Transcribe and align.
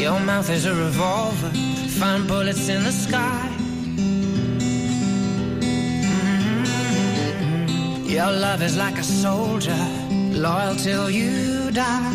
Your 0.00 0.18
mouth 0.18 0.48
is 0.48 0.64
a 0.64 0.74
revolver, 0.74 1.50
find 2.00 2.26
bullets 2.26 2.70
in 2.70 2.84
the 2.84 2.90
sky. 2.90 3.50
Mm-hmm. 7.66 8.08
Your 8.08 8.32
love 8.32 8.62
is 8.62 8.78
like 8.78 8.96
a 8.96 9.02
soldier, 9.02 9.76
loyal 10.32 10.74
till 10.76 11.10
you 11.10 11.70
die. 11.70 12.14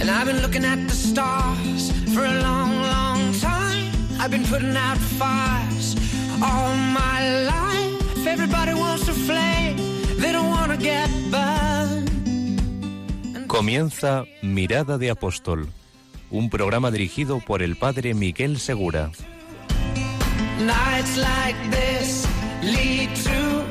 And 0.00 0.08
I've 0.08 0.26
been 0.26 0.42
looking 0.42 0.64
at 0.64 0.78
the 0.88 0.94
stars 0.94 1.90
for 2.14 2.24
a 2.24 2.40
long, 2.40 2.82
long 2.82 3.32
time. 3.40 3.90
I've 4.20 4.30
been 4.30 4.44
putting 4.44 4.76
out 4.76 4.96
fires 4.96 5.96
all 6.40 6.76
my 6.76 7.46
life. 7.46 8.16
If 8.16 8.28
everybody 8.28 8.74
wants 8.74 9.06
to 9.06 9.12
flame, 9.12 9.76
they 10.20 10.30
don't 10.30 10.50
want 10.50 10.70
to 10.70 10.76
get 10.78 11.10
burned. 11.32 12.11
Comienza 13.52 14.24
Mirada 14.40 14.96
de 14.96 15.10
Apóstol, 15.10 15.68
un 16.30 16.48
programa 16.48 16.90
dirigido 16.90 17.38
por 17.38 17.62
el 17.62 17.76
padre 17.76 18.14
Miguel 18.14 18.58
Segura. 18.58 19.10
Nights 20.58 21.18
like 21.18 21.58
this 21.70 22.26
lead 22.62 23.10
to 23.22 23.62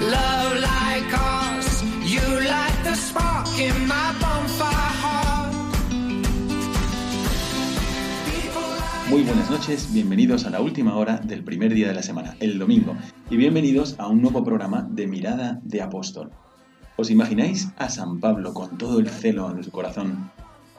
love 0.00 0.54
like 0.54 1.14
ours. 1.14 1.82
You 2.02 2.22
light 2.40 2.82
the 2.82 2.94
spark 2.94 3.46
in 3.58 3.74
my 3.86 4.10
bonfire 4.22 4.94
heart. 5.02 5.52
Muy 9.10 9.22
buenas 9.24 9.50
noches, 9.50 9.92
bienvenidos 9.92 10.46
a 10.46 10.50
la 10.50 10.62
última 10.62 10.96
hora 10.96 11.18
del 11.18 11.44
primer 11.44 11.74
día 11.74 11.88
de 11.88 11.94
la 11.94 12.02
semana, 12.02 12.36
el 12.40 12.58
domingo, 12.58 12.96
y 13.28 13.36
bienvenidos 13.36 13.96
a 13.98 14.06
un 14.08 14.22
nuevo 14.22 14.42
programa 14.42 14.88
de 14.90 15.06
Mirada 15.06 15.60
de 15.62 15.82
Apóstol. 15.82 16.32
¿Os 17.00 17.10
imagináis 17.10 17.70
a 17.78 17.88
San 17.88 18.18
Pablo 18.18 18.52
con 18.52 18.76
todo 18.76 18.98
el 18.98 19.08
celo 19.08 19.54
de 19.54 19.62
su 19.62 19.70
corazón, 19.70 20.32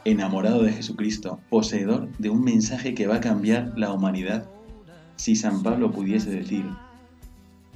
enamorado 0.03 0.63
de 0.63 0.73
Jesucristo, 0.73 1.39
poseedor 1.49 2.09
de 2.17 2.29
un 2.29 2.43
mensaje 2.43 2.93
que 2.93 3.07
va 3.07 3.15
a 3.15 3.21
cambiar 3.21 3.71
la 3.77 3.93
humanidad? 3.93 4.45
Si 5.15 5.37
San 5.37 5.63
Pablo 5.63 5.91
pudiese 5.91 6.29
decir, 6.29 6.65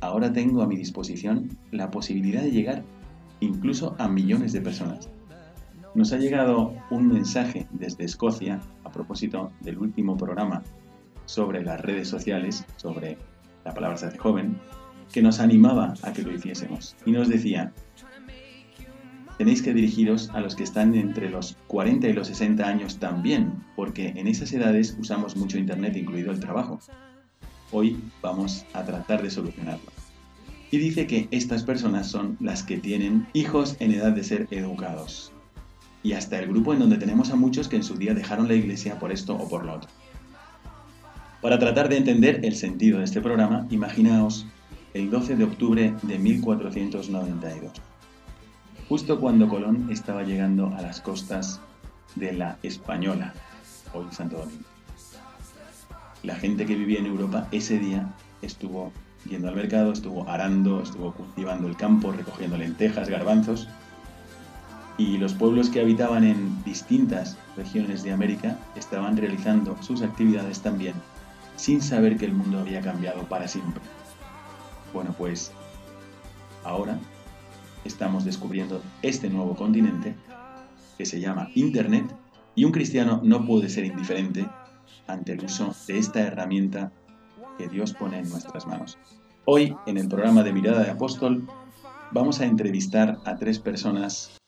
ahora 0.01 0.33
tengo 0.33 0.61
a 0.61 0.67
mi 0.67 0.75
disposición 0.75 1.57
la 1.71 1.89
posibilidad 1.89 2.41
de 2.41 2.51
llegar 2.51 2.83
incluso 3.39 3.95
a 3.97 4.09
millones 4.09 4.51
de 4.51 4.59
personas. 4.59 5.09
Nos 5.95 6.11
ha 6.11 6.17
llegado 6.17 6.73
un 6.91 7.07
mensaje 7.07 7.65
desde 7.71 8.03
Escocia 8.03 8.59
a 8.83 8.91
propósito 8.91 9.53
del 9.61 9.77
último 9.77 10.17
programa 10.17 10.63
sobre 11.23 11.63
las 11.63 11.79
redes 11.79 12.09
sociales, 12.09 12.65
sobre 12.75 13.17
la 13.63 13.73
palabra 13.73 13.95
se 13.95 14.07
hace 14.07 14.17
joven, 14.17 14.57
que 15.13 15.21
nos 15.21 15.39
animaba 15.39 15.93
a 16.01 16.11
que 16.11 16.23
lo 16.23 16.33
hiciésemos. 16.33 16.97
Y 17.05 17.11
nos 17.11 17.29
decía, 17.29 17.71
tenéis 19.43 19.61
que 19.61 19.73
dirigiros 19.73 20.29
a 20.29 20.39
los 20.39 20.55
que 20.55 20.63
están 20.63 20.95
entre 20.95 21.29
los 21.29 21.57
40 21.67 22.07
y 22.07 22.13
los 22.13 22.27
60 22.27 22.65
años 22.65 22.97
también, 22.99 23.51
porque 23.75 24.13
en 24.15 24.27
esas 24.27 24.53
edades 24.53 24.95
usamos 24.97 25.35
mucho 25.35 25.57
Internet, 25.57 25.97
incluido 25.97 26.31
el 26.31 26.39
trabajo. 26.39 26.79
Hoy 27.73 27.99
vamos 28.21 28.65
a 28.71 28.85
tratar 28.85 29.21
de 29.21 29.29
solucionarlo. 29.29 29.91
Y 30.71 30.77
dice 30.77 31.07
que 31.07 31.27
estas 31.31 31.63
personas 31.63 32.07
son 32.07 32.37
las 32.39 32.63
que 32.63 32.77
tienen 32.77 33.27
hijos 33.33 33.75
en 33.81 33.91
edad 33.91 34.13
de 34.13 34.23
ser 34.23 34.47
educados. 34.49 35.33
Y 36.03 36.13
hasta 36.13 36.39
el 36.39 36.47
grupo 36.47 36.71
en 36.71 36.79
donde 36.79 36.95
tenemos 36.95 37.29
a 37.29 37.35
muchos 37.35 37.67
que 37.67 37.75
en 37.75 37.83
su 37.83 37.95
día 37.95 38.13
dejaron 38.13 38.47
la 38.47 38.55
iglesia 38.55 38.97
por 38.97 39.11
esto 39.11 39.35
o 39.35 39.49
por 39.49 39.65
lo 39.65 39.73
otro. 39.73 39.89
Para 41.41 41.59
tratar 41.59 41.89
de 41.89 41.97
entender 41.97 42.39
el 42.45 42.55
sentido 42.55 42.99
de 42.99 43.03
este 43.03 43.19
programa, 43.19 43.67
imaginaos 43.69 44.45
el 44.93 45.09
12 45.09 45.35
de 45.35 45.43
octubre 45.43 45.93
de 46.01 46.17
1492 46.17 47.92
justo 48.93 49.19
cuando 49.19 49.49
Colón 49.49 49.87
estaba 49.89 50.21
llegando 50.21 50.71
a 50.77 50.83
las 50.83 51.01
costas 51.01 51.59
de 52.13 52.31
la 52.31 52.59
Española, 52.61 53.33
hoy 53.91 54.05
Santo 54.11 54.37
Domingo. 54.37 54.65
La 56.21 56.35
gente 56.35 56.67
que 56.67 56.75
vivía 56.75 56.99
en 56.99 57.07
Europa 57.07 57.47
ese 57.51 57.79
día 57.79 58.13
estuvo 58.43 58.91
yendo 59.27 59.49
al 59.49 59.55
mercado, 59.55 59.93
estuvo 59.93 60.29
arando, 60.29 60.83
estuvo 60.83 61.11
cultivando 61.11 61.67
el 61.67 61.75
campo, 61.75 62.11
recogiendo 62.11 62.55
lentejas, 62.55 63.09
garbanzos, 63.09 63.67
y 64.99 65.17
los 65.17 65.33
pueblos 65.33 65.71
que 65.71 65.81
habitaban 65.81 66.23
en 66.23 66.63
distintas 66.63 67.35
regiones 67.57 68.03
de 68.03 68.11
América 68.11 68.59
estaban 68.75 69.17
realizando 69.17 69.75
sus 69.81 70.03
actividades 70.03 70.61
también, 70.61 70.93
sin 71.55 71.81
saber 71.81 72.15
que 72.15 72.25
el 72.25 72.33
mundo 72.33 72.59
había 72.59 72.81
cambiado 72.81 73.23
para 73.23 73.47
siempre. 73.47 73.81
Bueno, 74.93 75.15
pues 75.17 75.51
ahora 76.63 76.99
estamos 77.85 78.25
descubriendo 78.25 78.81
este 79.01 79.29
nuevo 79.29 79.55
continente 79.55 80.15
que 80.97 81.05
se 81.05 81.19
llama 81.19 81.49
Internet 81.55 82.05
y 82.55 82.65
un 82.65 82.71
cristiano 82.71 83.19
no 83.23 83.45
puede 83.45 83.69
ser 83.69 83.85
indiferente 83.85 84.47
ante 85.07 85.33
el 85.33 85.43
uso 85.43 85.75
de 85.87 85.97
esta 85.97 86.21
herramienta 86.21 86.91
que 87.57 87.67
Dios 87.67 87.93
pone 87.93 88.19
en 88.19 88.29
nuestras 88.29 88.65
manos. 88.67 88.97
Hoy, 89.45 89.75
en 89.85 89.97
el 89.97 90.07
programa 90.07 90.43
de 90.43 90.53
Mirada 90.53 90.83
de 90.83 90.91
Apóstol, 90.91 91.47
vamos 92.11 92.39
a 92.39 92.45
entrevistar 92.45 93.17
a 93.25 93.35
tres 93.35 93.59
personas 93.59 94.39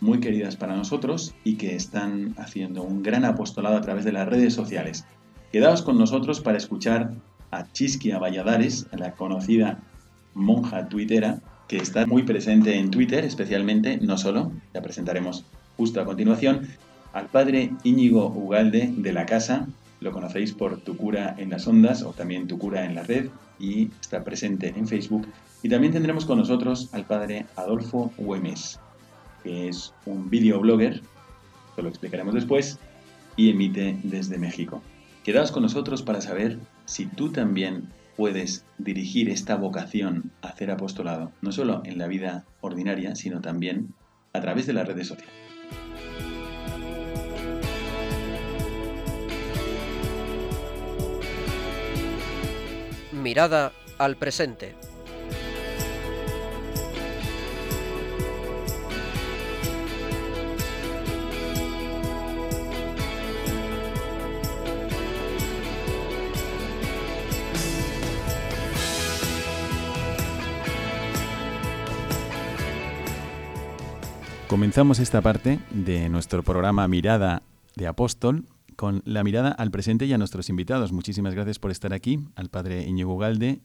muy 0.00 0.20
queridas 0.20 0.56
para 0.56 0.76
nosotros 0.76 1.34
y 1.44 1.56
que 1.56 1.74
están 1.74 2.34
haciendo 2.38 2.82
un 2.82 3.02
gran 3.02 3.24
apostolado 3.24 3.76
a 3.76 3.80
través 3.80 4.04
de 4.04 4.12
las 4.12 4.28
redes 4.28 4.52
sociales. 4.52 5.06
Quedaos 5.50 5.82
con 5.82 5.98
nosotros 5.98 6.40
para 6.40 6.58
escuchar 6.58 7.14
a 7.50 7.70
Chisquia 7.72 8.18
Valladares, 8.18 8.86
la 8.92 9.12
conocida 9.12 9.78
monja 10.34 10.88
tuitera, 10.88 11.40
que 11.68 11.76
está 11.76 12.06
muy 12.06 12.22
presente 12.22 12.76
en 12.78 12.90
Twitter, 12.90 13.24
especialmente, 13.24 13.98
no 13.98 14.18
solo, 14.18 14.52
la 14.72 14.82
presentaremos 14.82 15.44
justo 15.76 16.00
a 16.00 16.04
continuación, 16.04 16.68
al 17.12 17.26
padre 17.26 17.70
Íñigo 17.84 18.26
Ugalde 18.26 18.92
de 18.96 19.12
la 19.12 19.26
Casa, 19.26 19.66
lo 20.00 20.12
conocéis 20.12 20.52
por 20.52 20.80
Tu 20.80 20.96
cura 20.96 21.34
en 21.38 21.50
las 21.50 21.66
ondas 21.66 22.02
o 22.02 22.12
también 22.12 22.46
Tu 22.46 22.58
cura 22.58 22.84
en 22.84 22.94
la 22.94 23.02
red 23.02 23.28
y 23.58 23.90
está 24.00 24.24
presente 24.24 24.74
en 24.76 24.86
Facebook. 24.86 25.26
Y 25.62 25.68
también 25.68 25.92
tendremos 25.92 26.26
con 26.26 26.38
nosotros 26.38 26.90
al 26.92 27.06
padre 27.06 27.46
Adolfo 27.56 28.12
Güemes, 28.18 28.78
que 29.42 29.68
es 29.68 29.94
un 30.04 30.28
videoblogger, 30.28 31.00
que 31.74 31.82
lo 31.82 31.88
explicaremos 31.88 32.34
después, 32.34 32.78
y 33.36 33.50
emite 33.50 33.98
desde 34.02 34.38
México. 34.38 34.82
Quedaos 35.22 35.52
con 35.52 35.62
nosotros 35.62 36.02
para 36.02 36.20
saber 36.20 36.58
si 36.84 37.06
tú 37.06 37.30
también 37.30 37.88
puedes 38.16 38.64
dirigir 38.78 39.28
esta 39.28 39.56
vocación 39.56 40.32
a 40.42 40.48
hacer 40.48 40.70
apostolado, 40.70 41.32
no 41.40 41.52
solo 41.52 41.82
en 41.84 41.98
la 41.98 42.06
vida 42.06 42.44
ordinaria, 42.60 43.14
sino 43.14 43.40
también 43.40 43.94
a 44.32 44.40
través 44.40 44.66
de 44.66 44.72
las 44.72 44.86
redes 44.86 45.08
sociales. 45.08 45.34
Mirada 53.12 53.72
al 53.98 54.16
presente. 54.16 54.74
Comenzamos 74.54 75.00
esta 75.00 75.20
parte 75.20 75.58
de 75.72 76.08
nuestro 76.08 76.44
programa 76.44 76.86
Mirada 76.86 77.42
de 77.74 77.88
Apóstol 77.88 78.46
con 78.76 79.02
la 79.04 79.24
mirada 79.24 79.50
al 79.50 79.72
presente 79.72 80.06
y 80.06 80.12
a 80.12 80.16
nuestros 80.16 80.48
invitados. 80.48 80.92
Muchísimas 80.92 81.34
gracias 81.34 81.58
por 81.58 81.72
estar 81.72 81.92
aquí, 81.92 82.20
al 82.36 82.50
padre 82.50 82.86
Íñigo 82.86 83.18
Galde, 83.18 83.62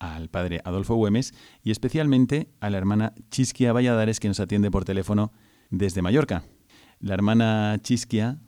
al 0.00 0.30
padre 0.30 0.60
Adolfo 0.64 0.96
Güemes 0.96 1.32
y 1.62 1.70
especialmente 1.70 2.48
a 2.58 2.70
la 2.70 2.78
hermana 2.78 3.14
Chisquia 3.30 3.72
Valladares 3.72 4.18
que 4.18 4.26
nos 4.26 4.40
atiende 4.40 4.72
por 4.72 4.84
teléfono 4.84 5.30
desde 5.70 6.02
Mallorca. 6.02 6.42
La 6.98 7.14
hermana 7.14 7.78
Chisquia, 7.80 8.40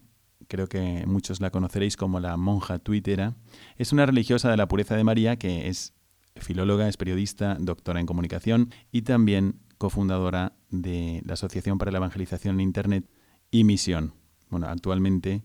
creo 0.48 0.68
que 0.68 1.04
muchos 1.06 1.40
la 1.40 1.50
conoceréis 1.50 1.96
como 1.96 2.18
la 2.18 2.36
monja 2.36 2.80
tuitera, 2.80 3.36
es 3.76 3.92
una 3.92 4.04
religiosa 4.04 4.50
de 4.50 4.56
la 4.56 4.66
pureza 4.66 4.96
de 4.96 5.04
María 5.04 5.36
que 5.36 5.68
es 5.68 5.94
filóloga, 6.40 6.88
es 6.88 6.96
periodista, 6.96 7.56
doctora 7.60 8.00
en 8.00 8.06
comunicación 8.06 8.70
y 8.90 9.02
también 9.02 9.60
cofundadora 9.84 10.54
de 10.70 11.20
la 11.26 11.34
Asociación 11.34 11.76
para 11.76 11.92
la 11.92 11.98
Evangelización 11.98 12.54
en 12.54 12.60
Internet 12.62 13.06
y 13.50 13.64
Misión. 13.64 14.14
Bueno, 14.48 14.66
actualmente 14.66 15.42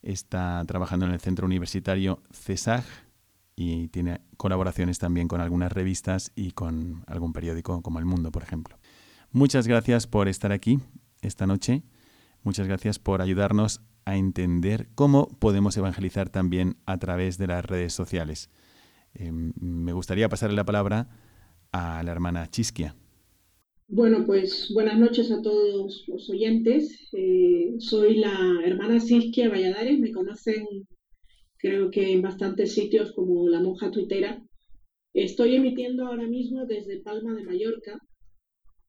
está 0.00 0.64
trabajando 0.66 1.04
en 1.04 1.12
el 1.12 1.20
centro 1.20 1.44
universitario 1.44 2.22
CESAG 2.32 2.82
y 3.56 3.88
tiene 3.88 4.22
colaboraciones 4.38 4.98
también 4.98 5.28
con 5.28 5.42
algunas 5.42 5.70
revistas 5.70 6.32
y 6.34 6.52
con 6.52 7.04
algún 7.06 7.34
periódico 7.34 7.82
como 7.82 7.98
El 7.98 8.06
Mundo, 8.06 8.32
por 8.32 8.42
ejemplo. 8.42 8.78
Muchas 9.32 9.66
gracias 9.68 10.06
por 10.06 10.28
estar 10.28 10.50
aquí 10.50 10.80
esta 11.20 11.46
noche. 11.46 11.82
Muchas 12.44 12.66
gracias 12.66 12.98
por 12.98 13.20
ayudarnos 13.20 13.82
a 14.06 14.16
entender 14.16 14.88
cómo 14.94 15.28
podemos 15.28 15.76
evangelizar 15.76 16.30
también 16.30 16.78
a 16.86 16.96
través 16.96 17.36
de 17.36 17.48
las 17.48 17.66
redes 17.66 17.92
sociales. 17.92 18.48
Eh, 19.12 19.30
me 19.30 19.92
gustaría 19.92 20.30
pasarle 20.30 20.56
la 20.56 20.64
palabra 20.64 21.10
a 21.70 22.02
la 22.02 22.12
hermana 22.12 22.46
Chisquia. 22.46 22.96
Bueno, 23.90 24.26
pues 24.26 24.70
buenas 24.74 24.98
noches 24.98 25.30
a 25.30 25.40
todos 25.40 26.04
los 26.08 26.28
oyentes. 26.28 27.08
Eh, 27.14 27.74
soy 27.78 28.16
la 28.16 28.60
hermana 28.62 29.00
Siskia 29.00 29.48
Valladares, 29.48 29.98
me 29.98 30.12
conocen 30.12 30.86
creo 31.56 31.90
que 31.90 32.12
en 32.12 32.20
bastantes 32.20 32.74
sitios 32.74 33.12
como 33.12 33.48
la 33.48 33.60
monja 33.60 33.90
tuitera. 33.90 34.42
Estoy 35.14 35.54
emitiendo 35.56 36.06
ahora 36.06 36.26
mismo 36.26 36.66
desde 36.66 37.00
Palma 37.00 37.34
de 37.34 37.44
Mallorca 37.44 37.98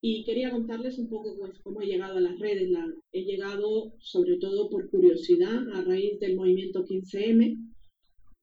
y 0.01 0.25
quería 0.25 0.51
contarles 0.51 0.99
un 0.99 1.07
poco 1.07 1.33
pues, 1.37 1.57
cómo 1.63 1.81
he 1.81 1.85
llegado 1.85 2.17
a 2.17 2.21
las 2.21 2.37
redes. 2.37 2.69
he 3.13 3.23
llegado 3.23 3.93
sobre 3.99 4.35
todo 4.37 4.69
por 4.69 4.89
curiosidad 4.89 5.63
a 5.75 5.81
raíz 5.81 6.19
del 6.19 6.35
movimiento 6.35 6.83
15M 6.83 7.68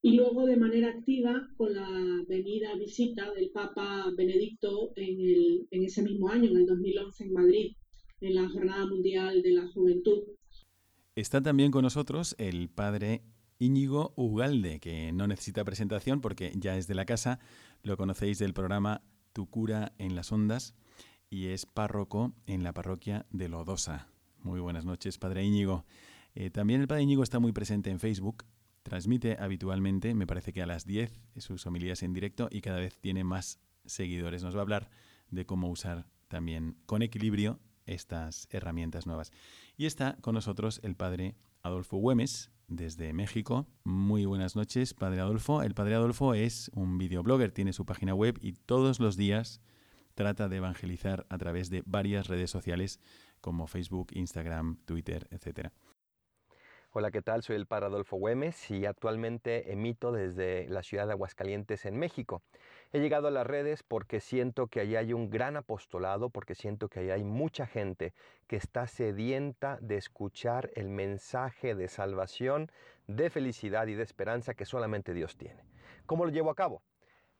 y 0.06 0.12
luego 0.12 0.47
de 0.47 0.56
manera 0.56 0.91
activa 0.91 1.49
con 1.56 1.75
la 1.75 1.88
venida 2.29 2.76
visita 2.76 3.32
del 3.32 3.50
Papa 3.50 4.05
Benedicto 4.17 4.93
en, 4.94 5.20
el, 5.20 5.67
en 5.73 5.82
ese 5.82 6.00
mismo 6.00 6.29
año, 6.29 6.49
en 6.49 6.58
el 6.58 6.67
2011 6.67 7.25
en 7.25 7.32
Madrid, 7.32 7.73
en 8.20 8.37
la 8.37 8.49
Jornada 8.49 8.87
Mundial 8.87 9.43
de 9.43 9.50
la 9.50 9.67
Juventud. 9.73 10.23
Está 11.17 11.43
también 11.43 11.73
con 11.73 11.82
nosotros 11.82 12.37
el 12.38 12.69
padre 12.69 13.23
Íñigo 13.58 14.12
Ugalde, 14.14 14.79
que 14.79 15.11
no 15.11 15.26
necesita 15.26 15.64
presentación 15.64 16.20
porque 16.20 16.52
ya 16.55 16.76
es 16.76 16.87
de 16.87 16.94
la 16.94 17.05
casa, 17.05 17.41
lo 17.82 17.97
conocéis 17.97 18.38
del 18.38 18.55
programa 18.55 19.02
Tu 19.32 19.50
cura 19.50 19.93
en 19.99 20.14
las 20.14 20.31
ondas 20.31 20.76
y 21.31 21.47
es 21.47 21.67
párroco 21.67 22.32
en 22.47 22.62
la 22.62 22.73
parroquia 22.73 23.26
de 23.32 23.49
Lodosa. 23.49 24.06
Muy 24.44 24.61
buenas 24.61 24.85
noches, 24.85 25.19
padre 25.19 25.44
Íñigo. 25.44 25.85
Eh, 26.37 26.50
también 26.50 26.81
el 26.81 26.87
padre 26.87 27.02
Íñigo 27.02 27.25
está 27.25 27.41
muy 27.41 27.50
presente 27.50 27.91
en 27.91 27.99
Facebook, 27.99 28.44
Transmite 28.87 29.37
habitualmente, 29.41 30.15
me 30.15 30.29
parece 30.29 30.53
que 30.53 30.62
a 30.62 30.67
las 30.67 30.87
10, 30.87 31.21
sus 31.38 31.67
homilías 31.67 32.05
en 32.05 32.12
directo 32.12 32.47
y 32.53 32.61
cada 32.61 32.79
vez 32.79 33.00
tiene 33.00 33.25
más 33.25 33.59
seguidores. 33.85 34.44
Nos 34.44 34.55
va 34.55 34.61
a 34.61 34.62
hablar 34.62 34.91
de 35.29 35.44
cómo 35.44 35.69
usar 35.69 36.06
también 36.29 36.77
con 36.87 37.03
equilibrio 37.03 37.59
estas 37.87 38.47
herramientas 38.53 39.05
nuevas. 39.05 39.33
Y 39.77 39.87
está 39.87 40.17
con 40.21 40.37
nosotros 40.37 40.79
el 40.85 40.94
padre 40.94 41.35
Adolfo 41.62 41.97
Güemes 41.97 42.53
desde 42.69 43.12
México. 43.12 43.67
Muy 43.83 44.25
buenas 44.25 44.55
noches, 44.55 44.94
padre 44.94 45.19
Adolfo. 45.19 45.65
El 45.65 45.75
padre 45.75 45.97
Adolfo 45.97 46.35
es 46.35 46.71
un 46.73 46.97
videoblogger, 46.97 47.50
tiene 47.50 47.73
su 47.73 47.87
página 47.87 48.15
web 48.15 48.38
y 48.41 48.53
todos 48.53 49.00
los 49.00 49.17
días 49.17 49.61
trata 50.15 50.49
de 50.49 50.59
evangelizar 50.59 51.27
a 51.29 51.38
través 51.38 51.71
de 51.71 51.83
varias 51.87 52.29
redes 52.29 52.53
sociales 52.53 53.00
como 53.41 53.67
Facebook, 53.67 54.11
Instagram, 54.12 54.77
Twitter, 54.85 55.27
etcétera. 55.33 55.73
Hola, 56.99 57.11
¿qué 57.11 57.21
tal? 57.21 57.43
Soy 57.43 57.57
el 57.57 57.67
Padre 57.67 57.89
Adolfo 57.89 58.17
Güemes 58.17 58.71
y 58.71 58.87
actualmente 58.87 59.71
emito 59.71 60.13
desde 60.13 60.67
la 60.71 60.83
ciudad 60.83 61.07
de 61.07 61.13
Aguascalientes 61.13 61.85
en 61.85 61.99
México. 61.99 62.41
He 62.91 63.01
llegado 63.01 63.29
a 63.29 63.31
las 63.31 63.47
redes 63.47 63.83
porque 63.83 64.19
siento 64.19 64.69
que 64.69 64.81
allí 64.81 64.97
hay 64.97 65.13
un 65.13 65.29
gran 65.29 65.59
apostolado, 65.59 66.31
porque 66.31 66.55
siento 66.55 66.89
que 66.89 67.01
allí 67.01 67.11
hay 67.11 67.23
mucha 67.23 67.67
gente 67.67 68.15
que 68.47 68.57
está 68.57 68.87
sedienta 68.87 69.77
de 69.83 69.99
escuchar 69.99 70.71
el 70.75 70.89
mensaje 70.89 71.75
de 71.75 71.89
salvación, 71.89 72.73
de 73.07 73.29
felicidad 73.29 73.89
y 73.89 73.95
de 73.95 74.03
esperanza 74.03 74.55
que 74.55 74.65
solamente 74.65 75.13
Dios 75.13 75.37
tiene. 75.37 75.67
¿Cómo 76.07 76.25
lo 76.25 76.31
llevo 76.31 76.49
a 76.49 76.55
cabo? 76.55 76.81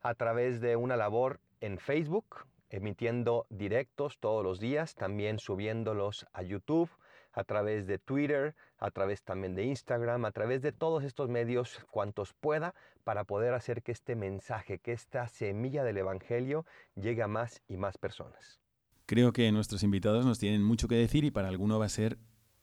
A 0.03 0.13
través 0.13 0.61
de 0.61 0.77
una 0.77 0.99
labor 0.99 1.41
en 1.63 1.79
Facebook, 1.79 2.45
emitiendo 2.69 3.47
directos 3.49 4.19
todos 4.19 4.45
los 4.45 4.61
días, 4.61 4.95
también 4.97 5.39
subiéndolos 5.39 6.27
a 6.35 6.43
YouTube, 6.43 6.91
a 7.37 7.45
través 7.45 7.87
de 7.87 7.99
Twitter, 7.99 8.57
a 8.79 8.91
través 8.91 9.23
también 9.23 9.55
de 9.55 9.65
Instagram, 9.65 10.25
a 10.25 10.33
través 10.33 10.63
de 10.63 10.73
todos 10.73 11.05
estos 11.05 11.29
medios, 11.29 11.79
cuantos 11.91 12.33
pueda, 12.33 12.75
para 13.05 13.25
poder 13.25 13.53
hacer 13.53 13.83
que 13.83 13.93
este 13.93 14.17
mensaje, 14.17 14.79
que 14.79 14.93
esta 14.93 15.29
semilla 15.29 15.85
del 15.85 15.99
Evangelio 15.99 16.65
llegue 16.97 17.23
a 17.23 17.29
más 17.29 17.63
y 17.69 17.77
más 17.77 17.99
personas. 17.99 18.59
Creo 19.05 19.33
que 19.33 19.53
nuestros 19.53 19.83
invitados 19.83 20.25
nos 20.25 20.39
tienen 20.39 20.65
mucho 20.65 20.89
que 20.89 20.97
decir 20.97 21.25
y 21.25 21.31
para 21.31 21.49
alguno 21.49 21.79
va 21.79 21.85
a 21.85 21.91
ser 21.91 22.19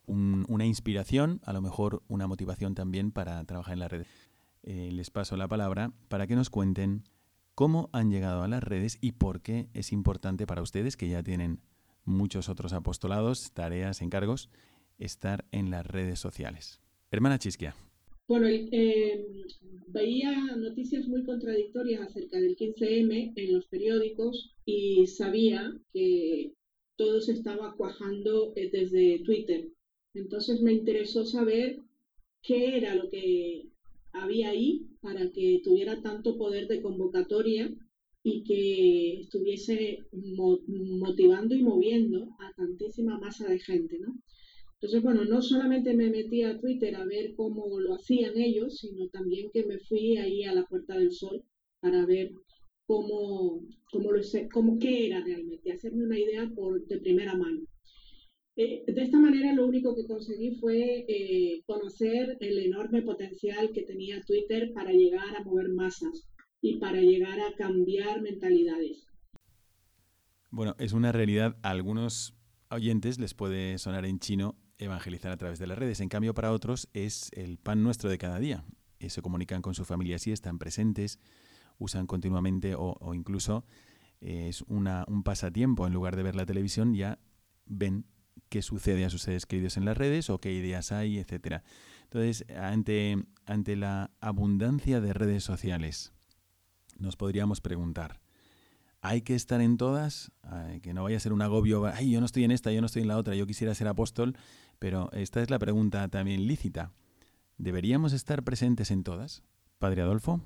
una 0.06 0.66
inspiración, 0.66 1.40
a 1.46 1.54
lo 1.54 1.62
mejor 1.62 2.02
una 2.08 2.28
motivación 2.28 2.76
también 2.76 3.12
para 3.12 3.42
trabajar 3.46 3.74
en 3.74 3.80
la 3.80 3.88
red. 3.88 4.06
Eh, 4.64 4.90
les 4.92 5.12
paso 5.12 5.38
la 5.38 5.48
palabra 5.48 5.92
para 6.10 6.26
que 6.26 6.36
nos 6.36 6.50
cuenten 6.50 7.04
cómo 7.54 7.90
han 7.94 8.10
llegado 8.10 8.44
a 8.44 8.48
las 8.48 8.64
redes 8.64 8.98
y 9.02 9.14
por 9.14 9.42
qué 9.42 9.70
es 9.74 9.94
importante 9.94 10.48
para 10.48 10.62
ustedes 10.64 10.98
que 10.98 11.08
ya 11.08 11.22
tienen 11.22 11.62
muchos 12.06 12.50
otros 12.50 12.74
apostolados, 12.74 13.52
tareas, 13.54 14.02
encargos, 14.02 14.50
estar 14.98 15.46
en 15.52 15.72
las 15.72 15.86
redes 15.86 16.20
sociales. 16.20 16.82
Hermana 17.12 17.40
Chisquia. 17.40 17.76
Bueno, 18.28 18.48
eh, 18.48 19.26
veía 19.88 20.56
noticias 20.56 21.08
muy 21.08 21.24
contradictorias 21.26 22.02
acerca 22.02 22.40
del 22.40 22.56
15M 22.56 23.34
en 23.36 23.54
los 23.54 23.66
periódicos 23.68 24.56
y 24.66 25.06
sabía 25.08 25.74
que 25.92 26.54
todo 26.96 27.22
se 27.22 27.34
estaba 27.34 27.76
cuajando 27.76 28.54
eh, 28.56 28.70
desde 28.72 29.20
Twitter. 29.20 29.70
Entonces 30.14 30.62
me 30.62 30.74
interesó 30.74 31.26
saber 31.26 31.80
qué 32.42 32.78
era 32.78 32.96
lo 32.96 33.10
que 33.10 33.68
había 34.14 34.50
ahí 34.50 34.88
para 35.02 35.32
que 35.32 35.62
tuviera 35.64 36.02
tanto 36.02 36.38
poder 36.38 36.68
de 36.68 36.82
convocatoria 36.82 37.74
y 38.24 38.44
que 38.44 39.22
estuviese 39.22 40.00
motivando 40.14 41.54
y 41.56 41.62
moviendo 41.62 42.30
a 42.40 42.54
tantísima 42.56 43.20
masa 43.20 43.48
de 43.48 43.60
gente, 43.60 44.00
¿no? 44.00 44.16
Entonces, 44.76 45.02
bueno, 45.02 45.24
no 45.26 45.42
solamente 45.42 45.94
me 45.94 46.10
metí 46.10 46.44
a 46.44 46.60
Twitter 46.60 46.96
a 46.96 47.06
ver 47.06 47.36
cómo 47.36 47.80
lo 47.80 47.96
hacían 47.96 48.38
ellos, 48.38 48.78
sino 48.80 49.08
también 49.10 49.50
que 49.54 49.66
me 49.66 49.80
fui 49.80 50.18
ahí 50.18 50.44
a 50.44 50.54
la 50.54 50.66
Puerta 50.66 50.98
del 50.98 51.12
Sol 51.12 51.44
para 51.80 52.06
ver 52.06 52.32
cómo, 52.86 53.62
cómo, 53.92 54.12
lo, 54.12 54.22
cómo 54.52 54.80
qué 54.80 55.08
era 55.08 55.24
realmente, 55.24 55.72
hacerme 55.72 56.06
una 56.06 56.20
idea 56.20 56.50
por, 56.54 56.86
de 56.86 56.98
primera 57.00 57.36
mano. 57.36 57.62
Eh, 58.56 58.84
de 58.86 59.02
esta 59.02 59.20
manera 59.20 59.54
lo 59.54 59.66
único 59.66 59.96
que 59.96 60.06
conseguí 60.06 60.56
fue 60.58 61.06
eh, 61.08 61.62
conocer 61.66 62.38
el 62.40 62.60
enorme 62.60 63.02
potencial 63.02 63.72
que 63.74 63.84
tenía 63.84 64.22
Twitter 64.22 64.72
para 64.74 64.92
llegar 64.92 65.36
a 65.36 65.44
mover 65.44 65.70
masas 65.70 66.28
y 66.64 66.78
para 66.78 67.02
llegar 67.02 67.38
a 67.42 67.54
cambiar 67.58 68.22
mentalidades. 68.22 69.06
Bueno, 70.50 70.76
es 70.80 70.94
una 70.94 71.12
realidad. 71.12 71.58
A 71.62 71.72
algunos 71.72 72.36
oyentes 72.70 73.20
les 73.20 73.34
puede 73.34 73.78
sonar 73.78 74.06
en 74.06 74.20
chino 74.20 74.56
evangelizar 74.78 75.34
a 75.34 75.38
través 75.38 75.60
de 75.60 75.68
las 75.68 75.78
redes. 75.78 76.00
En 76.00 76.08
cambio, 76.08 76.34
para 76.34 76.54
otros 76.54 76.88
es 76.94 77.30
el 77.34 77.58
pan 77.58 77.84
nuestro 77.84 78.10
de 78.10 78.18
cada 78.18 78.40
día. 78.40 78.64
Eh, 79.00 79.10
se 79.10 79.22
comunican 79.22 79.62
con 79.62 79.76
su 79.76 79.84
familia 79.84 80.16
así, 80.16 80.32
están 80.32 80.58
presentes, 80.58 81.20
usan 81.80 82.08
continuamente 82.08 82.76
o, 82.78 83.14
incluso 83.14 83.66
eh, 84.22 84.48
es 84.48 84.62
una, 84.62 85.04
un 85.10 85.24
pasatiempo. 85.24 85.86
En 85.86 85.94
lugar 85.94 86.16
de 86.16 86.24
ver 86.24 86.36
la 86.36 86.46
televisión, 86.46 86.94
ya 86.94 87.20
ven 87.66 88.06
qué 88.48 88.62
sucede 88.62 89.04
a 89.04 89.10
sus 89.10 89.24
seres 89.24 89.46
queridos 89.46 89.76
en 89.76 89.84
las 89.84 89.98
redes 89.98 90.30
o 90.30 90.40
qué 90.40 90.54
ideas 90.54 90.94
hay, 90.94 91.18
etcétera. 91.18 91.66
Entonces, 92.04 92.46
ante, 92.56 93.18
ante 93.46 93.76
la 93.76 94.12
abundancia 94.22 95.02
de 95.02 95.12
redes 95.12 95.44
sociales, 95.44 96.13
nos 96.98 97.16
podríamos 97.16 97.62
preguntar, 97.62 98.20
¿hay 99.02 99.22
que 99.22 99.36
estar 99.36 99.62
en 99.62 99.78
todas? 99.78 100.32
que 100.82 100.94
no 100.94 101.04
vaya 101.04 101.18
a 101.18 101.20
ser 101.20 101.34
un 101.34 101.42
agobio, 101.42 101.86
ay, 101.86 102.12
yo 102.12 102.20
no 102.20 102.26
estoy 102.26 102.44
en 102.44 102.52
esta, 102.52 102.72
yo 102.72 102.82
no 102.82 102.88
estoy 102.88 103.02
en 103.02 103.08
la 103.08 103.18
otra, 103.18 103.36
yo 103.36 103.48
quisiera 103.48 103.74
ser 103.76 103.88
apóstol, 103.88 104.36
pero 104.80 105.12
esta 105.14 105.42
es 105.42 105.50
la 105.50 105.60
pregunta 105.60 106.08
también 106.08 106.48
lícita. 106.48 106.92
¿Deberíamos 107.58 108.14
estar 108.14 108.44
presentes 108.44 108.92
en 108.92 109.04
todas? 109.04 109.44
Padre 109.80 110.02
Adolfo. 110.02 110.42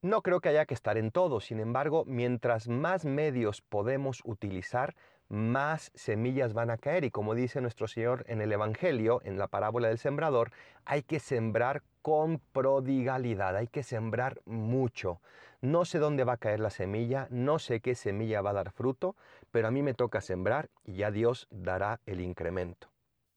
No 0.00 0.22
creo 0.22 0.40
que 0.40 0.48
haya 0.48 0.64
que 0.64 0.74
estar 0.74 0.96
en 0.96 1.10
todo, 1.10 1.40
sin 1.40 1.58
embargo, 1.58 2.04
mientras 2.06 2.68
más 2.68 3.04
medios 3.04 3.62
podemos 3.62 4.20
utilizar, 4.24 4.94
más 5.28 5.90
semillas 5.94 6.52
van 6.52 6.70
a 6.70 6.78
caer. 6.78 7.04
Y 7.04 7.10
como 7.10 7.34
dice 7.34 7.60
nuestro 7.60 7.88
Señor 7.88 8.24
en 8.28 8.40
el 8.40 8.52
Evangelio, 8.52 9.20
en 9.24 9.38
la 9.38 9.48
parábola 9.48 9.88
del 9.88 9.98
sembrador, 9.98 10.50
hay 10.84 11.02
que 11.02 11.20
sembrar 11.20 11.82
con 12.02 12.40
prodigalidad, 12.52 13.56
hay 13.56 13.66
que 13.66 13.82
sembrar 13.82 14.40
mucho. 14.46 15.20
No 15.60 15.84
sé 15.84 15.98
dónde 15.98 16.24
va 16.24 16.34
a 16.34 16.38
caer 16.38 16.60
la 16.60 16.70
semilla, 16.70 17.26
no 17.30 17.58
sé 17.58 17.80
qué 17.80 17.94
semilla 17.94 18.42
va 18.42 18.50
a 18.50 18.54
dar 18.54 18.70
fruto, 18.70 19.16
pero 19.50 19.68
a 19.68 19.70
mí 19.70 19.82
me 19.82 19.94
toca 19.94 20.20
sembrar 20.20 20.70
y 20.84 20.94
ya 20.94 21.10
Dios 21.10 21.48
dará 21.50 22.00
el 22.06 22.20
incremento. 22.20 22.88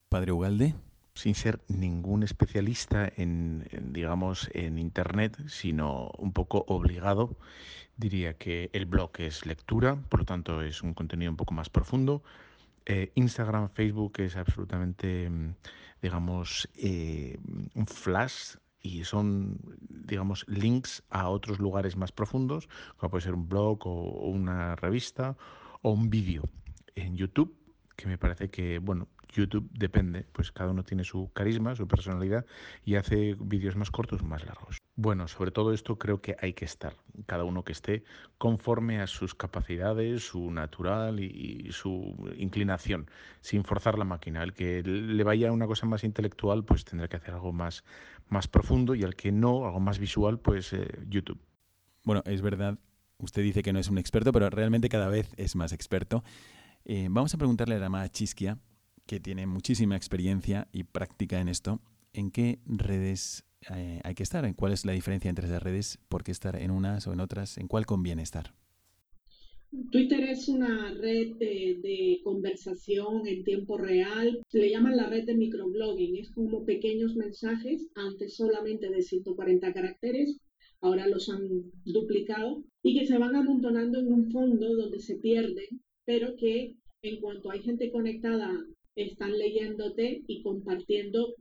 Padre 0.09 0.31
Ugalde 0.31 0.75
sin 1.21 1.35
ser 1.35 1.59
ningún 1.67 2.23
especialista 2.23 3.07
en, 3.15 3.67
digamos, 3.93 4.49
en 4.55 4.79
Internet, 4.79 5.37
sino 5.47 6.09
un 6.17 6.33
poco 6.33 6.65
obligado, 6.67 7.37
diría 7.95 8.33
que 8.39 8.71
el 8.73 8.87
blog 8.87 9.11
es 9.19 9.45
lectura, 9.45 10.01
por 10.09 10.21
lo 10.21 10.25
tanto 10.25 10.63
es 10.63 10.81
un 10.81 10.95
contenido 10.95 11.29
un 11.29 11.37
poco 11.37 11.53
más 11.53 11.69
profundo. 11.69 12.23
Eh, 12.87 13.11
Instagram, 13.13 13.69
Facebook 13.69 14.13
es 14.17 14.35
absolutamente, 14.35 15.29
mm, 15.29 15.55
digamos, 16.01 16.67
eh, 16.75 17.37
un 17.75 17.85
flash 17.85 18.55
y 18.81 19.03
son, 19.03 19.59
digamos, 19.89 20.43
links 20.47 21.03
a 21.11 21.29
otros 21.29 21.59
lugares 21.59 21.97
más 21.97 22.11
profundos, 22.11 22.67
como 22.97 23.11
puede 23.11 23.25
ser 23.25 23.35
un 23.35 23.47
blog 23.47 23.85
o 23.85 24.27
una 24.27 24.75
revista 24.75 25.37
o 25.83 25.91
un 25.91 26.09
vídeo. 26.09 26.49
En 26.95 27.15
YouTube 27.15 27.55
que 27.95 28.07
me 28.07 28.17
parece 28.17 28.49
que, 28.49 28.79
bueno, 28.79 29.07
YouTube 29.31 29.69
depende, 29.71 30.25
pues 30.31 30.51
cada 30.51 30.71
uno 30.71 30.83
tiene 30.83 31.03
su 31.03 31.31
carisma, 31.33 31.75
su 31.75 31.87
personalidad 31.87 32.45
y 32.85 32.95
hace 32.95 33.35
vídeos 33.39 33.75
más 33.75 33.91
cortos 33.91 34.23
más 34.23 34.45
largos. 34.45 34.77
Bueno, 34.95 35.27
sobre 35.27 35.51
todo 35.51 35.73
esto 35.73 35.97
creo 35.97 36.21
que 36.21 36.35
hay 36.39 36.53
que 36.53 36.65
estar, 36.65 36.95
cada 37.25 37.43
uno 37.43 37.63
que 37.63 37.71
esté 37.71 38.03
conforme 38.37 38.99
a 38.99 39.07
sus 39.07 39.33
capacidades, 39.33 40.27
su 40.27 40.51
natural 40.51 41.19
y, 41.19 41.71
su 41.71 42.29
inclinación, 42.37 43.09
sin 43.39 43.63
forzar 43.63 43.97
la 43.97 44.03
máquina. 44.03 44.43
El 44.43 44.53
que 44.53 44.83
le 44.83 45.23
vaya 45.23 45.49
a 45.49 45.53
una 45.53 45.65
cosa 45.65 45.85
más 45.85 46.03
intelectual, 46.03 46.65
pues 46.65 46.83
tendrá 46.83 47.07
que 47.07 47.17
hacer 47.17 47.33
algo 47.33 47.53
más, 47.53 47.83
más 48.27 48.47
profundo 48.47 48.93
y 48.93 49.03
al 49.03 49.15
que 49.15 49.31
no, 49.31 49.65
algo 49.65 49.79
más 49.79 49.97
visual, 49.97 50.39
pues 50.39 50.73
eh, 50.73 50.87
YouTube. 51.07 51.41
Bueno, 52.03 52.21
es 52.25 52.41
verdad, 52.41 52.77
usted 53.17 53.43
dice 53.43 53.63
que 53.63 53.73
no 53.73 53.79
es 53.79 53.89
un 53.89 53.97
experto, 53.97 54.31
pero 54.31 54.49
realmente 54.49 54.89
cada 54.89 55.07
vez 55.07 55.33
es 55.37 55.55
más 55.55 55.71
experto. 55.71 56.23
Eh, 56.83 57.07
vamos 57.09 57.33
a 57.33 57.37
preguntarle 57.37 57.75
a 57.75 57.79
la 57.79 57.85
amada 57.85 58.09
Chisquia, 58.09 58.57
que 59.05 59.19
tiene 59.19 59.47
muchísima 59.47 59.95
experiencia 59.95 60.67
y 60.71 60.83
práctica 60.83 61.39
en 61.41 61.47
esto, 61.47 61.81
¿en 62.13 62.31
qué 62.31 62.59
redes 62.65 63.45
eh, 63.69 64.01
hay 64.03 64.15
que 64.15 64.23
estar? 64.23 64.45
¿En 64.45 64.53
cuál 64.53 64.73
es 64.73 64.85
la 64.85 64.93
diferencia 64.93 65.29
entre 65.29 65.47
esas 65.47 65.61
redes? 65.61 65.99
¿Por 66.09 66.23
qué 66.23 66.31
estar 66.31 66.55
en 66.55 66.71
unas 66.71 67.07
o 67.07 67.13
en 67.13 67.19
otras? 67.19 67.57
¿En 67.57 67.67
cuál 67.67 67.85
conviene 67.85 68.23
estar? 68.23 68.53
Twitter 69.89 70.21
es 70.25 70.49
una 70.49 70.93
red 70.95 71.37
de, 71.37 72.19
conversación 72.23 73.25
en 73.25 73.43
tiempo 73.45 73.77
real. 73.77 74.41
Se 74.49 74.59
le 74.59 74.69
llaman 74.69 74.97
la 74.97 75.07
red 75.07 75.25
de 75.25 75.35
microblogging. 75.35 76.17
Es 76.17 76.29
como 76.31 76.65
pequeños 76.65 77.15
mensajes, 77.15 77.87
antes 77.95 78.35
solamente 78.35 78.89
de 78.89 79.01
140 79.01 79.71
caracteres, 79.71 80.37
ahora 80.81 81.07
los 81.07 81.29
han 81.29 81.71
duplicado, 81.85 82.63
y 82.83 82.99
que 82.99 83.07
se 83.07 83.17
van 83.17 83.35
amontonando 83.35 83.99
en 83.99 84.11
un 84.11 84.31
fondo 84.31 84.75
donde 84.75 84.99
se 84.99 85.15
pierden, 85.15 85.81
pero 86.05 86.35
que 86.35 86.75
en 87.01 87.21
cuanto 87.21 87.49
hay 87.49 87.61
gente 87.61 87.91
conectada 87.91 88.51
están 88.95 89.37
leyéndote 89.37 90.23
y 90.27 90.41
compartiendo 90.41 91.35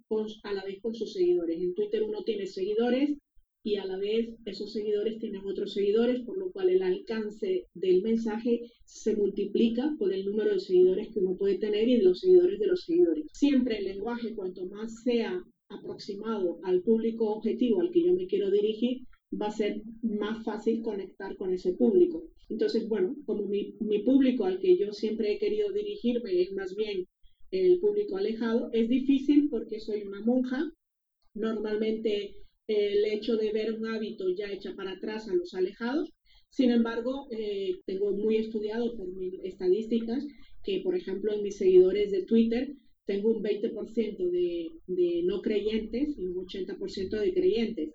a 0.45 0.53
la 0.53 0.65
vez 0.65 0.81
con 0.81 0.95
sus 0.95 1.13
seguidores. 1.13 1.61
En 1.61 1.75
Twitter 1.75 2.03
uno 2.03 2.23
tiene 2.23 2.47
seguidores 2.47 3.17
y 3.63 3.77
a 3.77 3.85
la 3.85 3.99
vez 3.99 4.31
esos 4.47 4.73
seguidores 4.73 5.19
tienen 5.19 5.45
otros 5.45 5.75
seguidores, 5.75 6.23
por 6.23 6.39
lo 6.39 6.51
cual 6.51 6.71
el 6.71 6.83
alcance 6.83 7.67
del 7.75 8.03
mensaje 8.03 8.63
se 8.85 9.15
multiplica 9.15 9.95
por 9.99 10.15
el 10.15 10.25
número 10.25 10.53
de 10.53 10.61
seguidores 10.61 11.09
que 11.09 11.21
uno 11.21 11.37
puede 11.37 11.59
tener 11.59 11.89
y 11.89 11.99
de 11.99 12.05
los 12.05 12.21
seguidores 12.21 12.59
de 12.59 12.67
los 12.67 12.85
seguidores. 12.85 13.27
Siempre 13.33 13.79
el 13.79 13.85
lenguaje, 13.85 14.35
cuanto 14.35 14.67
más 14.67 15.03
sea 15.03 15.43
aproximado 15.69 16.59
al 16.65 16.83
público 16.83 17.31
objetivo 17.33 17.81
al 17.81 17.91
que 17.91 18.05
yo 18.05 18.15
me 18.15 18.27
quiero 18.27 18.51
dirigir, 18.51 19.03
va 19.41 19.47
a 19.49 19.53
ser 19.53 19.83
más 20.03 20.43
fácil 20.45 20.83
conectar 20.83 21.37
con 21.37 21.53
ese 21.53 21.75
público. 21.75 22.25
Entonces, 22.49 22.89
bueno, 22.89 23.15
como 23.27 23.47
mi, 23.47 23.77
mi 23.81 24.01
público 24.01 24.45
al 24.45 24.59
que 24.59 24.77
yo 24.77 24.93
siempre 24.93 25.33
he 25.33 25.39
querido 25.39 25.71
dirigirme 25.71 26.43
es 26.43 26.53
más 26.53 26.75
bien 26.75 27.07
el 27.51 27.81
público 27.81 28.17
alejado. 28.17 28.71
Es 28.73 28.89
difícil 28.89 29.49
porque 29.51 29.81
soy 29.81 30.03
una 30.03 30.21
monja. 30.21 30.71
Normalmente 31.35 32.37
el 32.67 33.05
hecho 33.05 33.37
de 33.37 33.53
ver 33.53 33.73
un 33.73 33.87
hábito 33.87 34.29
ya 34.37 34.51
echa 34.51 34.75
para 34.75 34.93
atrás 34.93 35.29
a 35.29 35.35
los 35.35 35.55
alejados. 35.55 36.13
Sin 36.51 36.71
embargo, 36.71 37.29
eh, 37.31 37.81
tengo 37.87 38.13
muy 38.13 38.37
estudiado 38.37 38.97
por 38.97 39.09
mis 39.15 39.35
estadísticas 39.45 40.27
que, 40.65 40.81
por 40.81 40.97
ejemplo, 40.97 41.33
en 41.33 41.43
mis 41.43 41.57
seguidores 41.59 42.11
de 42.11 42.25
Twitter 42.25 42.73
tengo 43.07 43.31
un 43.31 43.43
20% 43.43 44.31
de, 44.31 44.69
de 44.87 45.23
no 45.25 45.41
creyentes 45.43 46.17
y 46.17 46.27
un 46.27 46.37
80% 46.47 47.19
de 47.19 47.33
creyentes. 47.33 47.91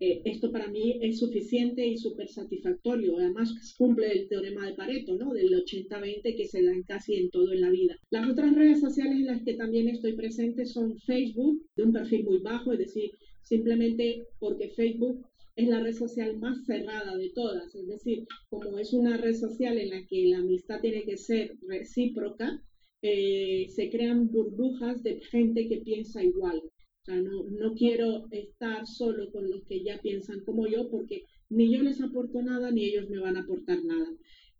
Eh, 0.00 0.22
esto 0.24 0.50
para 0.50 0.68
mí 0.68 0.98
es 1.00 1.18
suficiente 1.18 1.86
y 1.86 1.96
súper 1.96 2.28
satisfactorio. 2.28 3.16
Además, 3.18 3.74
cumple 3.78 4.10
el 4.12 4.28
teorema 4.28 4.66
de 4.66 4.74
Pareto, 4.74 5.16
¿no? 5.16 5.32
Del 5.32 5.54
80-20 5.54 6.36
que 6.36 6.46
se 6.46 6.62
dan 6.62 6.82
casi 6.82 7.14
en 7.14 7.30
todo 7.30 7.52
en 7.52 7.60
la 7.60 7.70
vida. 7.70 7.96
Las 8.10 8.28
otras 8.28 8.54
redes 8.54 8.80
sociales 8.80 9.14
en 9.14 9.26
las 9.26 9.42
que 9.42 9.54
también 9.54 9.88
estoy 9.88 10.14
presente 10.14 10.66
son 10.66 10.98
Facebook, 10.98 11.62
de 11.76 11.84
un 11.84 11.92
perfil 11.92 12.24
muy 12.24 12.38
bajo, 12.38 12.72
es 12.72 12.78
decir, 12.78 13.12
simplemente 13.42 14.26
porque 14.38 14.70
Facebook 14.70 15.24
es 15.56 15.68
la 15.68 15.80
red 15.80 15.94
social 15.94 16.36
más 16.38 16.64
cerrada 16.66 17.16
de 17.16 17.30
todas. 17.30 17.74
Es 17.74 17.86
decir, 17.86 18.26
como 18.50 18.78
es 18.78 18.92
una 18.92 19.16
red 19.16 19.34
social 19.34 19.78
en 19.78 19.90
la 19.90 20.06
que 20.06 20.26
la 20.26 20.38
amistad 20.38 20.80
tiene 20.80 21.04
que 21.04 21.16
ser 21.16 21.56
recíproca, 21.68 22.60
eh, 23.02 23.66
se 23.68 23.90
crean 23.90 24.30
burbujas 24.30 25.02
de 25.02 25.20
gente 25.20 25.68
que 25.68 25.78
piensa 25.78 26.22
igual. 26.24 26.62
O 27.04 27.06
sea, 27.06 27.20
no, 27.20 27.44
no 27.50 27.74
quiero 27.74 28.26
estar 28.30 28.86
solo 28.86 29.30
con 29.30 29.50
los 29.50 29.62
que 29.66 29.84
ya 29.84 30.00
piensan 30.00 30.40
como 30.40 30.66
yo 30.66 30.88
porque 30.90 31.24
ni 31.50 31.70
yo 31.70 31.82
les 31.82 32.00
aporto 32.00 32.40
nada 32.40 32.70
ni 32.70 32.86
ellos 32.86 33.10
me 33.10 33.20
van 33.20 33.36
a 33.36 33.40
aportar 33.40 33.84
nada, 33.84 34.08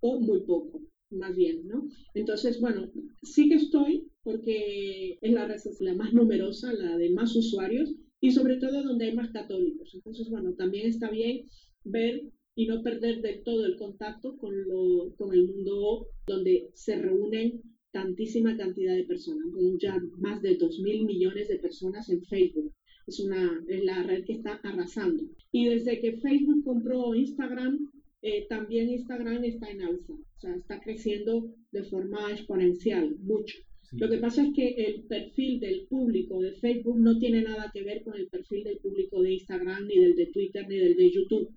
o 0.00 0.20
muy 0.20 0.42
poco, 0.42 0.82
más 1.08 1.34
bien, 1.34 1.66
¿no? 1.66 1.88
Entonces, 2.12 2.60
bueno, 2.60 2.92
sí 3.22 3.48
que 3.48 3.54
estoy 3.54 4.10
porque 4.22 5.16
es 5.22 5.32
la 5.32 5.48
red 5.48 5.56
social 5.56 5.96
más 5.96 6.12
numerosa, 6.12 6.70
la 6.74 6.98
de 6.98 7.08
más 7.08 7.34
usuarios 7.34 7.94
y 8.20 8.32
sobre 8.32 8.56
todo 8.56 8.82
donde 8.82 9.06
hay 9.06 9.14
más 9.14 9.30
católicos. 9.30 9.94
Entonces, 9.94 10.28
bueno, 10.28 10.52
también 10.52 10.86
está 10.86 11.10
bien 11.10 11.46
ver 11.84 12.30
y 12.54 12.66
no 12.66 12.82
perder 12.82 13.22
del 13.22 13.42
todo 13.42 13.64
el 13.64 13.76
contacto 13.76 14.36
con, 14.36 14.54
lo, 14.68 15.14
con 15.16 15.32
el 15.32 15.46
mundo 15.46 16.08
donde 16.26 16.68
se 16.74 16.96
reúnen 16.96 17.62
tantísima 17.94 18.56
cantidad 18.56 18.96
de 18.96 19.04
personas, 19.04 19.46
ya 19.80 19.96
más 20.18 20.42
de 20.42 20.56
2 20.56 20.80
mil 20.80 21.04
millones 21.06 21.46
de 21.48 21.58
personas 21.58 22.10
en 22.10 22.22
Facebook. 22.24 22.72
Es, 23.06 23.20
una, 23.20 23.64
es 23.68 23.84
la 23.84 24.02
red 24.02 24.24
que 24.24 24.32
está 24.32 24.54
arrasando. 24.64 25.22
Y 25.52 25.66
desde 25.66 26.00
que 26.00 26.18
Facebook 26.18 26.64
compró 26.64 27.14
Instagram, 27.14 27.88
eh, 28.22 28.46
también 28.48 28.90
Instagram 28.90 29.44
está 29.44 29.70
en 29.70 29.82
alza, 29.82 30.12
o 30.12 30.40
sea, 30.40 30.56
está 30.56 30.80
creciendo 30.80 31.54
de 31.70 31.84
forma 31.84 32.32
exponencial, 32.32 33.16
mucho. 33.20 33.58
Lo 33.92 34.10
que 34.10 34.18
pasa 34.18 34.42
es 34.42 34.52
que 34.54 34.70
el 34.70 35.02
perfil 35.04 35.60
del 35.60 35.86
público 35.86 36.40
de 36.40 36.54
Facebook 36.54 36.98
no 36.98 37.16
tiene 37.18 37.42
nada 37.42 37.70
que 37.72 37.84
ver 37.84 38.02
con 38.02 38.16
el 38.16 38.26
perfil 38.26 38.64
del 38.64 38.78
público 38.78 39.22
de 39.22 39.34
Instagram, 39.34 39.86
ni 39.86 40.00
del 40.00 40.16
de 40.16 40.26
Twitter, 40.26 40.66
ni 40.68 40.78
del 40.78 40.96
de 40.96 41.10
YouTube. 41.12 41.48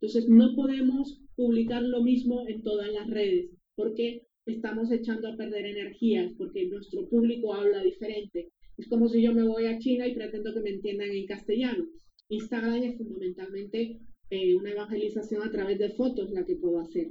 Entonces, 0.00 0.28
no 0.28 0.56
podemos 0.56 1.20
publicar 1.36 1.82
lo 1.84 2.02
mismo 2.02 2.48
en 2.48 2.62
todas 2.62 2.92
las 2.92 3.08
redes, 3.08 3.50
porque 3.76 4.26
estamos 4.46 4.90
echando 4.90 5.28
a 5.28 5.36
perder 5.36 5.66
energías 5.66 6.32
porque 6.36 6.66
nuestro 6.66 7.08
público 7.08 7.54
habla 7.54 7.82
diferente. 7.82 8.50
Es 8.76 8.88
como 8.88 9.08
si 9.08 9.22
yo 9.22 9.32
me 9.32 9.44
voy 9.44 9.66
a 9.66 9.78
China 9.78 10.06
y 10.06 10.14
pretendo 10.14 10.52
que 10.52 10.60
me 10.60 10.70
entiendan 10.70 11.10
en 11.10 11.26
castellano. 11.26 11.86
Instagram 12.28 12.82
es 12.82 12.96
fundamentalmente 12.96 14.00
eh, 14.30 14.54
una 14.56 14.72
evangelización 14.72 15.42
a 15.42 15.50
través 15.50 15.78
de 15.78 15.90
fotos 15.90 16.30
la 16.30 16.44
que 16.44 16.56
puedo 16.56 16.80
hacer. 16.80 17.08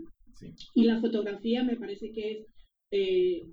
Y 0.73 0.83
la 0.83 0.99
fotografía 0.99 1.63
me 1.63 1.77
parece 1.77 2.11
que 2.11 2.31
es 2.31 2.47
eh, 2.91 3.47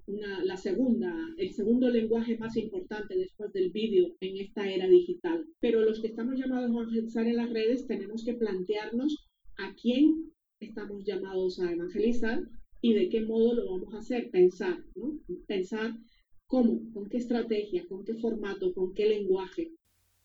la 0.44 0.56
segunda, 0.56 1.14
el 1.38 1.52
segundo 1.52 1.88
lenguaje 1.88 2.37
más 2.37 2.56
importante 2.56 3.16
después 3.16 3.52
del 3.52 3.70
vídeo 3.70 4.16
en 4.20 4.38
esta 4.38 4.68
era 4.70 4.88
digital. 4.88 5.46
Pero 5.60 5.82
los 5.82 6.00
que 6.00 6.08
estamos 6.08 6.38
llamados 6.38 6.70
a 6.70 6.72
evangelizar 6.72 7.26
en 7.26 7.37
las 7.37 7.50
redes 7.50 7.87
tenemos 7.87 8.25
que 8.25 8.34
plantearnos 8.34 9.16
a 9.56 9.75
quién 9.80 10.32
estamos 10.60 11.04
llamados 11.04 11.60
a 11.60 11.72
evangelizar 11.72 12.42
y 12.80 12.94
de 12.94 13.08
qué 13.08 13.20
modo 13.22 13.54
lo 13.54 13.70
vamos 13.70 13.94
a 13.94 13.99
hacer, 13.99 14.30
pensar, 14.30 14.78
¿no? 14.94 15.18
Pensar 15.46 15.92
cómo, 16.46 16.80
con 16.92 17.08
qué 17.08 17.18
estrategia, 17.18 17.87
con 17.88 18.04
qué 18.04 18.14
formato, 18.14 18.72
con 18.75 18.94
qué 18.94 19.08
lenguaje. 19.08 19.72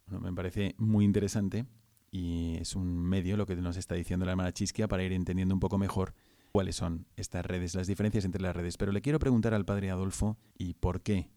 Bueno, 0.07 0.21
me 0.21 0.33
parece 0.33 0.75
muy 0.77 1.05
interesante 1.05 1.65
y 2.11 2.55
es 2.59 2.75
un 2.75 3.03
medio 3.03 3.37
lo 3.37 3.45
que 3.45 3.55
nos 3.55 3.77
está 3.77 3.95
diciendo 3.95 4.25
la 4.25 4.31
hermana 4.31 4.53
Chisquia 4.53 4.87
para 4.87 5.03
ir 5.03 5.11
entendiendo 5.11 5.53
un 5.53 5.59
poco 5.59 5.77
mejor 5.77 6.13
cuáles 6.51 6.77
son 6.77 7.05
estas 7.17 7.45
redes, 7.45 7.75
las 7.75 7.87
diferencias 7.87 8.23
entre 8.23 8.41
las 8.41 8.55
redes. 8.55 8.77
Pero 8.77 8.91
le 8.91 9.01
quiero 9.01 9.19
preguntar 9.19 9.53
al 9.53 9.65
padre 9.65 9.89
Adolfo 9.89 10.37
y 10.57 10.75
por 10.75 11.01
qué 11.01 11.29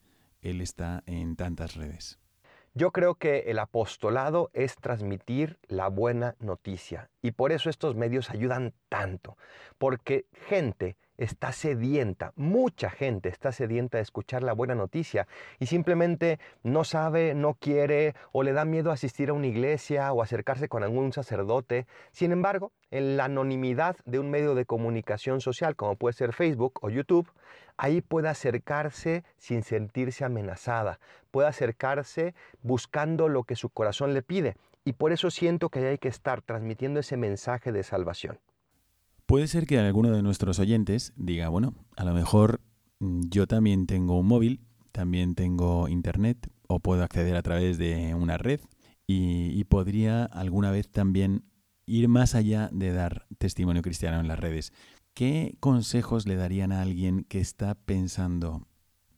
él 0.42 0.60
está 0.60 1.02
en 1.06 1.34
tantas 1.34 1.74
redes. 1.74 2.18
Yo 2.74 2.92
creo 2.92 3.16
que 3.16 3.40
el 3.48 3.58
apostolado 3.58 4.50
es 4.52 4.76
transmitir 4.76 5.58
la 5.66 5.88
buena 5.88 6.36
noticia 6.38 7.10
y 7.20 7.32
por 7.32 7.50
eso 7.50 7.70
estos 7.70 7.96
medios 7.96 8.30
ayudan 8.30 8.72
tanto, 8.88 9.36
porque 9.78 10.26
gente 10.46 10.96
está 11.18 11.52
sedienta, 11.52 12.32
mucha 12.36 12.88
gente 12.88 13.28
está 13.28 13.52
sedienta 13.52 13.98
de 13.98 14.02
escuchar 14.02 14.42
la 14.42 14.54
buena 14.54 14.74
noticia 14.74 15.26
y 15.58 15.66
simplemente 15.66 16.38
no 16.62 16.84
sabe, 16.84 17.34
no 17.34 17.54
quiere 17.54 18.14
o 18.32 18.42
le 18.42 18.52
da 18.52 18.64
miedo 18.64 18.92
asistir 18.92 19.30
a 19.30 19.34
una 19.34 19.48
iglesia 19.48 20.12
o 20.12 20.22
acercarse 20.22 20.68
con 20.68 20.82
algún 20.82 21.12
sacerdote. 21.12 21.86
Sin 22.12 22.32
embargo, 22.32 22.72
en 22.90 23.16
la 23.16 23.24
anonimidad 23.24 23.96
de 24.06 24.20
un 24.20 24.30
medio 24.30 24.54
de 24.54 24.64
comunicación 24.64 25.40
social 25.40 25.76
como 25.76 25.96
puede 25.96 26.14
ser 26.14 26.32
Facebook 26.32 26.78
o 26.80 26.88
YouTube, 26.88 27.28
ahí 27.76 28.00
puede 28.00 28.28
acercarse 28.28 29.24
sin 29.36 29.62
sentirse 29.62 30.24
amenazada, 30.24 31.00
puede 31.30 31.48
acercarse 31.48 32.34
buscando 32.62 33.28
lo 33.28 33.44
que 33.44 33.56
su 33.56 33.68
corazón 33.68 34.14
le 34.14 34.22
pide. 34.22 34.56
Y 34.84 34.94
por 34.94 35.12
eso 35.12 35.30
siento 35.30 35.68
que 35.68 35.86
hay 35.86 35.98
que 35.98 36.08
estar 36.08 36.40
transmitiendo 36.40 37.00
ese 37.00 37.16
mensaje 37.16 37.72
de 37.72 37.82
salvación. 37.82 38.38
Puede 39.28 39.46
ser 39.46 39.66
que 39.66 39.78
alguno 39.78 40.10
de 40.10 40.22
nuestros 40.22 40.58
oyentes 40.58 41.12
diga, 41.14 41.50
bueno, 41.50 41.74
a 41.98 42.04
lo 42.04 42.14
mejor 42.14 42.62
mm, 42.98 43.28
yo 43.28 43.46
también 43.46 43.86
tengo 43.86 44.18
un 44.18 44.26
móvil, 44.26 44.62
también 44.90 45.34
tengo 45.34 45.86
internet 45.86 46.50
o 46.66 46.80
puedo 46.80 47.04
acceder 47.04 47.36
a 47.36 47.42
través 47.42 47.76
de 47.76 48.14
una 48.14 48.38
red 48.38 48.58
y, 49.06 49.62
podría 49.64 50.24
alguna 50.24 50.70
vez 50.70 50.88
también 50.88 51.44
ir 51.84 52.08
más 52.08 52.34
allá 52.34 52.70
de 52.72 52.90
dar 52.94 53.26
testimonio 53.36 53.82
cristiano 53.82 54.18
en 54.18 54.28
las 54.28 54.38
redes. 54.38 54.72
¿Qué 55.12 55.58
consejos 55.60 56.26
le 56.26 56.36
darían 56.36 56.72
a 56.72 56.80
alguien 56.80 57.24
que 57.24 57.40
está 57.40 57.74
pensando, 57.74 58.66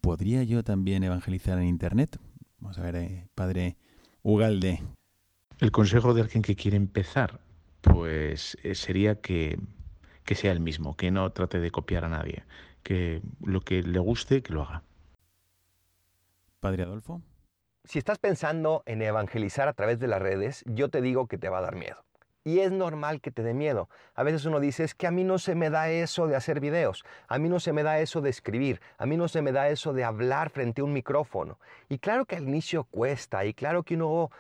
¿podría 0.00 0.42
yo 0.42 0.64
también 0.64 1.04
evangelizar 1.04 1.56
en 1.58 1.68
Internet? 1.68 2.18
Vamos 2.58 2.78
a 2.78 2.82
ver, 2.82 2.96
eh, 2.96 3.28
padre 3.36 3.76
Ugalde. 4.22 4.82
El 5.60 5.70
consejo 5.70 6.14
de 6.14 6.22
alguien 6.22 6.42
que 6.42 6.56
quiere 6.56 6.76
empezar, 6.76 7.40
pues 7.80 8.58
eh, 8.64 8.74
sería 8.74 9.20
que, 9.20 9.56
que 10.24 10.34
sea 10.34 10.52
el 10.52 10.60
mismo, 10.60 10.96
que 10.96 11.10
no 11.10 11.30
trate 11.30 11.58
de 11.60 11.70
copiar 11.70 12.04
a 12.04 12.08
nadie, 12.08 12.44
que 12.82 13.22
lo 13.44 13.60
que 13.60 13.82
le 13.82 13.98
guste, 13.98 14.42
que 14.42 14.52
lo 14.52 14.62
haga. 14.62 14.82
Padre 16.60 16.82
Adolfo. 16.82 17.22
Si 17.84 17.98
estás 17.98 18.18
pensando 18.18 18.82
en 18.86 19.00
evangelizar 19.02 19.66
a 19.66 19.72
través 19.72 19.98
de 19.98 20.06
las 20.06 20.20
redes, 20.20 20.62
yo 20.66 20.90
te 20.90 21.00
digo 21.00 21.26
que 21.26 21.38
te 21.38 21.48
va 21.48 21.58
a 21.58 21.62
dar 21.62 21.74
miedo. 21.74 22.04
Y 22.44 22.60
es 22.60 22.72
normal 22.72 23.20
que 23.20 23.30
te 23.30 23.42
dé 23.42 23.52
miedo. 23.52 23.88
A 24.14 24.22
veces 24.22 24.44
uno 24.44 24.60
dice, 24.60 24.84
es 24.84 24.94
que 24.94 25.06
a 25.06 25.10
mí 25.10 25.24
no 25.24 25.38
se 25.38 25.54
me 25.54 25.68
da 25.68 25.90
eso 25.90 26.26
de 26.26 26.36
hacer 26.36 26.60
videos, 26.60 27.04
a 27.28 27.38
mí 27.38 27.48
no 27.48 27.60
se 27.60 27.72
me 27.72 27.82
da 27.82 28.00
eso 28.00 28.20
de 28.20 28.30
escribir, 28.30 28.80
a 28.96 29.06
mí 29.06 29.16
no 29.16 29.28
se 29.28 29.42
me 29.42 29.52
da 29.52 29.68
eso 29.68 29.92
de 29.92 30.04
hablar 30.04 30.50
frente 30.50 30.80
a 30.80 30.84
un 30.84 30.92
micrófono. 30.92 31.58
Y 31.88 31.98
claro 31.98 32.24
que 32.24 32.36
al 32.36 32.48
inicio 32.48 32.84
cuesta, 32.84 33.44
y 33.44 33.52
claro 33.52 33.82
que 33.82 33.94
uno 33.94 34.30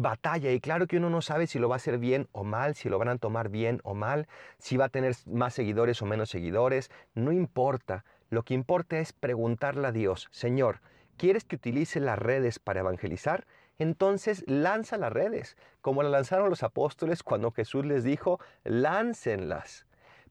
batalla, 0.00 0.52
y 0.52 0.60
claro 0.60 0.86
que 0.86 0.96
uno 0.96 1.10
no 1.10 1.22
sabe 1.22 1.46
si 1.46 1.58
lo 1.58 1.68
va 1.68 1.76
a 1.76 1.76
hacer 1.76 1.98
bien 1.98 2.28
o 2.32 2.44
mal, 2.44 2.74
si 2.74 2.88
lo 2.88 2.98
van 2.98 3.08
a 3.08 3.18
tomar 3.18 3.48
bien 3.48 3.80
o 3.84 3.94
mal, 3.94 4.28
si 4.58 4.76
va 4.76 4.86
a 4.86 4.88
tener 4.90 5.14
más 5.26 5.54
seguidores 5.54 6.00
o 6.02 6.06
menos 6.06 6.30
seguidores, 6.30 6.90
no 7.14 7.32
importa. 7.32 8.04
Lo 8.28 8.42
que 8.42 8.54
importa 8.54 8.98
es 8.98 9.12
preguntarle 9.12 9.88
a 9.88 9.92
Dios, 9.92 10.28
Señor, 10.30 10.80
¿quieres 11.16 11.44
que 11.44 11.56
utilice 11.56 12.00
las 12.00 12.18
redes 12.18 12.58
para 12.58 12.80
evangelizar? 12.80 13.46
entonces 13.80 14.44
lanza 14.46 14.98
las 14.98 15.10
redes, 15.10 15.56
como 15.80 16.02
las 16.02 16.12
lanzaron 16.12 16.50
los 16.50 16.62
apóstoles 16.62 17.22
cuando 17.22 17.50
Jesús 17.50 17.86
les 17.86 18.04
dijo, 18.04 18.38
láncenlas. 18.62 19.86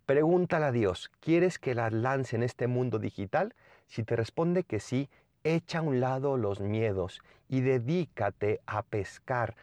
Pregúntale 0.06 0.66
a 0.66 0.72
Dios, 0.72 1.10
¿quieres 1.20 1.58
que 1.58 1.74
las 1.74 1.92
lance 1.92 2.36
en 2.36 2.44
este 2.44 2.68
mundo 2.68 3.00
digital? 3.00 3.56
Si 3.88 4.04
te 4.04 4.16
responde 4.16 4.64
que 4.64 4.80
sí, 4.80 5.10
echa 5.44 5.80
a 5.80 5.82
un 5.82 6.00
lado 6.00 6.38
los 6.38 6.60
miedos 6.60 7.22
y 7.50 7.60
dedícate 7.62 8.62
a 8.66 8.84
pescar. 8.84 9.56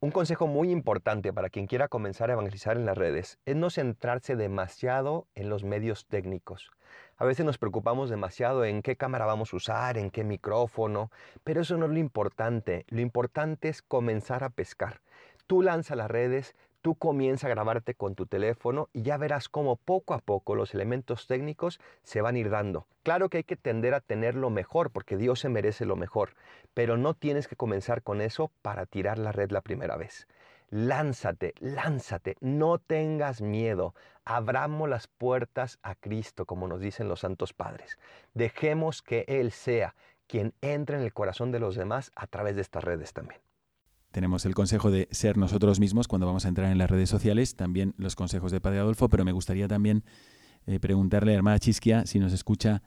Un 0.00 0.10
consejo 0.10 0.46
muy 0.46 0.70
importante 0.70 1.32
para 1.32 1.50
quien 1.50 1.66
quiera 1.66 1.88
comenzar 1.88 2.30
a 2.30 2.32
evangelizar 2.32 2.76
en 2.76 2.86
las 2.86 2.96
redes 2.96 3.38
es 3.44 3.56
no 3.56 3.68
centrarse 3.68 4.36
demasiado 4.36 5.26
en 5.34 5.48
los 5.48 5.64
medios 5.64 6.06
técnicos. 6.06 6.70
A 7.16 7.24
veces 7.24 7.44
nos 7.44 7.58
preocupamos 7.58 8.08
demasiado 8.08 8.64
en 8.64 8.80
qué 8.80 8.96
cámara 8.96 9.26
vamos 9.26 9.52
a 9.52 9.56
usar, 9.56 9.98
en 9.98 10.10
qué 10.10 10.22
micrófono, 10.24 11.10
pero 11.42 11.62
eso 11.62 11.76
no 11.76 11.86
es 11.86 11.92
lo 11.92 11.98
importante. 11.98 12.84
Lo 12.88 13.00
importante 13.00 13.68
es 13.68 13.82
comenzar 13.82 14.44
a 14.44 14.50
pescar. 14.50 15.00
Tú 15.48 15.62
lanza 15.62 15.96
las 15.96 16.10
redes, 16.10 16.54
tú 16.82 16.94
comienza 16.94 17.46
a 17.46 17.50
grabarte 17.50 17.94
con 17.94 18.14
tu 18.14 18.26
teléfono 18.26 18.88
y 18.92 19.02
ya 19.02 19.16
verás 19.16 19.48
cómo 19.48 19.76
poco 19.76 20.14
a 20.14 20.18
poco 20.18 20.54
los 20.54 20.74
elementos 20.74 21.26
técnicos 21.26 21.80
se 22.02 22.20
van 22.20 22.34
a 22.34 22.38
ir 22.38 22.50
dando. 22.50 22.86
Claro 23.02 23.28
que 23.28 23.38
hay 23.38 23.44
que 23.44 23.56
tender 23.56 23.94
a 23.94 24.00
tener 24.00 24.34
lo 24.34 24.50
mejor 24.50 24.90
porque 24.90 25.16
Dios 25.16 25.40
se 25.40 25.48
merece 25.48 25.84
lo 25.84 25.96
mejor, 25.96 26.34
pero 26.74 26.96
no 26.96 27.14
tienes 27.14 27.48
que 27.48 27.56
comenzar 27.56 28.02
con 28.02 28.20
eso 28.20 28.50
para 28.62 28.86
tirar 28.86 29.18
la 29.18 29.32
red 29.32 29.50
la 29.50 29.60
primera 29.60 29.96
vez. 29.96 30.26
Lánzate, 30.70 31.54
lánzate, 31.60 32.36
no 32.40 32.78
tengas 32.78 33.40
miedo. 33.40 33.94
Abramos 34.24 34.88
las 34.88 35.06
puertas 35.06 35.78
a 35.82 35.94
Cristo, 35.94 36.44
como 36.44 36.68
nos 36.68 36.80
dicen 36.80 37.08
los 37.08 37.20
santos 37.20 37.54
padres. 37.54 37.98
Dejemos 38.34 39.00
que 39.00 39.24
Él 39.28 39.50
sea 39.50 39.94
quien 40.26 40.52
entre 40.60 40.98
en 40.98 41.02
el 41.02 41.14
corazón 41.14 41.52
de 41.52 41.60
los 41.60 41.74
demás 41.74 42.12
a 42.14 42.26
través 42.26 42.54
de 42.54 42.60
estas 42.60 42.84
redes 42.84 43.14
también. 43.14 43.40
Tenemos 44.10 44.46
el 44.46 44.54
consejo 44.54 44.90
de 44.90 45.08
ser 45.10 45.36
nosotros 45.36 45.80
mismos 45.80 46.08
cuando 46.08 46.26
vamos 46.26 46.44
a 46.44 46.48
entrar 46.48 46.72
en 46.72 46.78
las 46.78 46.90
redes 46.90 47.10
sociales, 47.10 47.56
también 47.56 47.94
los 47.98 48.16
consejos 48.16 48.52
de 48.52 48.60
Padre 48.60 48.78
Adolfo, 48.78 49.08
pero 49.08 49.24
me 49.24 49.32
gustaría 49.32 49.68
también 49.68 50.02
eh, 50.66 50.80
preguntarle 50.80 51.32
a 51.32 51.36
hermana 51.36 51.58
Chisquia 51.58 52.06
si 52.06 52.18
nos 52.18 52.32
escucha 52.32 52.82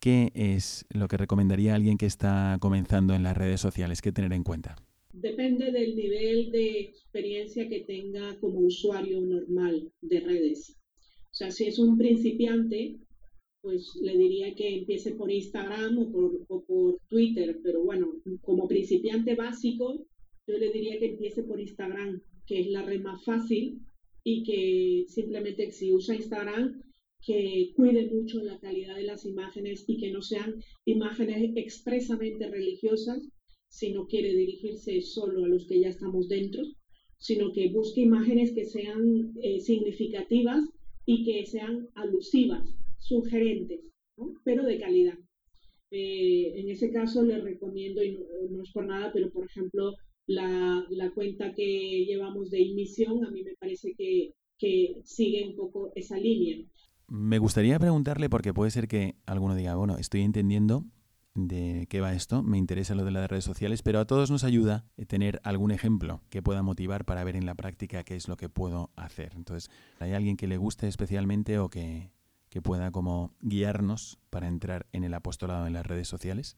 qué 0.00 0.32
es 0.34 0.86
lo 0.90 1.08
que 1.08 1.16
recomendaría 1.16 1.72
a 1.72 1.76
alguien 1.76 1.98
que 1.98 2.06
está 2.06 2.56
comenzando 2.60 3.14
en 3.14 3.22
las 3.22 3.36
redes 3.36 3.60
sociales, 3.60 4.02
qué 4.02 4.12
tener 4.12 4.32
en 4.32 4.42
cuenta 4.42 4.76
depende 5.20 5.72
del 5.72 5.96
nivel 5.96 6.50
de 6.50 6.80
experiencia 6.80 7.68
que 7.68 7.80
tenga 7.80 8.38
como 8.40 8.60
usuario 8.60 9.20
normal 9.20 9.90
de 10.02 10.20
redes. 10.20 10.76
O 11.30 11.34
sea, 11.34 11.50
si 11.50 11.66
es 11.66 11.78
un 11.78 11.96
principiante, 11.96 12.96
pues 13.66 13.96
le 13.96 14.16
diría 14.16 14.54
que 14.54 14.76
empiece 14.78 15.16
por 15.16 15.28
Instagram 15.28 15.98
o 15.98 16.64
por, 16.64 17.00
Twitter, 17.08 17.58
pero 17.64 17.82
bueno, 17.82 18.12
como 18.42 18.68
principiante 18.68 19.34
básico, 19.34 20.06
yo 20.46 20.56
le 20.56 20.70
diría 20.70 21.00
que 21.00 21.06
empiece 21.06 21.42
por 21.42 21.60
Instagram, 21.60 22.22
que 22.46 22.60
es 22.60 22.68
la 22.68 22.82
red 22.82 23.00
más 23.00 23.24
fácil 23.24 23.80
y 24.22 24.44
que 24.44 25.06
simplemente 25.08 25.72
si 25.72 25.92
usa 25.92 26.14
Instagram, 26.14 26.80
que 27.26 27.72
cuide 27.74 28.08
mucho 28.08 28.40
la 28.40 28.56
calidad 28.60 28.94
de 28.94 29.02
las 29.02 29.24
imágenes 29.24 29.84
y 29.88 29.96
que 29.96 30.12
no 30.12 30.22
sean 30.22 30.62
imágenes 30.84 31.50
expresamente 31.56 32.48
religiosas, 32.48 33.20
si 33.68 33.90
no 33.90 34.06
quiere 34.06 34.32
dirigirse 34.32 35.00
solo 35.00 35.44
a 35.44 35.48
los 35.48 35.66
que 35.66 35.80
ya 35.80 35.88
estamos 35.88 36.28
dentro, 36.28 36.62
sino 37.18 37.52
que 37.52 37.70
busque 37.70 38.02
imágenes 38.02 38.52
que 38.52 38.64
sean 38.64 39.32
eh, 39.42 39.58
significativas 39.58 40.62
y 41.04 41.24
que 41.24 41.44
sean 41.46 41.88
alusivas, 41.96 42.76
sugerentes, 43.06 43.80
pero 44.44 44.64
de 44.64 44.80
calidad. 44.80 45.18
Eh, 45.90 46.52
en 46.56 46.68
ese 46.68 46.90
caso 46.92 47.22
le 47.22 47.40
recomiendo, 47.40 48.02
y 48.02 48.18
no, 48.50 48.62
es 48.62 48.72
por 48.72 48.86
nada, 48.86 49.12
pero 49.12 49.30
por 49.30 49.46
ejemplo, 49.46 49.94
la, 50.26 50.84
cuenta 51.14 51.54
que 51.54 52.04
llevamos 52.04 52.50
de 52.50 52.62
emisión, 52.62 53.24
a 53.24 53.30
mí 53.30 53.42
me 53.44 53.54
parece 53.54 53.94
que, 53.96 54.34
que 54.58 55.00
sigue 55.04 55.46
un 55.48 55.56
poco 55.56 55.92
esa 55.94 56.18
línea. 56.18 56.66
Me 57.08 57.38
gustaría 57.38 57.78
preguntarle, 57.78 58.28
porque 58.28 58.52
puede 58.52 58.72
ser 58.72 58.88
que 58.88 59.14
alguno 59.26 59.54
diga, 59.54 59.76
bueno, 59.76 59.96
estoy 59.96 60.22
entendiendo, 60.22 60.84
de 61.36 61.86
qué 61.88 62.00
va 62.00 62.14
esto, 62.14 62.42
me 62.42 62.58
interesa 62.58 62.94
lo 62.94 63.04
de 63.04 63.10
las 63.10 63.30
redes 63.30 63.44
sociales, 63.44 63.82
pero 63.82 64.00
a 64.00 64.06
todos 64.06 64.30
nos 64.30 64.42
ayuda 64.42 64.86
eh, 64.96 65.04
tener 65.04 65.40
algún 65.44 65.70
ejemplo 65.70 66.22
que 66.30 66.42
pueda 66.42 66.62
motivar 66.62 67.04
para 67.04 67.22
ver 67.24 67.36
en 67.36 67.46
la 67.46 67.54
práctica 67.54 68.04
qué 68.04 68.16
es 68.16 68.26
lo 68.26 68.36
que 68.36 68.48
puedo 68.48 68.90
hacer. 68.96 69.32
Entonces, 69.36 69.70
¿hay 70.00 70.12
alguien 70.12 70.36
que 70.36 70.46
le 70.46 70.56
guste 70.56 70.88
especialmente 70.88 71.58
o 71.58 71.68
que, 71.68 72.10
que 72.56 72.62
pueda 72.62 72.90
como 72.90 73.36
guiarnos 73.42 74.18
para 74.30 74.48
entrar 74.48 74.86
en 74.94 75.04
el 75.04 75.12
apostolado 75.12 75.66
en 75.66 75.74
las 75.74 75.84
redes 75.84 76.08
sociales? 76.08 76.56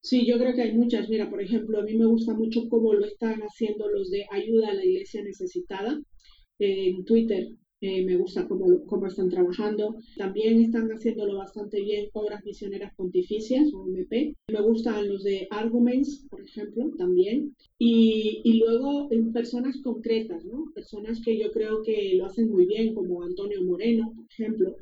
Sí, 0.00 0.26
yo 0.26 0.38
creo 0.38 0.56
que 0.56 0.62
hay 0.62 0.72
muchas. 0.72 1.08
Mira, 1.08 1.30
por 1.30 1.40
ejemplo, 1.40 1.78
a 1.78 1.84
mí 1.84 1.94
me 1.94 2.04
gusta 2.04 2.34
mucho 2.34 2.68
cómo 2.68 2.94
lo 2.94 3.06
están 3.06 3.40
haciendo 3.42 3.88
los 3.90 4.10
de 4.10 4.26
ayuda 4.32 4.70
a 4.70 4.74
la 4.74 4.84
iglesia 4.84 5.22
necesitada. 5.22 6.00
En 6.58 7.04
Twitter 7.04 7.46
eh, 7.80 8.04
me 8.04 8.16
gusta 8.16 8.48
cómo, 8.48 8.84
cómo, 8.86 9.06
están 9.06 9.30
trabajando. 9.30 9.94
También 10.16 10.60
están 10.60 10.88
haciéndolo 10.90 11.38
bastante 11.38 11.80
bien 11.80 12.08
Obras 12.12 12.44
Misioneras 12.44 12.92
Pontificias, 12.96 13.72
o 13.72 13.86
MP. 13.86 14.34
Me 14.50 14.62
gustan 14.62 15.08
los 15.08 15.22
de 15.22 15.46
Arguments, 15.52 16.26
por 16.28 16.40
ejemplo, 16.40 16.90
también. 16.98 17.54
Y, 17.78 18.40
y 18.42 18.54
luego 18.54 19.06
en 19.12 19.32
personas 19.32 19.76
concretas, 19.80 20.44
¿no? 20.44 20.72
Personas 20.74 21.20
que 21.24 21.38
yo 21.38 21.52
creo 21.52 21.84
que 21.84 22.14
lo 22.16 22.26
hacen 22.26 22.50
muy 22.50 22.66
bien, 22.66 22.96
como 22.96 23.22
Antonio 23.22 23.62
Moreno, 23.62 24.12
por 24.16 24.24
ejemplo, 24.28 24.76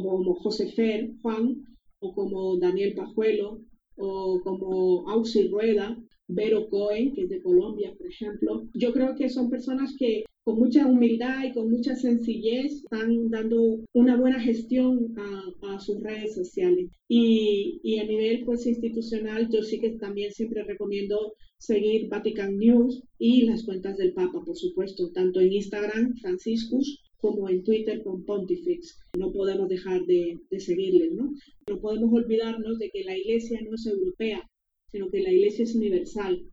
como 0.00 0.34
José 0.36 0.70
Fer, 0.72 1.10
Juan, 1.20 1.62
o 2.00 2.14
como 2.14 2.56
Daniel 2.58 2.94
Pajuelo, 2.94 3.60
o 3.96 4.40
como 4.42 5.08
Auxil 5.10 5.50
Rueda, 5.50 5.96
Vero 6.28 6.68
Cohen, 6.70 7.12
que 7.12 7.22
es 7.22 7.28
de 7.28 7.42
Colombia, 7.42 7.94
por 7.98 8.06
ejemplo. 8.06 8.68
Yo 8.74 8.92
creo 8.92 9.14
que 9.14 9.28
son 9.28 9.50
personas 9.50 9.94
que 9.98 10.24
con 10.44 10.58
mucha 10.58 10.86
humildad 10.86 11.44
y 11.44 11.52
con 11.52 11.70
mucha 11.70 11.94
sencillez 11.94 12.72
están 12.82 13.30
dando 13.30 13.84
una 13.92 14.16
buena 14.16 14.40
gestión 14.40 15.14
a, 15.62 15.78
sus 15.78 16.00
redes 16.02 16.34
sociales. 16.34 16.90
Y, 17.08 17.80
y, 17.82 17.98
a 17.98 18.04
nivel 18.04 18.44
pues 18.44 18.66
institucional, 18.66 19.48
yo 19.50 19.62
sí 19.62 19.80
que 19.80 19.90
también 19.90 20.32
siempre 20.32 20.64
recomiendo 20.64 21.34
seguir 21.58 22.08
Vatican 22.08 22.56
News 22.58 23.02
y 23.18 23.42
las 23.42 23.64
cuentas 23.64 23.96
del 23.96 24.12
Papa, 24.12 24.42
por 24.44 24.56
supuesto, 24.56 25.10
tanto 25.12 25.40
en 25.40 25.52
Instagram, 25.52 26.16
Franciscus, 26.16 27.00
como 27.22 27.48
en 27.48 27.62
Twitter 27.64 28.02
con 28.02 28.26
Pontifex. 28.26 28.98
No 29.18 29.32
podemos 29.32 29.70
dejar 29.70 30.02
de, 30.02 30.38
de 30.50 30.60
seguirles, 30.60 31.12
¿no? 31.12 31.32
No 31.70 31.80
podemos 31.80 32.12
olvidarnos 32.12 32.78
de 32.78 32.90
que 32.90 33.04
la 33.04 33.16
iglesia 33.16 33.58
no 33.62 33.74
es 33.74 33.86
europea, 33.86 34.46
sino 34.90 35.08
que 35.08 35.22
la 35.22 35.32
iglesia 35.32 35.64
es 35.64 35.74
universal 35.74 36.44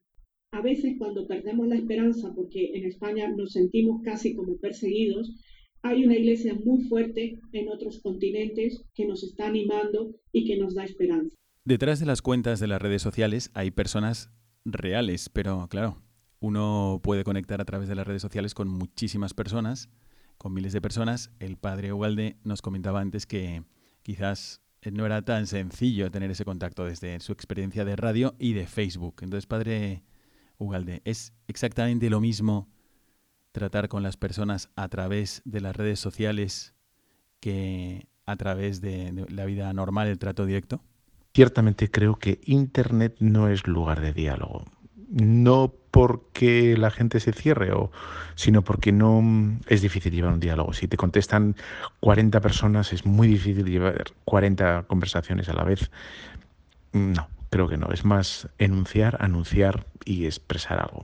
a 0.52 0.62
veces 0.62 0.96
cuando 0.98 1.28
perdemos 1.28 1.68
la 1.68 1.76
esperanza, 1.76 2.34
porque 2.34 2.72
en 2.74 2.86
España 2.86 3.30
nos 3.30 3.54
sentimos 3.54 4.02
casi 4.04 4.36
como 4.36 4.58
perseguidos, 4.58 5.32
hay 5.82 6.04
una 6.04 6.18
iglesia 6.18 6.54
muy 6.66 6.84
fuerte 6.86 7.40
en 7.54 7.70
otros 7.70 8.00
continentes 8.02 8.84
que 8.94 9.06
nos 9.06 9.24
está 9.24 9.48
animando 9.48 10.16
y 10.32 10.46
que 10.46 10.58
nos 10.58 10.76
da 10.76 10.84
esperanza. 10.84 11.36
Detrás 11.66 12.00
de 12.00 12.06
las 12.06 12.22
cuentas 12.22 12.60
de 12.60 12.68
las 12.68 12.82
redes 12.82 13.02
sociales 13.02 13.52
hay 13.54 13.72
personas 13.72 14.32
reales, 14.66 15.30
pero 15.30 15.68
claro, 15.70 16.02
uno 16.40 17.00
puede 17.04 17.24
conectar 17.24 17.62
a 17.62 17.66
través 17.66 17.88
de 17.88 17.96
las 17.96 18.08
redes 18.08 18.22
sociales 18.22 18.54
con 18.54 18.68
muchísimas 18.68 19.34
personas, 19.34 19.90
con 20.40 20.54
miles 20.54 20.74
de 20.74 20.82
personas. 20.82 21.30
El 21.40 21.58
padre 21.58 21.94
Ugalde 21.94 22.38
nos 22.44 22.64
comentaba 22.64 23.02
antes 23.02 23.28
que 23.28 23.64
quizás 24.02 24.62
no 24.92 25.06
era 25.06 25.22
tan 25.22 25.46
sencillo 25.46 26.10
tener 26.10 26.32
ese 26.32 26.46
contacto 26.46 26.86
desde 26.86 27.20
su 27.20 27.34
experiencia 27.34 27.86
de 27.86 27.96
radio 27.96 28.34
y 28.40 28.54
de 28.54 28.66
Facebook. 28.66 29.18
Entonces, 29.22 29.46
padre 29.46 30.02
Ugalde, 30.58 31.04
¿es 31.06 31.34
exactamente 31.48 32.10
lo 32.10 32.20
mismo 32.20 32.68
tratar 33.52 33.90
con 33.90 34.02
las 34.02 34.18
personas 34.18 34.72
a 34.76 34.88
través 34.88 35.44
de 35.46 35.62
las 35.62 35.76
redes 35.76 36.00
sociales 36.00 36.74
que 37.40 38.08
a 38.26 38.36
través 38.38 38.82
de, 38.82 39.26
la 39.30 39.46
vida 39.46 39.72
normal, 39.74 40.08
el 40.08 40.18
trato 40.18 40.46
directo? 40.46 40.82
ciertamente 41.34 41.90
creo 41.90 42.16
que 42.16 42.42
Internet 42.46 43.16
no 43.20 43.48
es 43.48 43.68
lugar 43.68 44.02
de 44.02 44.14
diálogo. 44.14 44.66
No 45.10 45.74
porque 45.92 46.76
la 46.78 46.92
gente 46.92 47.20
se 47.20 47.34
cierre, 47.34 47.72
o, 47.72 47.92
sino 48.36 48.62
porque 48.64 48.92
no 48.92 49.22
mm, 49.22 49.62
es 49.68 49.82
difícil 49.82 50.14
llevar 50.14 50.34
un 50.34 50.40
diálogo. 50.40 50.74
Si 50.74 50.88
te 50.88 50.98
contestan 50.98 51.56
40 52.00 52.40
personas, 52.42 52.94
es 52.94 53.06
muy 53.06 53.28
difícil 53.28 53.66
llevar 53.66 54.04
40 54.26 54.84
conversaciones 54.88 55.50
a 55.50 55.54
la 55.54 55.64
vez. 55.64 55.92
No, 56.94 57.28
creo 57.50 57.68
que 57.68 57.78
no. 57.78 57.92
Es 57.92 58.06
más 58.06 58.48
enunciar, 58.58 59.18
anunciar 59.20 59.88
y 60.06 60.26
expresar 60.26 60.80
algo. 60.80 61.04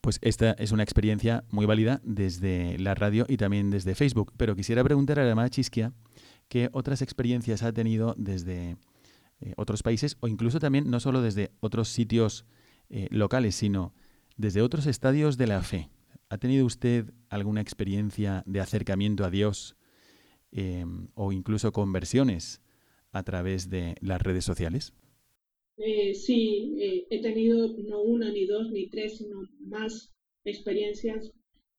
Pues 0.00 0.18
esta 0.22 0.52
es 0.52 0.70
una 0.70 0.84
experiencia 0.84 1.42
muy 1.50 1.66
válida 1.66 2.00
desde 2.04 2.78
la 2.78 2.94
radio 2.94 3.26
y 3.28 3.38
también 3.38 3.70
desde 3.70 3.94
Facebook. 3.94 4.32
Pero 4.36 4.54
quisiera 4.54 4.84
preguntar 4.84 5.18
a 5.18 5.22
la 5.22 5.30
llamada 5.30 5.50
Chisquia 5.50 5.92
qué 6.48 6.68
otras 6.72 7.02
experiencias 7.02 7.64
ha 7.64 7.72
tenido 7.72 8.14
desde 8.16 8.76
eh, 9.40 9.52
otros 9.56 9.82
países 9.82 10.16
o 10.20 10.28
incluso 10.28 10.60
también 10.60 10.90
no 10.90 11.00
solo 11.00 11.22
desde 11.22 11.50
otros 11.60 11.88
sitios 11.88 12.46
eh, 12.90 13.08
locales, 13.10 13.54
sino 13.54 13.94
desde 14.36 14.62
otros 14.62 14.86
estadios 14.86 15.36
de 15.36 15.46
la 15.46 15.62
fe. 15.62 15.90
¿Ha 16.28 16.38
tenido 16.38 16.66
usted 16.66 17.12
alguna 17.28 17.60
experiencia 17.60 18.42
de 18.46 18.60
acercamiento 18.60 19.24
a 19.24 19.30
Dios 19.30 19.76
em, 20.50 21.08
o 21.14 21.32
incluso 21.32 21.72
conversiones 21.72 22.60
a 23.12 23.22
través 23.22 23.70
de 23.70 23.94
las 24.00 24.20
redes 24.20 24.44
sociales? 24.44 24.92
Eh, 25.78 26.14
sí, 26.14 26.76
eh, 26.80 27.06
he 27.10 27.20
tenido 27.20 27.76
no 27.88 28.02
una, 28.02 28.30
ni 28.32 28.46
dos, 28.46 28.70
ni 28.70 28.88
tres, 28.88 29.18
sino 29.18 29.42
más 29.60 30.14
experiencias, 30.44 31.30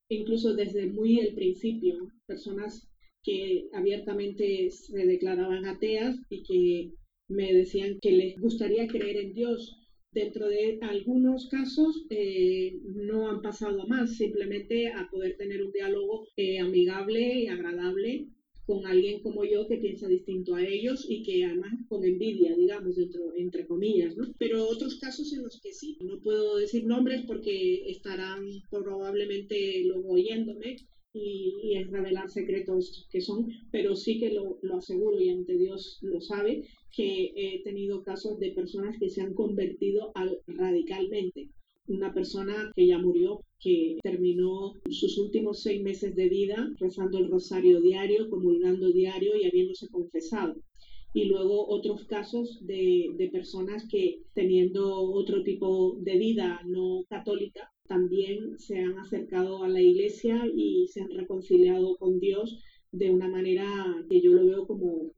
incluso 0.10 0.54
desde 0.54 0.86
muy 0.88 1.20
el 1.20 1.34
principio, 1.34 2.12
personas 2.28 2.88
que 3.24 3.70
abiertamente 3.74 4.70
se 4.70 5.06
declaraban 5.06 5.66
ateas 5.66 6.16
y 6.30 6.44
que 6.44 6.92
me 7.28 7.54
decían 7.54 8.00
que 8.02 8.12
les 8.12 8.40
gustaría 8.40 8.88
creer 8.88 9.18
en 9.18 9.34
Dios. 9.34 9.76
Dentro 10.12 10.48
de 10.48 10.80
algunos 10.82 11.48
casos 11.48 12.06
eh, 12.10 12.80
no 12.84 13.30
han 13.30 13.42
pasado 13.42 13.86
más, 13.88 14.16
simplemente 14.16 14.88
a 14.88 15.08
poder 15.12 15.36
tener 15.38 15.62
un 15.62 15.72
diálogo 15.72 16.24
amigable 16.62 17.42
y 17.42 17.48
agradable 17.48 18.26
con 18.68 18.86
alguien 18.86 19.22
como 19.22 19.46
yo 19.46 19.66
que 19.66 19.78
piensa 19.78 20.08
distinto 20.08 20.54
a 20.54 20.62
ellos 20.62 21.06
y 21.08 21.24
que 21.24 21.46
además 21.46 21.72
con 21.88 22.04
envidia, 22.04 22.54
digamos, 22.54 22.96
dentro, 22.98 23.34
entre 23.38 23.66
comillas, 23.66 24.18
¿no? 24.18 24.26
Pero 24.38 24.68
otros 24.68 24.98
casos 25.00 25.32
en 25.32 25.44
los 25.44 25.58
que 25.62 25.72
sí, 25.72 25.98
no 26.02 26.20
puedo 26.22 26.58
decir 26.58 26.84
nombres 26.84 27.22
porque 27.26 27.90
estarán 27.90 28.46
probablemente 28.70 29.84
luego 29.86 30.10
oyéndome 30.12 30.76
y, 31.18 31.60
y 31.64 31.78
es 31.78 31.90
revelar 31.90 32.30
secretos 32.30 33.08
que 33.12 33.22
son, 33.22 33.48
pero 33.72 33.96
sí 33.96 34.20
que 34.20 34.32
lo, 34.32 34.60
lo 34.62 34.78
aseguro 34.78 35.20
y 35.20 35.30
ante 35.30 35.58
Dios 35.58 36.00
lo 36.02 36.22
sabe, 36.22 36.64
que 36.96 37.34
he 37.36 37.64
tenido 37.64 38.04
casos 38.04 38.40
de 38.40 38.52
personas 38.52 38.98
que 39.00 39.10
se 39.10 39.22
han 39.22 39.34
convertido 39.34 40.12
al, 40.16 40.40
radicalmente 40.48 41.50
una 41.88 42.14
persona 42.14 42.72
que 42.76 42.88
ya 42.88 42.98
murió, 42.98 43.42
que 43.60 43.98
terminó 44.04 44.74
sus 44.90 45.18
últimos 45.18 45.62
seis 45.62 45.82
meses 45.82 46.16
de 46.16 46.30
vida 46.30 46.70
rezando 46.80 47.18
el 47.18 47.30
rosario 47.30 47.82
diario, 47.82 48.30
comulgando 48.30 48.92
diario 48.92 49.36
y 49.36 49.46
habiéndose 49.46 49.88
confesado. 49.90 50.56
Y 51.14 51.26
luego 51.26 51.68
otros 51.70 52.06
casos 52.06 52.60
de, 52.66 53.12
de 53.18 53.30
personas 53.30 53.88
que 53.90 54.22
teniendo 54.34 55.02
otro 55.02 55.44
tipo 55.44 55.98
de 56.02 56.18
vida 56.18 56.62
no 56.66 57.06
católica, 57.10 57.72
también 57.88 58.58
se 58.60 58.80
han 58.80 58.98
acercado 59.00 59.64
a 59.64 59.70
la 59.70 59.82
iglesia 59.82 60.44
y 60.54 60.88
se 60.88 61.02
han 61.02 61.10
reconciliado 61.12 61.98
con 61.98 62.20
Dios 62.20 62.62
de 62.92 63.12
una 63.12 63.28
manera 63.28 63.66
que 64.10 64.22
yo 64.22 64.32
lo 64.34 64.46
veo 64.46 64.66
como 64.66 65.12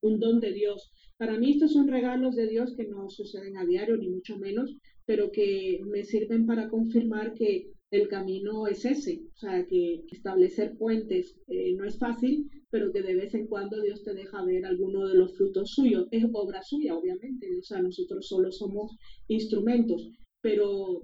un, 0.00 0.20
don 0.20 0.40
de 0.40 0.52
Dios. 0.52 0.92
Para 1.16 1.38
mí 1.38 1.52
estos 1.52 1.72
son 1.72 1.88
regalos 1.88 2.36
de 2.36 2.48
Dios 2.48 2.74
que 2.76 2.86
no 2.86 3.10
suceden 3.10 3.56
a 3.56 3.66
diario, 3.66 3.96
ni 3.96 4.08
mucho 4.08 4.38
menos, 4.38 4.76
pero 5.06 5.30
que 5.32 5.80
me 5.86 6.04
sirven 6.04 6.46
para 6.46 6.68
confirmar 6.68 7.34
que 7.34 7.72
el 7.90 8.06
camino 8.06 8.68
es 8.68 8.84
ese, 8.84 9.22
o 9.34 9.36
sea, 9.36 9.66
que 9.66 10.04
establecer 10.12 10.76
puentes 10.78 11.36
eh, 11.48 11.74
no 11.74 11.84
es 11.84 11.98
fácil, 11.98 12.48
pero 12.70 12.92
que 12.92 13.02
de 13.02 13.16
vez 13.16 13.34
en 13.34 13.48
cuando 13.48 13.80
Dios 13.82 14.04
te 14.04 14.14
deja 14.14 14.44
ver 14.44 14.64
alguno 14.64 15.08
de 15.08 15.16
los 15.16 15.36
frutos 15.36 15.72
suyos. 15.72 16.06
Es 16.12 16.24
obra 16.32 16.62
suya, 16.62 16.96
obviamente, 16.96 17.48
o 17.58 17.62
sea, 17.62 17.82
nosotros 17.82 18.28
solo 18.28 18.52
somos 18.52 18.96
instrumentos, 19.26 20.08
pero, 20.40 21.02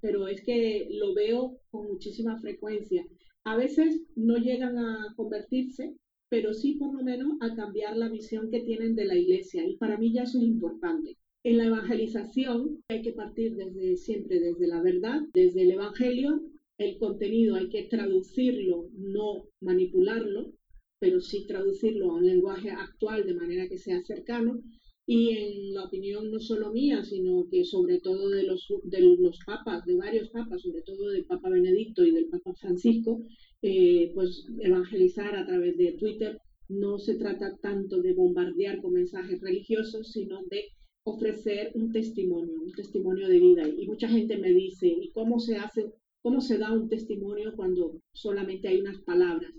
pero 0.00 0.28
es 0.28 0.42
que 0.42 0.88
lo 0.90 1.14
veo 1.14 1.58
con 1.70 1.86
muchísima 1.86 2.38
frecuencia. 2.40 3.06
A 3.44 3.56
veces 3.56 4.02
no 4.14 4.36
llegan 4.36 4.78
a 4.78 5.12
convertirse, 5.16 5.94
pero 6.28 6.54
sí 6.54 6.74
por 6.74 6.94
lo 6.94 7.02
menos 7.02 7.32
a 7.40 7.54
cambiar 7.54 7.96
la 7.96 8.08
visión 8.08 8.50
que 8.50 8.60
tienen 8.60 8.94
de 8.94 9.04
la 9.04 9.16
iglesia, 9.16 9.66
y 9.66 9.76
para 9.76 9.98
mí 9.98 10.12
ya 10.12 10.22
eso 10.22 10.38
es 10.38 10.44
importante. 10.44 11.16
En 11.44 11.58
la 11.58 11.66
evangelización 11.66 12.84
hay 12.88 13.02
que 13.02 13.12
partir 13.12 13.56
siempre 13.96 14.38
desde 14.38 14.68
la 14.68 14.80
verdad, 14.80 15.20
desde 15.34 15.62
el 15.62 15.72
evangelio. 15.72 16.40
El 16.78 16.98
contenido 16.98 17.56
hay 17.56 17.68
que 17.68 17.84
traducirlo, 17.84 18.88
no 18.94 19.44
manipularlo, 19.60 20.52
pero 21.00 21.20
sí 21.20 21.44
traducirlo 21.46 22.10
a 22.10 22.14
un 22.14 22.26
lenguaje 22.26 22.70
actual 22.70 23.26
de 23.26 23.34
manera 23.34 23.68
que 23.68 23.76
sea 23.76 24.00
cercano. 24.02 24.62
Y 25.06 25.30
en 25.30 25.74
la 25.74 25.84
opinión 25.84 26.30
no 26.30 26.38
solo 26.38 26.72
mía, 26.72 27.02
sino 27.02 27.48
que 27.50 27.64
sobre 27.64 27.98
todo 28.00 28.28
de 28.28 28.44
los, 28.44 28.66
de 28.84 29.00
los 29.00 29.38
papas, 29.44 29.84
de 29.84 29.96
varios 29.96 30.30
papas, 30.30 30.62
sobre 30.62 30.82
todo 30.82 31.10
del 31.10 31.24
Papa 31.24 31.50
Benedicto 31.50 32.04
y 32.04 32.12
del 32.12 32.28
Papa 32.28 32.54
Francisco, 32.54 33.20
eh, 33.62 34.10
pues 34.14 34.46
evangelizar 34.60 35.34
a 35.36 35.46
través 35.46 35.76
de 35.76 35.92
Twitter 35.92 36.38
no 36.68 36.98
se 36.98 37.16
trata 37.16 37.56
tanto 37.58 38.00
de 38.00 38.14
bombardear 38.14 38.80
con 38.80 38.92
mensajes 38.92 39.40
religiosos, 39.40 40.12
sino 40.12 40.42
de 40.50 40.64
ofrecer 41.04 41.72
un 41.74 41.92
testimonio, 41.92 42.62
un 42.62 42.72
testimonio 42.72 43.28
de 43.28 43.40
vida. 43.40 43.68
Y 43.68 43.86
mucha 43.86 44.08
gente 44.08 44.38
me 44.38 44.52
dice, 44.52 44.86
¿y 44.88 45.10
cómo 45.10 45.38
se 45.38 45.56
hace, 45.56 45.92
cómo 46.22 46.40
se 46.40 46.58
da 46.58 46.72
un 46.72 46.88
testimonio 46.88 47.54
cuando 47.56 48.00
solamente 48.12 48.68
hay 48.68 48.80
unas 48.80 49.00
palabras? 49.02 49.52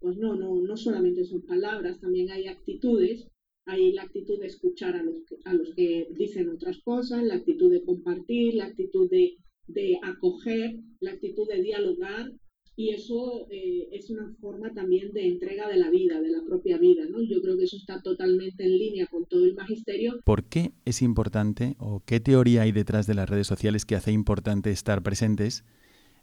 Pues 0.00 0.16
no, 0.16 0.34
no, 0.36 0.60
no 0.60 0.76
solamente 0.76 1.24
son 1.24 1.42
palabras, 1.42 2.00
también 2.00 2.30
hay 2.30 2.46
actitudes. 2.46 3.28
Hay 3.68 3.92
la 3.92 4.02
actitud 4.02 4.40
de 4.40 4.46
escuchar 4.46 4.96
a 4.96 5.02
los 5.02 5.16
que, 5.26 5.36
a 5.44 5.52
los 5.52 5.74
que 5.74 6.08
dicen 6.16 6.48
otras 6.48 6.78
cosas, 6.78 7.22
la 7.22 7.34
actitud 7.34 7.70
de 7.70 7.84
compartir, 7.84 8.54
la 8.54 8.64
actitud 8.64 9.08
de, 9.10 9.36
de 9.66 9.98
acoger, 10.02 10.76
la 11.00 11.12
actitud 11.12 11.46
de 11.48 11.62
dialogar 11.62 12.32
y 12.78 12.90
eso 12.90 13.48
eh, 13.50 13.88
es 13.90 14.08
una 14.08 14.32
forma 14.40 14.72
también 14.72 15.12
de 15.12 15.26
entrega 15.26 15.68
de 15.68 15.78
la 15.78 15.90
vida, 15.90 16.20
de 16.20 16.30
la 16.30 16.44
propia 16.46 16.78
vida, 16.78 17.02
¿no? 17.10 17.20
Yo 17.20 17.42
creo 17.42 17.58
que 17.58 17.64
eso 17.64 17.76
está 17.76 18.00
totalmente 18.02 18.62
en 18.62 18.78
línea 18.78 19.08
con 19.08 19.26
todo 19.26 19.44
el 19.46 19.54
magisterio. 19.56 20.20
¿Por 20.24 20.44
qué 20.44 20.70
es 20.84 21.02
importante 21.02 21.74
o 21.80 22.04
qué 22.06 22.20
teoría 22.20 22.62
hay 22.62 22.70
detrás 22.70 23.08
de 23.08 23.14
las 23.14 23.28
redes 23.28 23.48
sociales 23.48 23.84
que 23.84 23.96
hace 23.96 24.12
importante 24.12 24.70
estar 24.70 25.02
presentes 25.02 25.64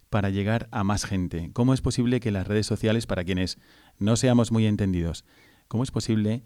para 0.09 0.29
llegar 0.29 0.69
a 0.71 0.85
más 0.85 1.03
gente? 1.03 1.49
¿Cómo 1.51 1.73
es 1.73 1.81
posible 1.81 2.21
que 2.21 2.31
las 2.31 2.47
redes 2.47 2.65
sociales, 2.65 3.05
para 3.05 3.25
quienes 3.25 3.57
no 3.99 4.15
seamos 4.15 4.53
muy 4.53 4.65
entendidos, 4.65 5.25
cómo 5.67 5.83
es 5.83 5.91
posible 5.91 6.41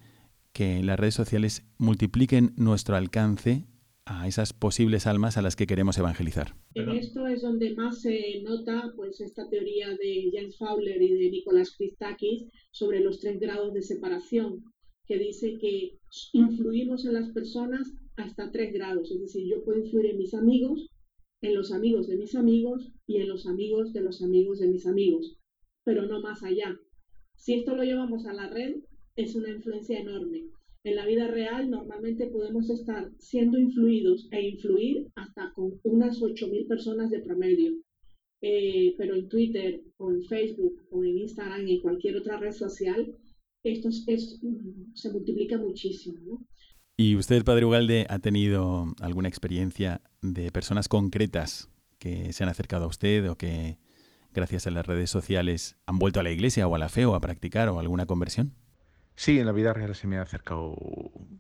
que 0.54 0.84
las 0.84 1.00
redes 1.00 1.16
sociales 1.16 1.68
multipliquen 1.78 2.54
nuestro 2.58 2.96
alcance 2.96 3.68
a 4.10 4.28
esas 4.28 4.54
posibles 4.54 5.06
almas 5.06 5.38
a 5.38 5.44
las 5.44 5.56
que 5.56 5.68
queremos 5.68 5.98
evangelizar. 6.00 6.56
En 6.74 6.90
esto 6.90 7.28
es 7.28 7.44
donde 7.44 7.76
más 7.76 8.02
se 8.02 8.42
nota 8.42 8.92
pues 8.96 9.22
esta 9.22 9.48
teoría 9.50 9.90
de 9.90 10.32
James 10.34 10.58
Fowler 10.58 11.00
y 11.00 11.14
de 11.14 11.30
Nicolás 11.30 11.76
Christakis 11.78 12.48
sobre 12.72 13.02
los 13.02 13.20
tres 13.20 13.40
grados 13.40 13.74
de 13.74 13.84
separación, 13.84 14.64
que 15.06 15.20
dice 15.20 15.60
que 15.60 16.00
influimos 16.34 17.06
en 17.06 17.14
las 17.14 17.30
personas 17.30 17.94
hasta 18.16 18.52
tres 18.52 18.74
grados, 18.74 19.12
es 19.12 19.22
decir, 19.22 19.48
yo 19.48 19.64
puedo 19.64 19.80
influir 19.80 20.08
en 20.08 20.18
mis 20.18 20.34
amigos, 20.34 20.90
en 21.42 21.56
los 21.56 21.72
amigos 21.72 22.08
de 22.08 22.18
mis 22.18 22.36
amigos 22.36 22.92
y 23.06 23.18
en 23.18 23.30
los 23.30 23.46
amigos 23.46 23.94
de 23.94 24.02
los 24.02 24.24
amigos 24.24 24.60
de 24.60 24.68
mis 24.68 24.88
amigos, 24.88 25.38
pero 25.84 26.08
no 26.08 26.20
más 26.20 26.44
allá. 26.44 26.76
Si 27.36 27.54
esto 27.54 27.76
lo 27.76 27.84
llevamos 27.84 28.26
a 28.26 28.34
la 28.34 28.50
red, 28.50 28.76
es 29.20 29.36
una 29.36 29.50
influencia 29.50 30.00
enorme. 30.00 30.46
En 30.86 30.96
la 30.96 31.06
vida 31.06 31.28
real 31.28 31.70
normalmente 31.70 32.28
podemos 32.28 32.70
estar 32.70 33.12
siendo 33.20 33.58
influidos 33.58 34.30
e 34.32 34.50
influir 34.50 35.08
hasta 35.16 35.52
con 35.54 35.80
unas 35.84 36.22
8.000 36.22 36.68
personas 36.68 37.10
de 37.12 37.20
promedio. 37.20 37.74
Eh, 38.42 38.96
pero 38.98 39.16
en 39.16 39.28
Twitter 39.28 39.82
o 39.98 40.12
en 40.12 40.24
Facebook 40.24 40.82
o 40.92 41.04
en 41.04 41.18
Instagram 41.18 41.68
y 41.68 41.82
cualquier 41.82 42.16
otra 42.16 42.40
red 42.40 42.54
social, 42.54 43.14
esto 43.64 43.90
es, 43.90 44.40
se 44.94 45.12
multiplica 45.12 45.58
muchísimo. 45.58 46.46
¿Y 46.96 47.18
usted, 47.18 47.44
Padre 47.44 47.66
Ugalde, 47.66 48.06
ha 48.10 48.20
tenido 48.20 48.86
alguna 49.02 49.28
experiencia 49.28 50.02
de 50.22 50.52
personas 50.52 50.88
concretas 50.88 51.70
que 51.98 52.32
se 52.32 52.44
han 52.44 52.50
acercado 52.50 52.86
a 52.86 52.90
usted 52.90 53.30
o 53.30 53.36
que, 53.36 53.78
gracias 54.34 54.68
a 54.68 54.72
las 54.72 54.86
redes 54.86 55.10
sociales, 55.10 55.78
han 55.86 56.00
vuelto 56.00 56.22
a 56.22 56.24
la 56.24 56.32
iglesia 56.32 56.68
o 56.68 56.76
a 56.76 56.80
la 56.80 56.88
fe 56.88 57.06
o 57.06 57.16
a 57.16 57.22
practicar 57.22 57.68
o 57.68 57.80
alguna 57.80 58.06
conversión? 58.06 58.54
Sí, 59.20 59.38
en 59.38 59.48
la 59.48 59.52
vida 59.52 59.74
real 59.74 59.94
se 59.96 60.08
me 60.08 60.18
ha 60.18 60.22
acercado, 60.22 60.78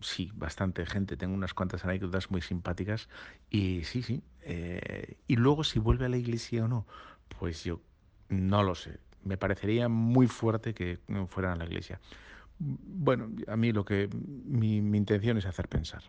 sí, 0.01 0.31
bastante 0.35 0.85
gente. 0.85 1.15
Tengo 1.15 1.33
unas 1.33 1.53
cuantas 1.53 1.85
anécdotas 1.85 2.29
muy 2.29 2.41
simpáticas 2.41 3.07
y 3.49 3.85
sí, 3.85 4.03
sí. 4.03 4.21
Eh, 4.41 5.15
y 5.27 5.37
luego 5.37 5.63
si 5.63 5.79
vuelve 5.79 6.05
a 6.05 6.09
la 6.09 6.17
iglesia 6.17 6.65
o 6.65 6.67
no, 6.67 6.85
pues 7.39 7.63
yo 7.63 7.79
no 8.27 8.63
lo 8.63 8.75
sé. 8.75 8.99
Me 9.23 9.37
parecería 9.37 9.87
muy 9.87 10.27
fuerte 10.27 10.73
que 10.73 10.99
fueran 11.29 11.53
a 11.53 11.55
la 11.55 11.67
iglesia. 11.67 12.01
Bueno, 12.57 13.31
a 13.47 13.55
mí 13.55 13.71
lo 13.71 13.85
que 13.85 14.09
mi, 14.11 14.79
intención 14.79 15.37
es 15.37 15.45
hacer 15.45 15.69
pensar. 15.69 16.03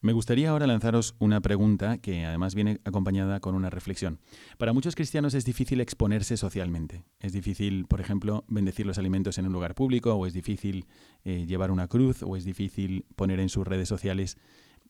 Me 0.00 0.12
gustaría 0.12 0.50
ahora 0.50 0.68
lanzaros 0.68 1.16
una 1.18 1.40
pregunta 1.40 1.98
que 1.98 2.24
además 2.24 2.54
viene 2.54 2.80
acompañada 2.84 3.40
con 3.40 3.56
una 3.56 3.68
reflexión. 3.68 4.20
Para 4.56 4.72
muchos 4.72 4.94
cristianos 4.94 5.34
es 5.34 5.44
difícil 5.44 5.80
exponerse 5.80 6.36
socialmente. 6.36 7.02
Es 7.18 7.32
difícil, 7.32 7.84
por 7.86 8.00
ejemplo, 8.00 8.44
bendecir 8.46 8.86
los 8.86 8.98
alimentos 8.98 9.38
en 9.38 9.46
un 9.46 9.52
lugar 9.52 9.74
público, 9.74 10.14
o 10.14 10.26
es 10.26 10.32
difícil 10.32 10.86
eh, 11.24 11.46
llevar 11.46 11.72
una 11.72 11.88
cruz, 11.88 12.22
o 12.22 12.36
es 12.36 12.44
difícil 12.44 13.06
poner 13.16 13.40
en 13.40 13.48
sus 13.48 13.66
redes 13.66 13.88
sociales 13.88 14.38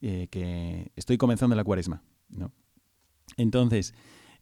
eh, 0.03 0.29
que 0.31 0.93
estoy 0.95 1.17
comenzando 1.17 1.57
la 1.57 1.65
cuaresma. 1.65 2.03
¿no? 2.29 2.53
Entonces, 3.39 3.95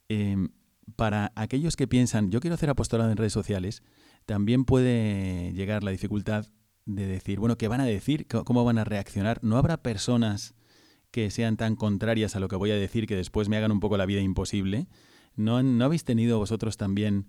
em, 0.08 0.48
para 0.96 1.30
aquellos 1.36 1.76
que 1.76 1.86
piensan, 1.86 2.32
yo 2.32 2.40
quiero 2.40 2.54
hacer 2.54 2.70
apostolado 2.70 3.10
en 3.12 3.16
redes 3.16 3.32
sociales, 3.32 3.84
también 4.24 4.64
puede 4.64 5.52
llegar 5.52 5.84
la 5.84 5.92
dificultad 5.92 6.46
de 6.86 7.06
decir, 7.06 7.38
bueno, 7.38 7.58
¿qué 7.58 7.68
van 7.68 7.80
a 7.80 7.84
decir? 7.84 8.26
¿Cómo 8.26 8.64
van 8.64 8.78
a 8.78 8.84
reaccionar? 8.84 9.42
¿No 9.42 9.58
habrá 9.58 9.82
personas 9.82 10.54
que 11.10 11.30
sean 11.30 11.56
tan 11.56 11.76
contrarias 11.76 12.36
a 12.36 12.40
lo 12.40 12.48
que 12.48 12.56
voy 12.56 12.70
a 12.70 12.76
decir 12.76 13.06
que 13.06 13.16
después 13.16 13.48
me 13.48 13.56
hagan 13.56 13.72
un 13.72 13.80
poco 13.80 13.96
la 13.96 14.06
vida 14.06 14.20
imposible? 14.20 14.86
¿No, 15.34 15.62
¿no 15.62 15.84
habéis 15.84 16.04
tenido 16.04 16.38
vosotros 16.38 16.76
también 16.76 17.26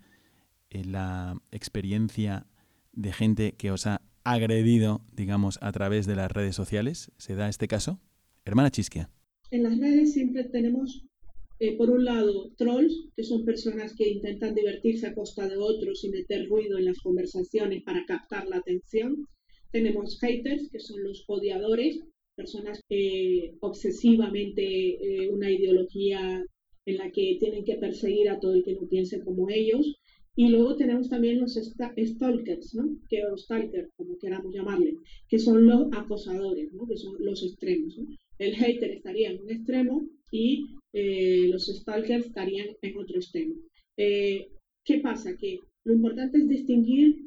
eh, 0.70 0.86
la 0.86 1.42
experiencia 1.52 2.48
de 2.94 3.12
gente 3.12 3.54
que 3.54 3.72
os 3.72 3.86
ha 3.88 4.02
agredido, 4.24 5.02
digamos, 5.14 5.60
a 5.62 5.72
través 5.72 6.06
de 6.06 6.16
las 6.16 6.32
redes 6.32 6.56
sociales? 6.56 7.12
¿Se 7.18 7.36
da 7.36 7.50
este 7.50 7.68
caso? 7.68 8.00
Hermana 8.46 8.72
Chisquia. 8.72 9.10
En 9.52 9.64
las 9.64 9.78
redes 9.78 10.14
siempre 10.14 10.44
tenemos 10.46 11.04
eh, 11.60 11.76
por 11.76 11.90
un 11.90 12.06
lado, 12.06 12.52
trolls, 12.56 13.10
que 13.16 13.24
son 13.24 13.44
personas 13.44 13.96
que 13.96 14.08
intentan 14.08 14.54
divertirse 14.54 15.08
a 15.08 15.16
costa 15.16 15.48
de 15.48 15.58
otros 15.58 16.04
y 16.04 16.10
meter 16.10 16.48
ruido 16.48 16.78
en 16.78 16.86
las 16.86 17.00
conversaciones 17.00 17.82
para 17.84 18.06
captar 18.06 18.48
la 18.48 18.58
atención. 18.58 19.28
Tenemos 19.72 20.20
haters, 20.20 20.70
que 20.70 20.80
son 20.80 21.04
los 21.04 21.24
odiadores, 21.28 22.00
personas 22.36 22.82
que 22.88 23.56
obsesivamente 23.62 24.64
eh, 24.64 25.30
una 25.30 25.52
ideología 25.52 26.46
en 26.86 26.98
la 26.98 27.12
que 27.12 27.38
tienen 27.40 27.66
que 27.66 27.76
perseguir 27.76 28.30
a 28.30 28.40
todo 28.40 28.54
el 28.54 28.64
que 28.64 28.76
no 28.76 28.88
piense 28.88 29.20
como 29.22 29.50
ellos. 29.50 29.96
Y 30.36 30.50
luego 30.50 30.76
tenemos 30.76 31.10
también 31.10 31.40
los 31.40 31.56
stalkers, 31.56 32.76
¿no? 32.76 32.96
que, 33.10 33.26
o 33.26 33.36
stalkers, 33.36 33.90
como 33.98 34.20
queramos 34.20 34.54
llamarle, 34.54 34.94
que 35.28 35.40
son 35.40 35.66
los 35.66 35.88
acosadores, 35.92 36.72
¿no? 36.74 36.88
que 36.88 36.96
son 36.96 37.16
los 37.20 37.44
extremos. 37.44 38.00
El 38.38 38.56
hater 38.56 38.92
estaría 38.92 39.32
en 39.32 39.42
un 39.42 39.50
extremo 39.50 40.08
y 40.32 40.68
eh, 40.94 41.48
los 41.50 41.66
stalkers 41.66 42.28
estarían 42.28 42.68
en 42.84 42.98
otro 42.98 43.16
extremo. 43.16 43.56
Eh, 43.98 44.50
¿Qué 44.86 45.00
pasa? 45.00 45.36
Que 45.36 45.60
lo 45.86 45.94
importante 45.94 46.38
es 46.38 46.48
distinguir 46.48 47.27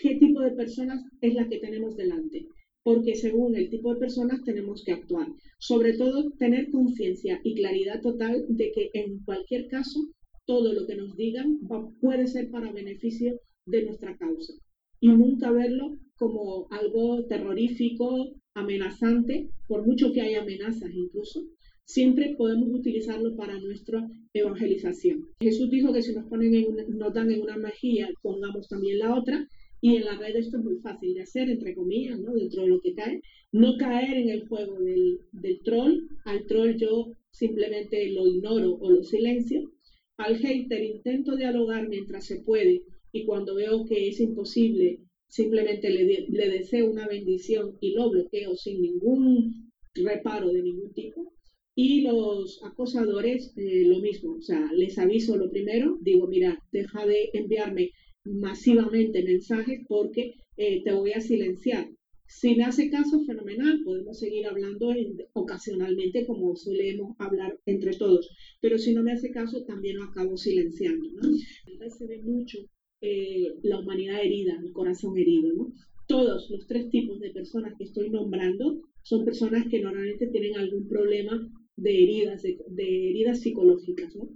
qué 0.00 0.16
tipo 0.16 0.40
de 0.40 0.52
personas 0.52 1.04
es 1.20 1.34
la 1.34 1.48
que 1.48 1.58
tenemos 1.58 1.96
delante, 1.96 2.46
porque 2.82 3.14
según 3.14 3.54
el 3.56 3.70
tipo 3.70 3.92
de 3.92 4.00
personas 4.00 4.42
tenemos 4.44 4.82
que 4.84 4.92
actuar. 4.92 5.28
Sobre 5.58 5.94
todo, 5.94 6.30
tener 6.38 6.70
conciencia 6.70 7.40
y 7.44 7.54
claridad 7.54 8.00
total 8.00 8.44
de 8.48 8.72
que 8.72 8.90
en 8.94 9.22
cualquier 9.24 9.68
caso, 9.68 10.00
todo 10.46 10.72
lo 10.72 10.86
que 10.86 10.96
nos 10.96 11.16
digan 11.16 11.60
puede 12.00 12.26
ser 12.26 12.50
para 12.50 12.72
beneficio 12.72 13.38
de 13.66 13.84
nuestra 13.84 14.16
causa 14.16 14.54
y 15.00 15.08
nunca 15.08 15.50
verlo 15.50 15.96
como 16.16 16.66
algo 16.70 17.24
terrorífico, 17.26 18.34
amenazante, 18.54 19.48
por 19.66 19.86
mucho 19.86 20.12
que 20.12 20.20
haya 20.20 20.42
amenazas 20.42 20.90
incluso, 20.92 21.42
siempre 21.84 22.34
podemos 22.36 22.68
utilizarlo 22.70 23.34
para 23.36 23.58
nuestra 23.58 24.06
evangelización. 24.34 25.26
Jesús 25.40 25.70
dijo 25.70 25.92
que 25.92 26.02
si 26.02 26.14
nos, 26.14 26.26
ponen 26.26 26.54
en 26.54 26.66
nos 26.98 27.14
dan 27.14 27.30
en 27.30 27.40
una 27.40 27.56
mejilla, 27.56 28.10
pongamos 28.22 28.68
también 28.68 28.98
la 28.98 29.14
otra, 29.14 29.48
y 29.80 29.96
en 29.96 30.04
la 30.04 30.16
red 30.18 30.36
esto 30.36 30.58
es 30.58 30.64
muy 30.64 30.76
fácil 30.76 31.14
de 31.14 31.22
hacer, 31.22 31.48
entre 31.48 31.74
comillas, 31.74 32.18
¿no? 32.20 32.34
dentro 32.34 32.62
de 32.62 32.68
lo 32.68 32.80
que 32.80 32.94
cae. 32.94 33.20
No 33.52 33.76
caer 33.78 34.18
en 34.18 34.28
el 34.28 34.46
juego 34.46 34.78
del, 34.80 35.20
del 35.32 35.60
troll, 35.62 36.08
al 36.24 36.46
troll 36.46 36.76
yo 36.76 37.12
simplemente 37.30 38.10
lo 38.10 38.26
ignoro 38.26 38.74
o 38.74 38.90
lo 38.90 39.02
silencio. 39.02 39.72
Al 40.18 40.36
hater 40.36 40.82
intento 40.82 41.34
dialogar 41.34 41.88
mientras 41.88 42.26
se 42.26 42.42
puede 42.42 42.82
y 43.12 43.24
cuando 43.24 43.54
veo 43.54 43.86
que 43.86 44.08
es 44.08 44.20
imposible, 44.20 45.00
simplemente 45.28 45.88
le, 45.88 46.26
le 46.28 46.48
deseo 46.50 46.90
una 46.90 47.08
bendición 47.08 47.76
y 47.80 47.94
lo 47.94 48.10
bloqueo 48.10 48.54
sin 48.56 48.82
ningún 48.82 49.72
reparo 49.94 50.52
de 50.52 50.62
ningún 50.62 50.92
tipo. 50.92 51.32
Y 51.74 52.02
los 52.02 52.62
acosadores, 52.62 53.54
eh, 53.56 53.84
lo 53.86 54.00
mismo, 54.00 54.34
o 54.34 54.42
sea, 54.42 54.70
les 54.74 54.98
aviso 54.98 55.36
lo 55.36 55.50
primero, 55.50 55.98
digo, 56.02 56.26
mira, 56.26 56.58
deja 56.72 57.06
de 57.06 57.30
enviarme 57.32 57.90
masivamente 58.24 59.22
mensajes 59.22 59.80
porque 59.88 60.34
eh, 60.56 60.82
te 60.84 60.92
voy 60.92 61.12
a 61.12 61.20
silenciar. 61.20 61.88
Si 62.26 62.54
me 62.54 62.62
hace 62.62 62.90
caso, 62.90 63.24
fenomenal, 63.24 63.82
podemos 63.82 64.20
seguir 64.20 64.46
hablando 64.46 64.94
ocasionalmente 65.32 66.26
como 66.26 66.54
solemos 66.54 67.16
hablar 67.18 67.58
entre 67.66 67.92
todos, 67.96 68.30
pero 68.60 68.78
si 68.78 68.94
no 68.94 69.02
me 69.02 69.10
hace 69.12 69.32
caso, 69.32 69.64
también 69.64 69.96
lo 69.96 70.04
acabo 70.04 70.36
silenciando. 70.36 71.08
¿no? 71.10 71.90
Se 71.90 72.06
ve 72.06 72.22
mucho 72.22 72.58
eh, 73.00 73.54
la 73.64 73.80
humanidad 73.80 74.22
herida, 74.22 74.60
el 74.62 74.72
corazón 74.72 75.18
herido. 75.18 75.52
¿no? 75.52 75.72
Todos 76.06 76.48
los 76.50 76.68
tres 76.68 76.88
tipos 76.90 77.18
de 77.18 77.30
personas 77.30 77.74
que 77.76 77.84
estoy 77.84 78.10
nombrando 78.10 78.80
son 79.02 79.24
personas 79.24 79.66
que 79.68 79.80
normalmente 79.80 80.28
tienen 80.28 80.56
algún 80.56 80.86
problema 80.86 81.50
de 81.74 82.02
heridas, 82.02 82.42
de, 82.42 83.10
heridas 83.10 83.40
psicológicas. 83.40 84.14
¿no? 84.14 84.28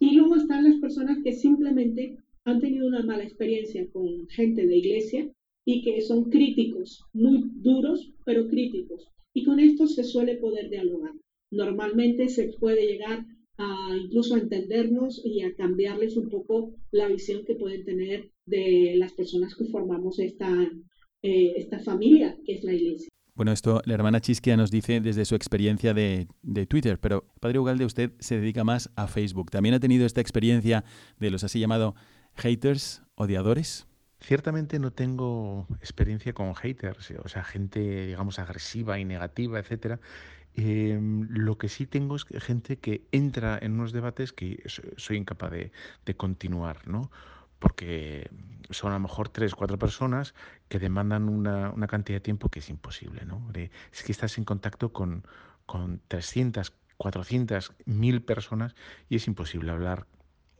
Y 0.00 0.16
luego 0.16 0.34
están 0.34 0.64
las 0.64 0.80
personas 0.80 1.18
que 1.22 1.32
simplemente 1.32 2.16
han 2.46 2.60
tenido 2.60 2.86
una 2.86 3.02
mala 3.02 3.24
experiencia 3.24 3.86
con 3.92 4.28
gente 4.28 4.66
de 4.66 4.76
iglesia 4.76 5.28
y 5.66 5.82
que 5.82 6.00
son 6.00 6.30
críticos, 6.30 7.04
muy 7.12 7.50
duros, 7.56 8.12
pero 8.24 8.48
críticos. 8.48 9.08
Y 9.34 9.44
con 9.44 9.58
esto 9.58 9.86
se 9.88 10.04
suele 10.04 10.36
poder 10.36 10.70
dialogar. 10.70 11.12
Normalmente 11.50 12.28
se 12.28 12.52
puede 12.60 12.86
llegar 12.86 13.26
a 13.58 13.96
incluso 14.00 14.36
a 14.36 14.38
entendernos 14.38 15.20
y 15.24 15.42
a 15.42 15.54
cambiarles 15.56 16.16
un 16.16 16.28
poco 16.28 16.72
la 16.92 17.08
visión 17.08 17.44
que 17.44 17.56
pueden 17.56 17.84
tener 17.84 18.30
de 18.46 18.94
las 18.96 19.12
personas 19.12 19.54
que 19.56 19.64
formamos 19.64 20.20
esta, 20.20 20.50
eh, 21.22 21.52
esta 21.56 21.80
familia 21.80 22.38
que 22.44 22.54
es 22.54 22.64
la 22.64 22.74
iglesia. 22.74 23.08
Bueno, 23.36 23.52
esto 23.52 23.82
la 23.84 23.92
hermana 23.92 24.22
Chisquia 24.22 24.56
nos 24.56 24.70
dice 24.70 25.00
desde 25.02 25.26
su 25.26 25.34
experiencia 25.34 25.92
de, 25.92 26.26
Twitter, 26.68 26.98
pero 26.98 27.26
Padre 27.38 27.58
Ugalde, 27.58 27.84
usted 27.84 28.12
se 28.18 28.40
dedica 28.40 28.64
más 28.64 28.90
a 28.96 29.08
Facebook. 29.08 29.50
¿También 29.50 29.74
ha 29.74 29.80
tenido 29.80 30.06
esta 30.06 30.22
experiencia 30.22 30.84
de 31.18 31.30
los 31.30 31.44
así 31.44 31.60
llamados 31.60 31.94
haters, 32.36 33.02
odiadores? 33.14 33.86
Ciertamente 34.20 34.78
no 34.78 34.92
tengo 34.92 35.66
experiencia 35.80 36.32
con 36.32 36.54
haters, 36.54 37.12
o 37.22 37.28
sea, 37.28 37.44
gente, 37.44 38.06
digamos, 38.06 38.38
agresiva 38.38 38.98
y 38.98 39.04
negativa, 39.04 39.58
etcétera. 39.58 40.00
Em, 40.54 41.26
lo 41.28 41.58
que 41.58 41.68
sí 41.68 41.86
tengo 41.86 42.16
es 42.16 42.24
gente 42.42 42.78
que 42.78 43.06
entra 43.12 43.58
en 43.60 43.72
unos 43.72 43.92
debates 43.92 44.32
que 44.32 44.62
soy 44.96 45.18
incapaz 45.18 45.50
de, 45.50 45.70
de 46.06 46.16
continuar, 46.16 46.88
¿no? 46.88 47.10
porque 47.58 48.30
son 48.70 48.92
a 48.92 48.94
lo 48.94 49.00
mejor 49.00 49.28
tres, 49.28 49.54
cuatro 49.54 49.78
personas 49.78 50.34
que 50.68 50.78
demandan 50.78 51.28
una, 51.28 51.72
cantidad 51.86 52.16
de 52.16 52.20
tiempo 52.20 52.48
que 52.48 52.60
es 52.60 52.68
imposible. 52.68 53.24
¿no? 53.24 53.50
Es 53.92 54.02
que 54.02 54.12
estás 54.12 54.38
en 54.38 54.44
contacto 54.44 54.92
con, 54.92 55.24
con 55.64 56.00
300, 56.08 56.72
400, 56.96 57.72
1000 57.84 58.22
personas 58.22 58.74
y 59.08 59.16
es 59.16 59.26
imposible 59.26 59.70
hablar 59.70 60.06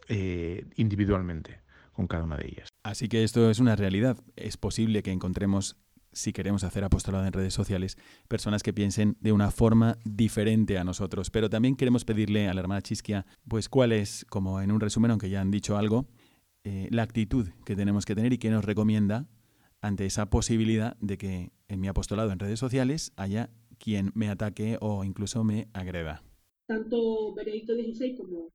eh, 0.08 0.66
individualmente 0.76 1.60
con 1.96 2.06
cada 2.06 2.24
una 2.24 2.36
de 2.36 2.46
ellas. 2.46 2.68
Así 2.84 3.08
que 3.08 3.24
esto 3.24 3.50
es 3.50 3.58
una 3.58 3.74
realidad. 3.74 4.18
Es 4.36 4.56
posible 4.56 5.02
que 5.02 5.10
encontremos, 5.10 5.76
si 6.12 6.32
queremos 6.32 6.62
hacer 6.62 6.84
apostolado 6.84 7.26
en 7.26 7.32
redes 7.32 7.54
sociales, 7.54 7.96
personas 8.28 8.62
que 8.62 8.74
piensen 8.74 9.16
de 9.20 9.32
una 9.32 9.50
forma 9.50 9.98
diferente 10.04 10.78
a 10.78 10.84
nosotros. 10.84 11.30
Pero 11.30 11.48
también 11.48 11.74
queremos 11.74 12.04
pedirle 12.04 12.48
a 12.48 12.54
la 12.54 12.60
hermana 12.60 12.82
Chisquia, 12.82 13.26
pues 13.48 13.68
cuál 13.68 13.92
es, 13.92 14.26
como 14.28 14.60
en 14.60 14.70
un 14.70 14.80
resumen, 14.80 15.10
aunque 15.10 15.30
ya 15.30 15.40
han 15.40 15.50
dicho 15.50 15.78
algo, 15.78 16.06
eh, 16.64 16.88
la 16.90 17.02
actitud 17.02 17.48
que 17.64 17.74
tenemos 17.74 18.04
que 18.04 18.14
tener 18.14 18.32
y 18.32 18.38
que 18.38 18.50
nos 18.50 18.64
recomienda 18.64 19.26
ante 19.80 20.04
esa 20.04 20.28
posibilidad 20.28 20.96
de 21.00 21.16
que 21.16 21.50
en 21.68 21.80
mi 21.80 21.88
apostolado 21.88 22.30
en 22.30 22.38
redes 22.38 22.58
sociales 22.58 23.12
haya 23.16 23.50
quien 23.78 24.12
me 24.14 24.28
ataque 24.28 24.76
o 24.80 25.02
incluso 25.04 25.44
me 25.44 25.68
agreda. 25.72 26.22
Tanto 26.66 27.34
Benedicto 27.34 27.74
XVI 27.74 28.16
como 28.16 28.50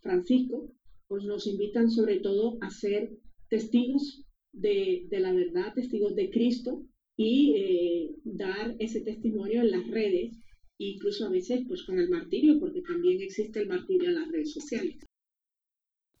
Francisco 0.00 0.68
pues 1.08 1.24
nos 1.24 1.46
invitan 1.46 1.90
sobre 1.90 2.20
todo 2.20 2.58
a 2.60 2.70
ser 2.70 3.10
testigos 3.48 4.24
de, 4.52 5.06
la 5.10 5.32
verdad, 5.32 5.72
testigos 5.74 6.14
de 6.14 6.30
Cristo 6.30 6.82
y 7.16 7.54
eh, 7.56 8.10
dar 8.24 8.74
ese 8.78 9.00
testimonio 9.00 9.62
en 9.62 9.70
las 9.70 9.86
redes, 9.88 10.36
incluso 10.78 11.26
a 11.26 11.30
veces 11.30 11.62
pues 11.68 11.82
con 11.84 11.98
el 11.98 12.08
martirio, 12.08 12.58
porque 12.58 12.82
también 12.82 13.20
existe 13.20 13.60
el 13.60 13.68
martirio 13.68 14.08
en 14.08 14.14
las 14.16 14.28
redes 14.28 14.52
sociales. 14.52 14.96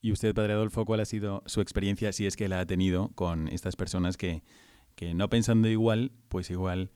Y 0.00 0.12
usted, 0.12 0.34
Padre 0.34 0.52
Adolfo, 0.52 0.84
¿cuál 0.84 1.00
ha 1.00 1.06
sido 1.06 1.42
su 1.46 1.60
experiencia, 1.60 2.12
si 2.12 2.26
es 2.26 2.36
que 2.36 2.48
la 2.48 2.60
ha 2.60 2.66
tenido, 2.66 3.10
con 3.14 3.48
estas 3.48 3.74
personas 3.74 4.16
que, 4.16 4.42
que 4.96 5.14
no 5.14 5.30
pensando 5.30 5.66
igual, 5.68 6.12
pues 6.28 6.50
igual 6.50 6.90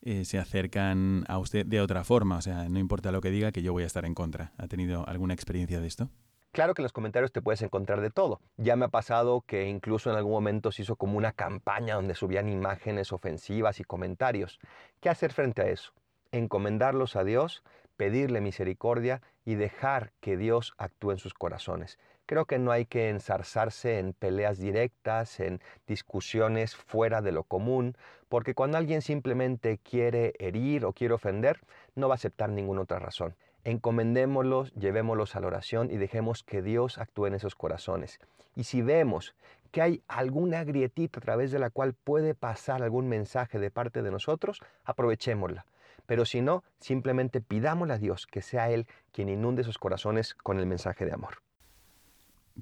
eh, 0.00 0.24
se 0.24 0.38
acercan 0.38 1.24
a 1.28 1.38
usted 1.38 1.66
de 1.66 1.82
otra 1.82 2.04
forma? 2.04 2.38
O 2.38 2.40
sea, 2.40 2.68
no 2.70 2.78
importa 2.78 3.12
lo 3.12 3.20
que 3.20 3.30
diga, 3.30 3.52
que 3.52 3.62
yo 3.62 3.72
voy 3.72 3.82
a 3.82 3.86
estar 3.86 4.06
en 4.06 4.14
contra. 4.14 4.54
¿Ha 4.56 4.66
tenido 4.66 5.06
alguna 5.06 5.34
experiencia 5.34 5.78
de 5.78 5.86
esto? 5.86 6.10
Claro 6.54 6.72
que 6.74 6.82
en 6.82 6.84
los 6.84 6.92
comentarios 6.92 7.32
te 7.32 7.42
puedes 7.42 7.62
encontrar 7.62 8.00
de 8.00 8.10
todo. 8.10 8.40
Ya 8.58 8.76
me 8.76 8.84
ha 8.84 8.88
pasado 8.88 9.40
que 9.40 9.66
incluso 9.66 10.08
en 10.08 10.16
algún 10.16 10.34
momento 10.34 10.70
se 10.70 10.82
hizo 10.82 10.94
como 10.94 11.18
una 11.18 11.32
campaña 11.32 11.96
donde 11.96 12.14
subían 12.14 12.48
imágenes 12.48 13.12
ofensivas 13.12 13.80
y 13.80 13.84
comentarios. 13.84 14.60
¿Qué 15.00 15.08
hacer 15.08 15.32
frente 15.32 15.62
a 15.62 15.66
eso? 15.66 15.94
Encomendarlos 16.30 17.16
a 17.16 17.24
Dios, 17.24 17.64
pedirle 17.96 18.40
misericordia 18.40 19.20
y 19.44 19.56
dejar 19.56 20.12
que 20.20 20.36
Dios 20.36 20.74
actúe 20.78 21.10
en 21.10 21.18
sus 21.18 21.34
corazones. 21.34 21.98
Creo 22.24 22.44
que 22.44 22.60
no 22.60 22.70
hay 22.70 22.86
que 22.86 23.08
ensarzarse 23.08 23.98
en 23.98 24.12
peleas 24.12 24.58
directas, 24.58 25.40
en 25.40 25.60
discusiones 25.88 26.76
fuera 26.76 27.20
de 27.20 27.32
lo 27.32 27.42
común, 27.42 27.96
porque 28.28 28.54
cuando 28.54 28.78
alguien 28.78 29.02
simplemente 29.02 29.78
quiere 29.78 30.34
herir 30.38 30.84
o 30.84 30.92
quiere 30.92 31.14
ofender, 31.14 31.58
no 31.96 32.06
va 32.06 32.14
a 32.14 32.22
aceptar 32.22 32.50
ninguna 32.50 32.82
otra 32.82 33.00
razón. 33.00 33.34
Encomendémoslos, 33.64 34.72
llevémoslos 34.74 35.36
a 35.36 35.40
la 35.40 35.46
oración 35.46 35.90
y 35.90 35.96
dejemos 35.96 36.42
que 36.42 36.62
Dios 36.62 36.98
actúe 36.98 37.26
en 37.26 37.34
esos 37.34 37.54
corazones. 37.54 38.20
Y 38.54 38.64
si 38.64 38.82
vemos 38.82 39.34
que 39.72 39.82
hay 39.82 40.02
alguna 40.06 40.62
grietita 40.62 41.18
a 41.18 41.22
través 41.22 41.50
de 41.50 41.58
la 41.58 41.70
cual 41.70 41.94
puede 41.94 42.34
pasar 42.34 42.82
algún 42.82 43.08
mensaje 43.08 43.58
de 43.58 43.70
parte 43.70 44.02
de 44.02 44.10
nosotros, 44.10 44.60
aprovechémosla. 44.84 45.66
Pero 46.06 46.24
si 46.24 46.42
no, 46.42 46.62
simplemente 46.78 47.40
pidámosle 47.40 47.94
a 47.94 47.98
Dios 47.98 48.26
que 48.26 48.42
sea 48.42 48.70
Él 48.70 48.86
quien 49.10 49.28
inunde 49.28 49.62
esos 49.62 49.78
corazones 49.78 50.34
con 50.34 50.58
el 50.58 50.66
mensaje 50.66 51.04
de 51.04 51.12
amor. 51.12 51.38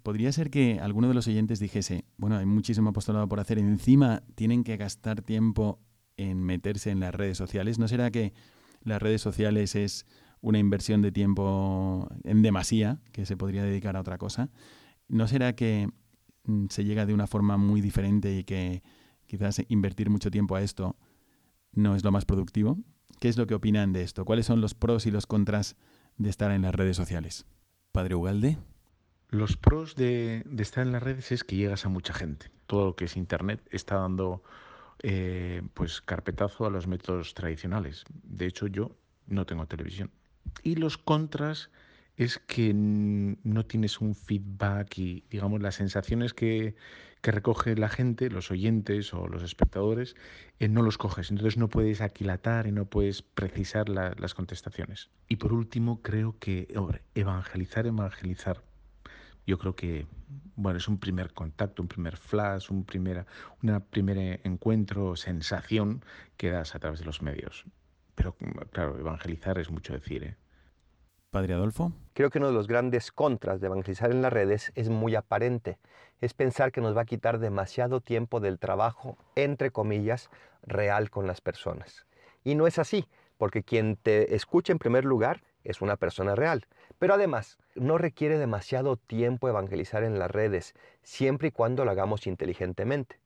Podría 0.02 0.32
ser 0.32 0.48
que 0.48 0.80
alguno 0.80 1.08
de 1.08 1.14
los 1.14 1.26
oyentes 1.26 1.58
dijese, 1.58 2.06
bueno, 2.16 2.38
hay 2.38 2.46
muchísimo 2.46 2.90
apostolado 2.90 3.28
por 3.28 3.40
hacer, 3.40 3.58
encima 3.58 4.22
tienen 4.34 4.64
que 4.64 4.78
gastar 4.78 5.20
tiempo 5.20 5.80
en 6.16 6.42
meterse 6.42 6.90
en 6.90 7.00
las 7.00 7.14
redes 7.14 7.36
sociales. 7.36 7.78
¿No 7.78 7.88
será 7.88 8.10
que 8.10 8.32
las 8.84 9.02
redes 9.02 9.20
sociales 9.20 9.74
es 9.74 10.06
una 10.42 10.58
inversión 10.58 11.00
de 11.00 11.12
tiempo 11.12 12.08
en 12.24 12.42
demasía, 12.42 12.98
que 13.12 13.24
se 13.24 13.36
podría 13.36 13.62
dedicar 13.62 13.96
a 13.96 14.00
otra 14.00 14.18
cosa. 14.18 14.50
¿No 15.08 15.26
será 15.28 15.54
que 15.54 15.88
mm, 16.44 16.66
se 16.68 16.84
llega 16.84 17.06
de 17.06 17.14
una 17.14 17.26
forma 17.26 17.56
muy 17.56 17.80
diferente 17.80 18.36
y 18.36 18.44
que 18.44 18.82
quizás 19.26 19.62
invertir 19.68 20.10
mucho 20.10 20.30
tiempo 20.30 20.56
a 20.56 20.62
esto 20.62 20.96
no 21.72 21.96
es 21.96 22.04
lo 22.04 22.12
más 22.12 22.24
productivo? 22.24 22.78
¿Qué 23.20 23.28
es 23.28 23.38
lo 23.38 23.46
que 23.46 23.54
opinan 23.54 23.92
de 23.92 24.02
esto? 24.02 24.24
¿Cuáles 24.24 24.46
son 24.46 24.60
los 24.60 24.74
pros 24.74 25.06
y 25.06 25.12
los 25.12 25.26
contras 25.26 25.76
de 26.18 26.28
estar 26.28 26.50
en 26.50 26.62
las 26.62 26.74
redes 26.74 26.96
sociales? 26.96 27.46
Padre 27.92 28.16
Ugalde. 28.16 28.58
Los 29.28 29.56
pros 29.56 29.94
de, 29.94 30.44
estar 30.58 30.84
en 30.84 30.92
las 30.92 31.02
redes 31.02 31.30
es 31.30 31.44
que 31.44 31.56
llegas 31.56 31.86
a 31.86 31.88
mucha 31.88 32.12
gente. 32.12 32.50
Todo 32.66 32.86
lo 32.86 32.96
que 32.96 33.04
es 33.04 33.16
Internet 33.16 33.66
está 33.70 33.96
dando 33.96 34.42
eh, 35.02 35.62
pues 35.72 36.00
carpetazo 36.00 36.66
a 36.66 36.70
los 36.70 36.88
métodos 36.88 37.32
tradicionales. 37.32 38.04
De 38.24 38.46
hecho, 38.46 38.66
yo 38.66 38.96
no 39.26 39.46
tengo 39.46 39.66
televisión. 39.66 40.10
Y 40.62 40.76
los 40.76 40.98
contras 40.98 41.70
es 42.16 42.38
que 42.38 42.72
no 42.74 43.64
tienes 43.66 44.00
un 44.00 44.14
feedback 44.14 44.98
y, 44.98 45.24
digamos, 45.30 45.60
las 45.60 45.76
sensaciones 45.76 46.34
que, 46.34 46.74
recoge 47.22 47.76
la 47.76 47.88
gente, 47.88 48.30
los 48.30 48.50
oyentes 48.50 49.14
o 49.14 49.28
los 49.28 49.44
espectadores, 49.44 50.16
eh, 50.58 50.66
no 50.66 50.82
los 50.82 50.98
coges. 50.98 51.30
Entonces 51.30 51.56
no 51.56 51.68
puedes 51.68 52.00
aquilatar 52.00 52.66
y 52.66 52.72
no 52.72 52.86
puedes 52.86 53.22
precisar 53.22 53.88
las 53.88 54.34
contestaciones. 54.34 55.08
Y 55.28 55.36
por 55.36 55.52
último, 55.52 56.02
creo 56.02 56.36
que 56.40 56.66
evangelizar, 57.14 57.86
evangelizar. 57.86 58.62
Yo 59.46 59.56
creo 59.58 59.76
que, 59.76 60.06
bueno, 60.56 60.78
es 60.78 60.88
un 60.88 60.98
primer 60.98 61.32
contacto, 61.32 61.82
un 61.82 61.88
primer 61.88 62.16
flash, 62.16 62.70
un 62.70 62.84
primer, 62.84 63.24
una 63.62 63.80
primer 63.80 64.40
encuentro, 64.42 65.14
sensación 65.14 66.04
que 66.36 66.50
das 66.50 66.74
a 66.74 66.80
través 66.80 67.00
de 67.00 67.06
los 67.06 67.22
medios. 67.22 67.64
Pero 68.14 68.34
claro, 68.70 68.98
evangelizar 68.98 69.58
es 69.58 69.70
mucho 69.70 69.92
decir. 69.92 70.24
¿eh? 70.24 70.36
Padre 71.30 71.54
Adolfo. 71.54 71.92
Creo 72.12 72.28
que 72.28 72.38
uno 72.38 72.48
de 72.48 72.52
los 72.52 72.68
grandes 72.68 73.10
contras 73.10 73.60
de 73.60 73.66
evangelizar 73.68 74.10
en 74.10 74.20
las 74.20 74.32
redes 74.32 74.70
es 74.74 74.90
muy 74.90 75.14
aparente. 75.14 75.78
Es 76.20 76.34
pensar 76.34 76.72
que 76.72 76.82
nos 76.82 76.94
va 76.94 77.00
a 77.00 77.06
quitar 77.06 77.38
demasiado 77.38 78.02
tiempo 78.02 78.38
del 78.38 78.58
trabajo, 78.58 79.16
entre 79.34 79.70
comillas, 79.70 80.28
real 80.62 81.08
con 81.08 81.26
las 81.26 81.40
personas. 81.40 82.06
Y 82.44 82.54
no 82.54 82.66
es 82.66 82.78
así, 82.78 83.08
porque 83.38 83.62
quien 83.62 83.96
te 83.96 84.34
escucha 84.34 84.72
en 84.72 84.78
primer 84.78 85.06
lugar 85.06 85.42
es 85.64 85.80
una 85.80 85.96
persona 85.96 86.34
real. 86.34 86.66
Pero 86.98 87.14
además, 87.14 87.56
no 87.74 87.96
requiere 87.96 88.36
demasiado 88.36 88.98
tiempo 88.98 89.48
evangelizar 89.48 90.04
en 90.04 90.18
las 90.18 90.30
redes, 90.30 90.74
siempre 91.02 91.48
y 91.48 91.50
cuando 91.50 91.86
lo 91.86 91.90
hagamos 91.90 92.26
inteligentemente. 92.26 93.21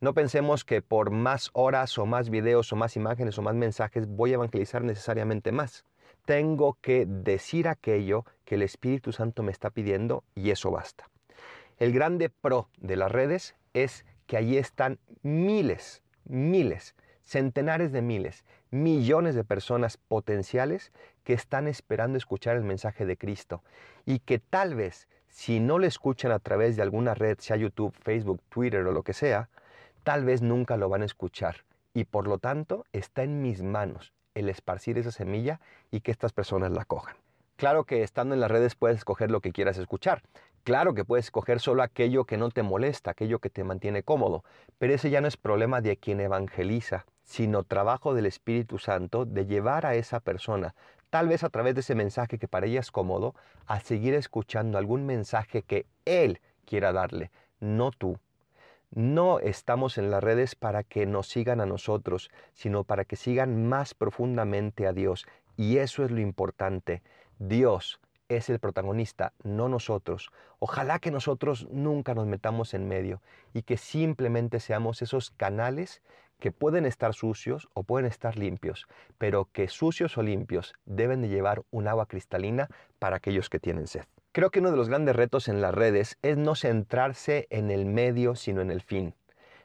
No 0.00 0.14
pensemos 0.14 0.64
que 0.64 0.80
por 0.80 1.10
más 1.10 1.50
horas 1.54 1.98
o 1.98 2.06
más 2.06 2.30
videos 2.30 2.72
o 2.72 2.76
más 2.76 2.94
imágenes 2.94 3.36
o 3.36 3.42
más 3.42 3.56
mensajes 3.56 4.06
voy 4.06 4.30
a 4.30 4.34
evangelizar 4.34 4.84
necesariamente 4.84 5.50
más. 5.50 5.84
Tengo 6.24 6.78
que 6.80 7.04
decir 7.04 7.66
aquello 7.66 8.24
que 8.44 8.54
el 8.54 8.62
Espíritu 8.62 9.10
Santo 9.10 9.42
me 9.42 9.50
está 9.50 9.70
pidiendo 9.70 10.22
y 10.36 10.50
eso 10.50 10.70
basta. 10.70 11.10
El 11.78 11.92
grande 11.92 12.30
pro 12.30 12.68
de 12.76 12.94
las 12.94 13.10
redes 13.10 13.56
es 13.74 14.04
que 14.28 14.36
allí 14.36 14.56
están 14.56 15.00
miles, 15.22 16.02
miles, 16.24 16.94
centenares 17.24 17.90
de 17.90 18.02
miles, 18.02 18.44
millones 18.70 19.34
de 19.34 19.42
personas 19.42 19.96
potenciales 19.96 20.92
que 21.24 21.32
están 21.32 21.66
esperando 21.66 22.18
escuchar 22.18 22.56
el 22.56 22.62
mensaje 22.62 23.04
de 23.04 23.16
Cristo 23.16 23.64
y 24.06 24.20
que 24.20 24.38
tal 24.38 24.76
vez 24.76 25.08
si 25.28 25.58
no 25.58 25.80
lo 25.80 25.86
escuchan 25.86 26.30
a 26.30 26.38
través 26.38 26.76
de 26.76 26.82
alguna 26.82 27.14
red, 27.14 27.38
sea 27.40 27.56
YouTube, 27.56 27.94
Facebook, 28.00 28.40
Twitter 28.48 28.86
o 28.86 28.92
lo 28.92 29.02
que 29.02 29.12
sea, 29.12 29.48
tal 30.08 30.24
vez 30.24 30.40
nunca 30.40 30.78
lo 30.78 30.88
van 30.88 31.02
a 31.02 31.04
escuchar 31.04 31.66
y 31.92 32.04
por 32.04 32.26
lo 32.26 32.38
tanto 32.38 32.86
está 32.94 33.24
en 33.24 33.42
mis 33.42 33.62
manos 33.62 34.14
el 34.32 34.48
esparcir 34.48 34.96
esa 34.96 35.10
semilla 35.10 35.60
y 35.90 36.00
que 36.00 36.10
estas 36.10 36.32
personas 36.32 36.72
la 36.72 36.86
cojan. 36.86 37.14
Claro 37.56 37.84
que 37.84 38.02
estando 38.02 38.32
en 38.34 38.40
las 38.40 38.50
redes 38.50 38.74
puedes 38.74 38.96
escoger 38.96 39.30
lo 39.30 39.42
que 39.42 39.52
quieras 39.52 39.76
escuchar. 39.76 40.22
Claro 40.64 40.94
que 40.94 41.04
puedes 41.04 41.26
escoger 41.26 41.60
solo 41.60 41.82
aquello 41.82 42.24
que 42.24 42.38
no 42.38 42.48
te 42.48 42.62
molesta, 42.62 43.10
aquello 43.10 43.38
que 43.38 43.50
te 43.50 43.64
mantiene 43.64 44.02
cómodo, 44.02 44.44
pero 44.78 44.94
ese 44.94 45.10
ya 45.10 45.20
no 45.20 45.28
es 45.28 45.36
problema 45.36 45.82
de 45.82 45.98
quien 45.98 46.20
evangeliza, 46.20 47.04
sino 47.22 47.64
trabajo 47.64 48.14
del 48.14 48.24
Espíritu 48.24 48.78
Santo 48.78 49.26
de 49.26 49.44
llevar 49.44 49.84
a 49.84 49.94
esa 49.94 50.20
persona, 50.20 50.74
tal 51.10 51.28
vez 51.28 51.44
a 51.44 51.50
través 51.50 51.74
de 51.74 51.80
ese 51.82 51.94
mensaje 51.94 52.38
que 52.38 52.48
para 52.48 52.64
ella 52.64 52.80
es 52.80 52.90
cómodo, 52.90 53.34
a 53.66 53.80
seguir 53.80 54.14
escuchando 54.14 54.78
algún 54.78 55.04
mensaje 55.04 55.60
que 55.64 55.84
Él 56.06 56.40
quiera 56.64 56.94
darle, 56.94 57.30
no 57.60 57.90
tú. 57.90 58.18
No 58.90 59.38
estamos 59.38 59.98
en 59.98 60.10
las 60.10 60.22
redes 60.22 60.54
para 60.54 60.82
que 60.82 61.04
nos 61.06 61.28
sigan 61.28 61.60
a 61.60 61.66
nosotros, 61.66 62.30
sino 62.54 62.84
para 62.84 63.04
que 63.04 63.16
sigan 63.16 63.68
más 63.68 63.94
profundamente 63.94 64.86
a 64.86 64.92
Dios. 64.92 65.26
Y 65.56 65.78
eso 65.78 66.04
es 66.04 66.10
lo 66.10 66.20
importante. 66.20 67.02
Dios 67.38 68.00
es 68.28 68.48
el 68.50 68.58
protagonista, 68.58 69.32
no 69.42 69.68
nosotros. 69.68 70.30
Ojalá 70.58 70.98
que 70.98 71.10
nosotros 71.10 71.66
nunca 71.70 72.14
nos 72.14 72.26
metamos 72.26 72.74
en 72.74 72.88
medio 72.88 73.20
y 73.52 73.62
que 73.62 73.76
simplemente 73.76 74.60
seamos 74.60 75.02
esos 75.02 75.30
canales 75.30 76.02
que 76.38 76.52
pueden 76.52 76.86
estar 76.86 77.14
sucios 77.14 77.68
o 77.74 77.82
pueden 77.82 78.06
estar 78.06 78.38
limpios, 78.38 78.86
pero 79.18 79.48
que 79.52 79.68
sucios 79.68 80.16
o 80.18 80.22
limpios 80.22 80.74
deben 80.84 81.22
de 81.22 81.28
llevar 81.28 81.62
un 81.70 81.88
agua 81.88 82.06
cristalina 82.06 82.68
para 82.98 83.16
aquellos 83.16 83.50
que 83.50 83.58
tienen 83.58 83.86
sed. 83.86 84.04
Creo 84.38 84.52
que 84.52 84.60
uno 84.60 84.70
de 84.70 84.76
los 84.76 84.88
grandes 84.88 85.16
retos 85.16 85.48
en 85.48 85.60
las 85.60 85.74
redes 85.74 86.16
es 86.22 86.36
no 86.36 86.54
centrarse 86.54 87.48
en 87.50 87.72
el 87.72 87.86
medio, 87.86 88.36
sino 88.36 88.60
en 88.60 88.70
el 88.70 88.82
fin. 88.82 89.16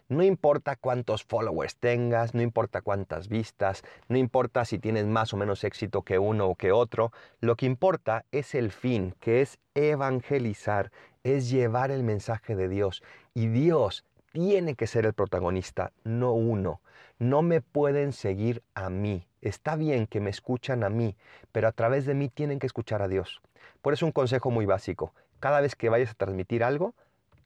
No 0.09 0.23
importa 0.23 0.77
cuántos 0.77 1.23
followers 1.23 1.75
tengas, 1.75 2.33
no 2.33 2.41
importa 2.41 2.81
cuántas 2.81 3.27
vistas, 3.27 3.83
no 4.07 4.17
importa 4.17 4.65
si 4.65 4.79
tienes 4.79 5.05
más 5.05 5.31
o 5.31 5.37
menos 5.37 5.63
éxito 5.63 6.01
que 6.01 6.17
uno 6.17 6.47
o 6.47 6.55
que 6.55 6.71
otro, 6.71 7.11
lo 7.39 7.55
que 7.55 7.67
importa 7.67 8.25
es 8.31 8.55
el 8.55 8.71
fin, 8.71 9.13
que 9.19 9.41
es 9.41 9.59
evangelizar, 9.75 10.91
es 11.23 11.51
llevar 11.51 11.91
el 11.91 12.01
mensaje 12.01 12.55
de 12.55 12.67
Dios. 12.67 13.03
Y 13.35 13.49
Dios 13.49 14.05
tiene 14.31 14.73
que 14.73 14.87
ser 14.87 15.05
el 15.05 15.13
protagonista, 15.13 15.91
no 16.03 16.31
uno. 16.31 16.81
No 17.19 17.43
me 17.43 17.61
pueden 17.61 18.11
seguir 18.11 18.63
a 18.73 18.89
mí. 18.89 19.27
Está 19.39 19.75
bien 19.75 20.07
que 20.07 20.19
me 20.19 20.31
escuchan 20.31 20.83
a 20.83 20.89
mí, 20.89 21.15
pero 21.51 21.67
a 21.67 21.73
través 21.73 22.07
de 22.07 22.15
mí 22.15 22.27
tienen 22.27 22.57
que 22.57 22.65
escuchar 22.65 23.03
a 23.03 23.07
Dios. 23.07 23.39
Por 23.83 23.91
eso 23.91 24.05
un 24.05 24.13
consejo 24.13 24.49
muy 24.49 24.65
básico. 24.65 25.13
Cada 25.41 25.59
vez 25.59 25.75
que 25.75 25.89
vayas 25.89 26.11
a 26.11 26.13
transmitir 26.13 26.63
algo, 26.63 26.95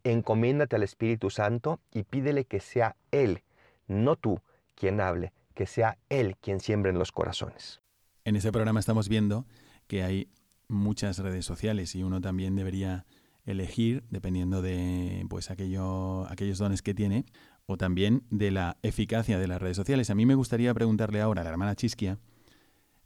encomiéndate 0.04 0.76
al 0.76 0.84
Espíritu 0.84 1.32
Santo 1.32 1.80
y 1.91 2.04
pídele 2.04 2.45
que 2.45 2.60
sea 2.60 2.95
Él, 3.10 3.41
no 3.88 4.17
tú, 4.17 4.39
quien 4.76 5.02
hable, 5.02 5.34
que 5.56 5.65
sea 5.65 5.97
Él 6.10 6.38
quien 6.39 6.60
siembre 6.60 6.91
en 6.91 7.00
los 7.00 7.12
corazones. 7.12 7.82
En 8.23 8.36
este 8.36 8.52
programa 8.52 8.80
estamos 8.80 9.10
viendo 9.10 9.47
que 9.88 10.04
hay 10.04 10.30
muchas 10.67 11.17
redes 11.17 11.43
sociales 11.43 11.95
y 11.95 12.04
uno 12.04 12.21
también 12.21 12.56
debería 12.56 13.08
elegir 13.47 14.04
dependiendo 14.12 14.62
de 14.62 15.26
pues 15.32 15.50
aquello, 15.50 16.30
aquellos 16.30 16.60
dones 16.60 16.83
que 16.83 16.94
tiene 16.94 17.25
o 17.65 17.77
también 17.77 18.21
de 18.29 18.52
la 18.52 18.77
eficacia 18.83 19.40
de 19.40 19.48
las 19.48 19.60
redes 19.60 19.77
sociales. 19.77 20.12
A 20.12 20.15
mí 20.15 20.27
me 20.27 20.35
gustaría 20.35 20.71
preguntarle 20.75 21.19
ahora 21.19 21.42
a 21.42 21.46
la 21.46 21.50
hermana 21.50 21.75
Chisquia 21.75 22.19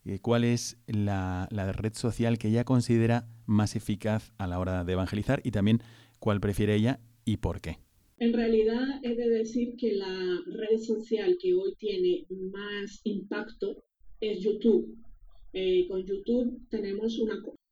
eh, 0.06 0.20
cuál 0.20 0.43
es 0.43 0.78
la, 0.88 1.47
la, 1.52 1.72
red 1.72 1.93
social 1.93 2.38
que 2.38 2.47
ella 2.47 2.64
considera 2.64 3.28
más 3.45 3.76
eficaz 3.76 4.32
a 4.38 4.47
la 4.47 4.60
hora 4.60 4.84
de 4.84 4.93
evangelizar 4.93 5.41
y 5.43 5.52
también 5.52 5.82
cuál 6.20 6.39
prefiere 6.39 6.76
ella 6.76 6.99
y 7.26 7.38
por 7.38 7.62
qué. 7.62 7.78
En 8.18 8.34
realidad 8.34 8.99
he 9.04 9.16
de 9.16 9.30
decir 9.30 9.76
que 9.78 9.93
la 9.93 10.41
red 10.45 10.80
social 10.80 11.38
que 11.41 11.54
hoy 11.54 11.74
tiene 11.78 12.26
más 12.30 13.02
impacto 13.04 13.84
es 14.20 14.41
YouTube 14.41 14.97
Eh, 15.54 15.86
con 15.89 16.06
YouTube 16.06 16.62
tenemos 16.70 17.20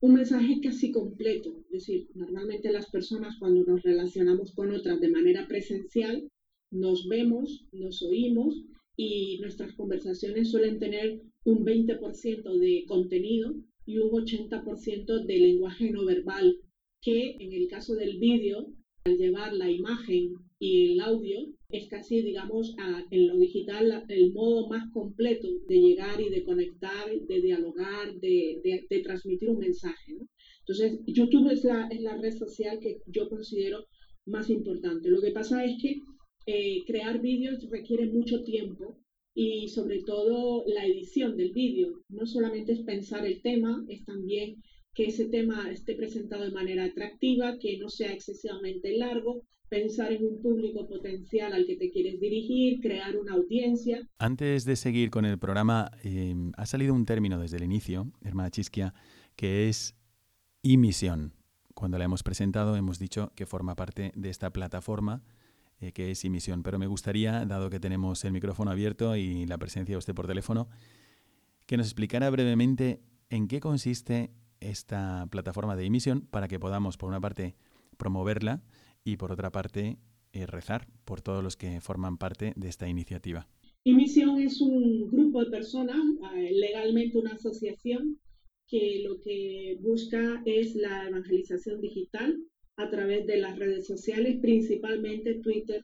un 0.02 0.14
mensaje 0.14 0.60
casi 0.62 0.92
completo, 0.92 1.50
es 1.64 1.72
decir, 1.72 2.10
normalmente 2.14 2.74
las 2.74 2.90
personas 2.90 3.38
cuando 3.40 3.64
nos 3.64 3.84
relacionamos 3.84 4.52
con 4.52 4.72
otras 4.72 5.00
de 5.00 5.08
manera 5.08 5.48
presencial, 5.48 6.28
nos 6.72 7.08
vemos, 7.08 7.66
nos 7.72 8.02
oímos 8.04 8.66
y 9.02 9.38
nuestras 9.39 9.72
conversaciones 9.76 10.52
suelen 10.52 10.78
tener 10.78 11.22
un 11.45 11.64
20% 11.64 12.58
de 12.60 12.84
contenido 12.86 13.56
y 13.86 13.97
un 13.97 14.12
80% 14.12 15.26
de 15.26 15.38
lenguaje 15.38 15.89
no 15.89 16.04
verbal, 16.04 16.58
que 17.02 17.38
en 17.39 17.54
el 17.54 17.70
caso 17.70 17.95
del 17.95 18.20
vídeo, 18.20 18.74
al 19.06 19.18
llevar 19.18 19.54
la 19.54 19.72
imagen 19.72 20.34
y 20.60 20.91
el 20.91 21.00
audio, 21.00 21.47
es 21.70 21.88
casi, 21.88 22.22
digamos, 22.22 22.76
en 23.10 23.28
lo 23.30 23.38
digital 23.38 24.04
el 24.10 24.34
modo 24.34 24.68
más 24.68 24.91
completo 24.91 25.47
de 25.70 25.80
llegar 25.80 26.20
y 26.20 26.28
de 26.28 26.43
conectar, 26.43 27.08
de 27.10 27.41
dialogar, 27.41 28.20
de, 28.20 28.86
transmitir 29.02 29.50
un 29.50 29.60
mensaje. 29.60 30.18
Entonces, 30.60 31.00
YouTube 31.08 31.50
es 31.52 31.64
la, 31.64 31.88
es 31.88 32.02
la 32.02 32.18
red 32.18 32.36
social 32.38 32.80
que 32.82 32.97
yo 33.06 33.30
considero 33.30 33.86
más 34.26 34.50
importante. 34.50 35.10
Lo 35.10 35.22
que 35.22 35.32
pasa 35.32 35.64
es 35.64 35.82
que 35.82 36.02
eh, 36.46 36.84
crear 36.86 37.22
vídeos 37.22 37.70
requiere 37.70 38.08
mucho 38.08 38.44
tiempo 38.44 38.98
y 39.34 39.70
sobre 39.70 40.04
todo 40.04 40.64
la 40.68 40.86
edición 40.86 41.38
del 41.38 41.54
vídeo. 41.54 42.02
No 42.10 42.26
solamente 42.26 42.74
es 42.74 42.82
pensar 42.82 43.26
el 43.26 43.42
tema, 43.42 43.86
es 43.88 44.04
también 44.06 44.62
que 44.94 45.06
ese 45.06 45.30
tema 45.30 45.72
esté 45.72 45.96
presentado 45.96 46.44
de 46.44 46.52
manera 46.52 46.86
atractiva, 46.86 47.58
que 47.60 47.78
no 47.78 47.90
sea 47.90 48.12
excesivamente 48.12 48.98
largo, 48.98 49.44
pensar 49.70 50.12
en 50.12 50.26
un 50.26 50.42
público 50.42 50.88
potencial 50.88 51.54
al 51.54 51.66
que 51.66 51.78
te 51.78 51.92
quieres 51.92 52.20
dirigir, 52.20 52.82
crear 52.82 53.16
una 53.16 53.34
audiencia. 53.34 54.06
Antes 54.18 54.66
de 54.66 54.76
seguir 54.76 55.12
con 55.12 55.26
el 55.26 55.38
programa, 55.38 55.92
em, 56.04 56.52
ha 56.58 56.66
salido 56.66 56.94
un 56.94 57.06
término 57.06 57.40
desde 57.40 57.58
el 57.58 57.64
inicio, 57.64 58.12
hermana 58.22 58.50
Chisquia, 58.50 58.94
que 59.36 59.70
es 59.70 59.96
emisión. 60.64 61.34
Cuando 61.76 61.98
la 61.98 62.06
hemos 62.06 62.24
presentado 62.24 62.76
hemos 62.76 63.00
dicho 63.00 63.32
que 63.36 63.46
forma 63.46 63.76
parte 63.76 64.12
de 64.16 64.30
esta 64.30 64.52
plataforma 64.52 65.24
eh, 65.82 65.92
que 65.92 66.12
es 66.12 66.26
emisión. 66.26 66.64
Pero 66.64 66.80
me 66.80 66.88
gustaría, 66.88 67.46
dado 67.46 67.70
que 67.70 67.80
tenemos 67.80 68.24
el 68.26 68.32
micrófono 68.32 68.72
abierto 68.72 69.16
y 69.16 69.46
la 69.46 69.58
presencia 69.58 69.94
de 69.94 69.98
usted 69.98 70.14
por 70.14 70.28
teléfono, 70.28 70.68
que 71.66 71.78
nos 71.78 71.88
explicara 71.88 72.30
brevemente 72.30 73.02
en 73.30 73.48
qué 73.48 73.60
consiste 73.60 74.32
esta 74.60 75.28
plataforma 75.30 75.76
de 75.76 75.86
emisión 75.86 76.22
para 76.22 76.48
que 76.48 76.60
podamos, 76.60 76.98
por 76.98 77.10
una 77.10 77.22
parte, 77.22 77.56
promoverla 77.98 78.62
y, 79.04 79.18
por 79.18 79.32
otra 79.32 79.52
parte, 79.52 79.98
eh, 80.34 80.46
rezar 80.46 80.88
por 81.06 81.22
todos 81.22 81.44
los 81.44 81.56
que 81.58 81.82
forman 81.82 82.18
parte 82.18 82.54
de 82.56 82.68
esta 82.68 82.88
iniciativa. 82.88 83.48
Emisión 83.86 84.40
es 84.40 84.62
un 84.62 85.10
grupo 85.10 85.44
de 85.44 85.50
personas, 85.50 85.98
eh, 86.36 86.52
legalmente 86.54 87.18
una 87.18 87.34
asociación, 87.34 88.20
que 88.68 89.04
lo 89.08 89.20
que 89.22 89.78
busca 89.82 90.42
es 90.46 90.76
la 90.76 91.08
evangelización 91.08 91.82
digital 91.82 92.38
a 92.80 92.90
través 92.90 93.28
de 93.28 93.38
las 93.38 93.60
redes 93.60 93.86
sociales, 93.86 94.38
principalmente 94.42 95.36
Twitter, 95.36 95.84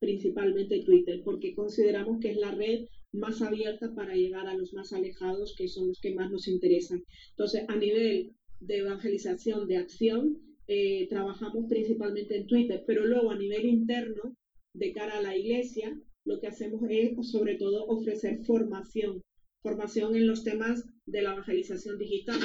principalmente 0.00 0.82
Twitter, 0.82 1.20
porque 1.22 1.54
consideramos 1.54 2.20
que 2.20 2.30
es 2.30 2.38
la 2.38 2.52
red 2.52 2.86
más 3.12 3.42
abierta 3.42 3.94
para 3.94 4.14
llegar 4.14 4.46
a 4.46 4.54
los 4.54 4.72
más 4.72 4.94
alejados, 4.94 5.54
que 5.56 5.68
son 5.68 5.88
los 5.88 6.00
que 6.00 6.14
más 6.14 6.30
nos 6.30 6.48
interesan. 6.48 7.04
Entonces, 7.30 7.64
a 7.68 7.76
nivel 7.76 8.32
de 8.60 8.78
evangelización, 8.78 9.68
de 9.68 9.76
acción, 9.76 10.38
eh, 10.68 11.06
trabajamos 11.08 11.66
principalmente 11.68 12.34
en 12.38 12.46
Twitter, 12.46 12.82
pero 12.86 13.04
luego 13.04 13.30
a 13.30 13.36
nivel 13.36 13.66
interno, 13.66 14.34
de 14.74 14.92
cara 14.92 15.18
a 15.18 15.22
la 15.22 15.36
iglesia, 15.36 15.94
lo 16.24 16.40
que 16.40 16.46
hacemos 16.46 16.80
es 16.88 17.30
sobre 17.30 17.56
todo 17.56 17.84
ofrecer 17.88 18.42
formación, 18.46 19.20
formación 19.62 20.16
en 20.16 20.26
los 20.26 20.44
temas 20.44 20.82
de 21.04 21.20
la 21.20 21.32
evangelización 21.32 21.98
digital. 21.98 22.40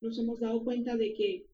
Nos 0.00 0.18
hemos 0.18 0.40
dado 0.40 0.64
cuenta 0.64 0.96
de 0.96 1.14
que 1.14 1.46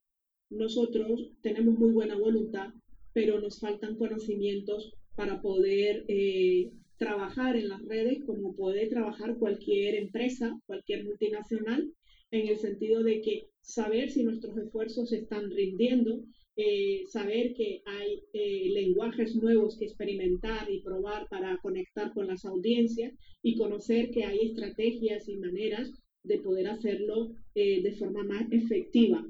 nosotros 0.49 1.31
tenemos 1.41 1.77
muy 1.77 1.91
buena 1.91 2.17
voluntad, 2.17 2.73
pero 3.13 3.39
nos 3.39 3.59
faltan 3.59 3.95
conocimientos 3.95 4.93
para 5.15 5.41
poder 5.41 6.05
eh, 6.07 6.71
trabajar 6.97 7.55
en 7.55 7.69
las 7.69 7.83
redes 7.85 8.23
como 8.25 8.55
puede 8.55 8.87
trabajar 8.87 9.37
cualquier 9.37 9.95
empresa, 9.95 10.59
cualquier 10.65 11.05
multinacional, 11.05 11.91
en 12.31 12.47
el 12.47 12.57
sentido 12.57 13.03
de 13.03 13.21
que 13.21 13.47
saber 13.61 14.09
si 14.09 14.23
nuestros 14.23 14.57
esfuerzos 14.57 15.11
están 15.11 15.49
rindiendo, 15.51 16.23
eh, 16.55 17.03
saber 17.07 17.53
que 17.53 17.81
hay 17.85 18.21
eh, 18.33 18.69
lenguajes 18.73 19.35
nuevos 19.35 19.77
que 19.77 19.85
experimentar 19.85 20.69
y 20.69 20.81
probar 20.81 21.27
para 21.29 21.57
conectar 21.61 22.13
con 22.13 22.27
las 22.27 22.43
audiencias 22.45 23.13
y 23.41 23.55
conocer 23.55 24.11
que 24.11 24.25
hay 24.25 24.39
estrategias 24.39 25.27
y 25.29 25.37
maneras 25.37 25.91
de 26.23 26.39
poder 26.39 26.67
hacerlo 26.67 27.31
de 27.55 27.95
forma 27.97 28.23
más 28.23 28.51
efectiva 28.51 29.25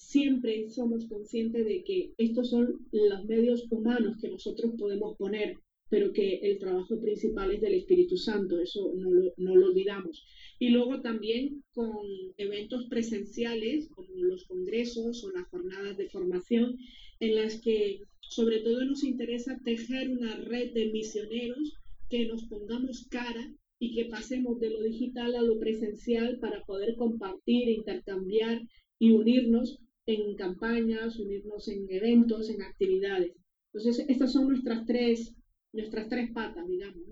siempre 0.00 0.68
somos 0.70 1.06
conscientes 1.06 1.64
de 1.64 1.84
que 1.84 2.12
estos 2.16 2.50
son 2.50 2.86
los 2.90 3.24
medios 3.26 3.66
humanos 3.70 4.16
que 4.20 4.28
nosotros 4.28 4.72
podemos 4.78 5.16
poner, 5.16 5.58
pero 5.88 6.12
que 6.12 6.36
el 6.36 6.58
trabajo 6.58 6.98
principal 7.00 7.50
es 7.50 7.60
del 7.60 7.74
Espíritu 7.74 8.16
Santo, 8.16 8.58
eso 8.58 8.92
no 8.96 9.10
lo, 9.10 9.32
no 9.36 9.54
lo 9.56 9.66
olvidamos. 9.66 10.24
Y 10.58 10.70
luego 10.70 11.00
también 11.00 11.62
con 11.72 12.06
eventos 12.38 12.86
presenciales 12.86 13.88
como 13.90 14.22
los 14.22 14.44
congresos 14.46 15.22
o 15.22 15.30
las 15.32 15.48
jornadas 15.48 15.96
de 15.96 16.08
formación, 16.08 16.76
en 17.20 17.34
las 17.34 17.60
que 17.60 18.00
sobre 18.20 18.60
todo 18.60 18.84
nos 18.84 19.04
interesa 19.04 19.60
tejer 19.64 20.10
una 20.10 20.36
red 20.36 20.72
de 20.72 20.90
misioneros 20.92 21.74
que 22.08 22.26
nos 22.26 22.44
pongamos 22.44 23.06
cara 23.10 23.52
y 23.78 23.94
que 23.94 24.06
pasemos 24.06 24.58
de 24.60 24.70
lo 24.70 24.82
digital 24.82 25.34
a 25.36 25.42
lo 25.42 25.58
presencial 25.58 26.38
para 26.38 26.64
poder 26.64 26.96
compartir, 26.96 27.68
intercambiar 27.68 28.62
y 28.98 29.12
unirnos 29.12 29.78
en 30.10 30.34
campañas, 30.34 31.18
unirnos 31.18 31.68
en 31.68 31.86
eventos, 31.90 32.50
en 32.50 32.62
actividades. 32.62 33.32
Entonces, 33.72 34.04
estas 34.08 34.32
son 34.32 34.48
nuestras 34.48 34.84
tres, 34.86 35.34
nuestras 35.72 36.08
tres 36.08 36.30
patas, 36.32 36.66
digamos, 36.66 37.02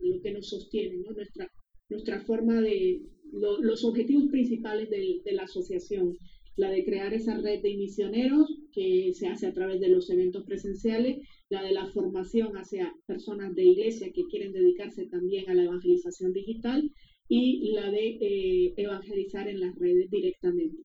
lo 0.00 0.20
que 0.22 0.32
nos 0.32 0.48
sostiene, 0.48 0.96
nuestra, 0.98 1.50
nuestra 1.88 2.20
forma 2.20 2.60
de, 2.60 3.02
los 3.32 3.84
objetivos 3.84 4.28
principales 4.30 4.88
de, 4.90 5.20
de, 5.24 5.32
la 5.32 5.42
asociación, 5.42 6.16
la 6.56 6.70
de 6.70 6.84
crear 6.84 7.12
esa 7.12 7.36
red 7.36 7.62
de 7.62 7.76
misioneros 7.76 8.48
que 8.72 9.12
se 9.12 9.26
hace 9.26 9.48
a 9.48 9.52
través 9.52 9.80
de 9.80 9.88
los 9.88 10.08
eventos 10.08 10.44
presenciales, 10.44 11.18
la 11.48 11.62
de 11.62 11.72
la 11.72 11.86
formación 11.88 12.56
hacia 12.56 12.94
personas 13.06 13.54
de 13.56 13.64
iglesia 13.64 14.12
que 14.12 14.24
quieren 14.30 14.52
dedicarse 14.52 15.06
también 15.06 15.50
a 15.50 15.54
la 15.54 15.64
evangelización 15.64 16.32
digital. 16.32 16.90
Y 17.26 17.72
la 17.72 17.90
de 17.90 18.18
eh, 18.20 18.74
evangelizar 18.76 19.48
en 19.48 19.60
las 19.60 19.74
redes 19.76 20.10
directamente. 20.10 20.76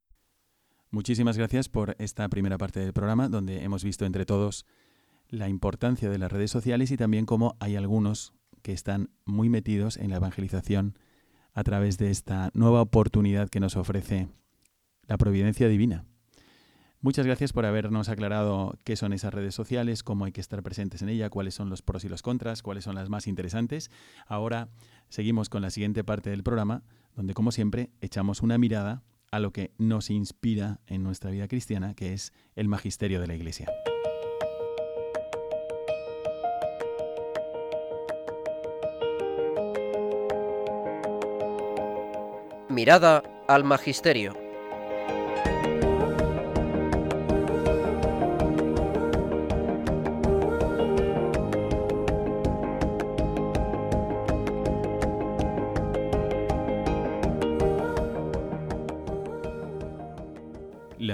Muchísimas 0.91 1.37
gracias 1.37 1.69
por 1.69 1.95
esta 1.99 2.27
primera 2.29 2.57
parte 2.57 2.79
del 2.79 2.93
programa 2.93 3.29
donde 3.29 3.63
hemos 3.63 3.83
visto 3.83 4.05
entre 4.05 4.25
todos 4.25 4.65
la 5.29 5.47
importancia 5.47 6.09
de 6.09 6.17
las 6.17 6.31
redes 6.31 6.49
sociales 6.49 6.89
y 6.89 6.97
también 6.97 7.27
cómo 7.27 7.55
hay 7.59 7.75
algunos 7.75 8.33
que 8.63 8.73
están 8.73 9.11
muy 9.23 9.49
metidos 9.49 9.97
en 9.97 10.09
la 10.09 10.15
evangelización 10.15 10.97
a 11.53 11.63
través 11.63 11.99
de 11.99 12.09
esta 12.09 12.49
nueva 12.55 12.81
oportunidad 12.81 13.49
que 13.49 13.59
nos 13.59 13.75
ofrece 13.75 14.29
la 15.07 15.17
providencia 15.17 15.67
divina. 15.67 16.05
Muchas 17.01 17.27
gracias 17.27 17.53
por 17.53 17.67
habernos 17.67 18.09
aclarado 18.09 18.75
qué 18.83 18.95
son 18.95 19.13
esas 19.13 19.31
redes 19.31 19.53
sociales, 19.53 20.01
cómo 20.01 20.25
hay 20.25 20.31
que 20.31 20.41
estar 20.41 20.63
presentes 20.63 21.03
en 21.03 21.09
ella, 21.09 21.29
cuáles 21.29 21.53
son 21.53 21.69
los 21.69 21.83
pros 21.83 22.03
y 22.03 22.09
los 22.09 22.23
contras, 22.23 22.63
cuáles 22.63 22.83
son 22.83 22.95
las 22.95 23.09
más 23.09 23.27
interesantes. 23.27 23.91
Ahora 24.25 24.69
seguimos 25.07 25.49
con 25.49 25.61
la 25.61 25.69
siguiente 25.69 26.03
parte 26.03 26.31
del 26.31 26.41
programa, 26.41 26.81
donde 27.15 27.35
como 27.35 27.51
siempre 27.51 27.91
echamos 28.01 28.41
una 28.41 28.57
mirada 28.57 29.03
a 29.31 29.39
lo 29.39 29.51
que 29.51 29.71
nos 29.77 30.09
inspira 30.09 30.79
en 30.87 31.03
nuestra 31.03 31.31
vida 31.31 31.47
cristiana, 31.47 31.93
que 31.93 32.13
es 32.13 32.33
el 32.55 32.67
magisterio 32.67 33.19
de 33.21 33.27
la 33.27 33.35
Iglesia. 33.35 33.71
Mirada 42.69 43.23
al 43.47 43.63
magisterio. 43.63 44.48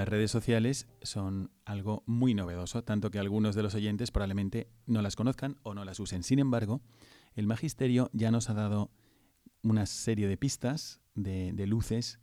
Las 0.06 0.12
redes 0.12 0.30
sociales 0.30 0.86
son 1.02 1.50
algo 1.64 2.04
muy 2.06 2.32
novedoso, 2.32 2.84
tanto 2.84 3.10
que 3.10 3.18
algunos 3.18 3.56
de 3.56 3.64
los 3.64 3.74
oyentes 3.74 4.12
probablemente 4.12 4.70
no 4.86 5.02
las 5.02 5.16
conozcan 5.16 5.58
o 5.64 5.74
no 5.74 5.84
las 5.84 5.98
usen. 5.98 6.22
Sin 6.22 6.38
embargo, 6.38 6.80
el 7.34 7.48
magisterio 7.48 8.08
ya 8.12 8.30
nos 8.30 8.48
ha 8.48 8.54
dado 8.54 8.92
una 9.64 9.84
serie 9.84 10.28
de 10.28 10.36
pistas, 10.36 11.00
de, 11.16 11.52
luces, 11.66 12.20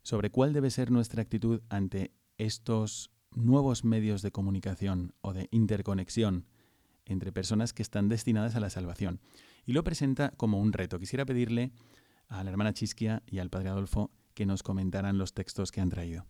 sobre 0.00 0.30
cuál 0.30 0.54
debe 0.54 0.70
ser 0.70 0.90
nuestra 0.90 1.20
actitud 1.20 1.60
ante 1.68 2.14
estos 2.38 3.10
nuevos 3.32 3.84
medios 3.84 4.22
de 4.22 4.32
comunicación 4.32 5.12
o 5.20 5.34
de 5.34 5.48
interconexión 5.50 6.46
entre 7.04 7.32
personas 7.32 7.74
que 7.74 7.82
están 7.82 8.08
destinadas 8.08 8.56
a 8.56 8.60
la 8.60 8.70
salvación. 8.70 9.20
Y 9.66 9.74
lo 9.74 9.84
presenta 9.84 10.30
como 10.38 10.58
un 10.58 10.72
reto. 10.72 10.98
Quisiera 10.98 11.26
pedirle 11.26 11.70
a 12.28 12.42
la 12.44 12.50
hermana 12.50 12.72
Chisquia 12.72 13.22
y 13.26 13.40
al 13.40 13.50
padre 13.50 13.68
Adolfo 13.68 14.10
que 14.32 14.46
nos 14.46 14.62
comentaran 14.62 15.18
los 15.18 15.34
textos 15.34 15.70
que 15.70 15.82
han 15.82 15.90
traído. 15.90 16.24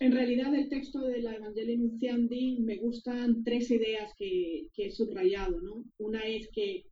En 0.00 0.12
realidad, 0.12 0.54
el 0.54 0.68
texto 0.68 1.00
de 1.00 1.20
la 1.22 1.34
Evangelio 1.34 1.76
Nunciandi 1.76 2.60
me 2.60 2.76
gustan 2.76 3.42
tres 3.42 3.68
ideas 3.72 4.14
que, 4.16 4.68
he 4.76 4.90
subrayado. 4.92 5.60
¿no? 5.60 5.84
Una 5.98 6.20
es 6.20 6.48
que 6.50 6.84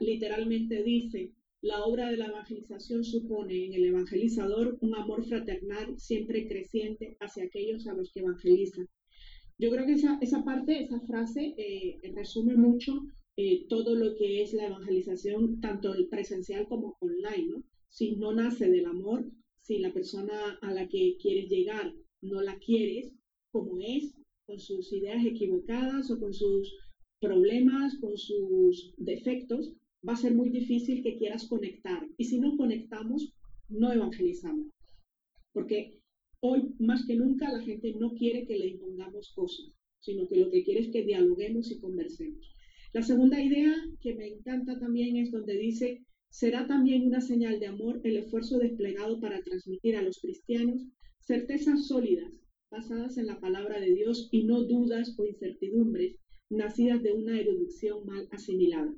literalmente 0.00 0.82
dice, 0.82 1.32
la 1.60 1.84
obra 1.84 2.10
de 2.10 2.16
la 2.16 2.26
evangelización 2.26 3.04
supone 3.04 3.66
en 3.66 3.74
el 3.74 3.84
evangelizador 3.84 4.76
un 4.80 4.96
amor 4.96 5.24
fraternal 5.24 5.96
siempre 6.00 6.48
creciente 6.48 7.16
hacia 7.20 7.44
aquellos 7.44 7.86
a 7.86 7.94
los 7.94 8.12
que 8.12 8.20
evangeliza. 8.20 8.84
Yo 9.56 9.70
creo 9.70 9.86
que 9.86 9.92
esa, 9.92 10.18
esa 10.20 10.42
parte, 10.42 10.82
esa 10.82 11.00
frase, 11.02 11.54
eh, 11.56 12.00
resume 12.12 12.56
mucho 12.56 13.04
eh, 13.36 13.66
todo 13.68 13.94
lo 13.94 14.16
que 14.16 14.42
es 14.42 14.52
la 14.52 14.66
evangelización, 14.66 15.60
tanto 15.60 15.94
presencial 16.10 16.66
como 16.66 16.96
online. 16.98 17.50
¿no? 17.50 17.62
Si 17.88 18.16
no 18.16 18.32
nace 18.32 18.68
del 18.68 18.86
amor, 18.86 19.30
si 19.60 19.78
la 19.78 19.92
persona 19.92 20.58
a 20.60 20.72
la 20.72 20.88
que 20.88 21.16
quieres 21.20 21.48
llegar 21.48 21.94
no 22.20 22.40
la 22.42 22.58
quieres 22.58 23.12
como 23.50 23.78
es, 23.80 24.14
con 24.46 24.58
sus 24.58 24.92
ideas 24.92 25.24
equivocadas 25.24 26.10
o 26.10 26.18
con 26.18 26.32
sus 26.32 26.74
problemas, 27.20 27.98
con 27.98 28.16
sus 28.16 28.94
defectos, 28.96 29.74
va 30.06 30.12
a 30.12 30.16
ser 30.16 30.34
muy 30.34 30.50
difícil 30.50 31.02
que 31.02 31.16
quieras 31.16 31.48
conectar. 31.48 32.06
Y 32.16 32.24
si 32.24 32.38
no 32.38 32.56
conectamos, 32.56 33.32
no 33.68 33.92
evangelizamos. 33.92 34.68
Porque 35.52 35.98
hoy, 36.40 36.74
más 36.78 37.04
que 37.06 37.16
nunca, 37.16 37.50
la 37.52 37.62
gente 37.62 37.94
no 37.94 38.14
quiere 38.14 38.46
que 38.46 38.58
le 38.58 38.68
impongamos 38.68 39.32
cosas, 39.34 39.66
sino 40.00 40.26
que 40.28 40.36
lo 40.36 40.50
que 40.50 40.62
quiere 40.64 40.80
es 40.80 40.88
que 40.88 41.04
dialoguemos 41.04 41.70
y 41.70 41.80
conversemos. 41.80 42.54
La 42.92 43.02
segunda 43.02 43.42
idea 43.42 43.74
que 44.00 44.14
me 44.14 44.28
encanta 44.28 44.78
también 44.78 45.16
es 45.16 45.30
donde 45.30 45.58
dice, 45.58 46.04
será 46.30 46.66
también 46.66 47.06
una 47.06 47.20
señal 47.20 47.60
de 47.60 47.66
amor 47.66 48.00
el 48.04 48.16
esfuerzo 48.16 48.58
desplegado 48.58 49.20
para 49.20 49.42
transmitir 49.42 49.96
a 49.96 50.02
los 50.02 50.20
cristianos 50.20 50.86
certezas 51.28 51.86
sólidas, 51.86 52.32
basadas 52.70 53.18
en 53.18 53.26
la 53.26 53.38
palabra 53.38 53.78
de 53.78 53.92
Dios 53.92 54.30
y 54.32 54.44
no 54.44 54.62
dudas 54.62 55.14
o 55.18 55.26
incertidumbres 55.26 56.16
nacidas 56.48 57.02
de 57.02 57.12
una 57.12 57.38
erudición 57.38 58.06
mal 58.06 58.26
asimilada. 58.30 58.94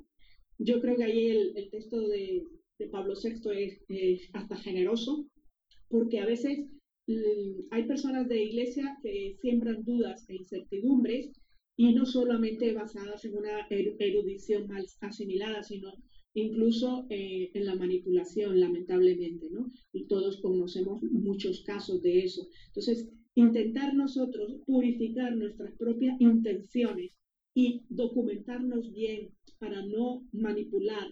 Yo 0.57 0.79
creo 0.79 0.95
que 0.95 1.03
ahí 1.03 1.27
el, 1.27 1.69
texto 1.69 2.07
de, 2.07 2.47
Pablo 2.89 3.15
VI 3.21 3.79
es, 3.89 4.29
hasta 4.33 4.55
generoso, 4.55 5.27
porque 5.89 6.19
a 6.19 6.25
veces 6.25 6.69
mm, 7.07 7.67
hay 7.69 7.83
personas 7.83 8.29
de 8.29 8.43
iglesia 8.43 8.97
que 9.03 9.35
siembran 9.41 9.83
dudas 9.83 10.27
e 10.29 10.35
incertidumbres 10.35 11.31
y 11.75 11.93
no 11.93 12.05
solamente 12.05 12.73
basadas 12.73 13.25
en 13.25 13.37
una 13.37 13.67
erudición 13.69 14.67
mal 14.67 14.85
asimilada, 15.01 15.63
sino 15.63 15.91
incluso 16.33 17.05
eh, 17.09 17.51
en 17.53 17.65
la 17.65 17.75
manipulación, 17.75 18.59
lamentablemente, 18.59 19.49
¿no? 19.49 19.71
Y 19.91 20.05
todos 20.05 20.41
conocemos 20.41 21.01
muchos 21.03 21.63
casos 21.63 22.01
de 22.01 22.19
eso. 22.19 22.47
Entonces, 22.67 23.09
intentar 23.35 23.93
nosotros 23.93 24.55
purificar 24.65 25.35
nuestras 25.35 25.75
propias 25.75 26.19
intenciones 26.19 27.11
y 27.53 27.83
documentarnos 27.89 28.91
bien 28.93 29.29
para 29.59 29.85
no 29.85 30.25
manipular, 30.31 31.07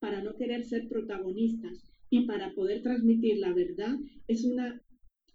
para 0.00 0.22
no 0.22 0.36
querer 0.36 0.64
ser 0.64 0.88
protagonistas 0.88 1.82
y 2.10 2.26
para 2.26 2.54
poder 2.54 2.82
transmitir 2.82 3.38
la 3.38 3.52
verdad, 3.52 3.96
es 4.28 4.44
una, 4.44 4.80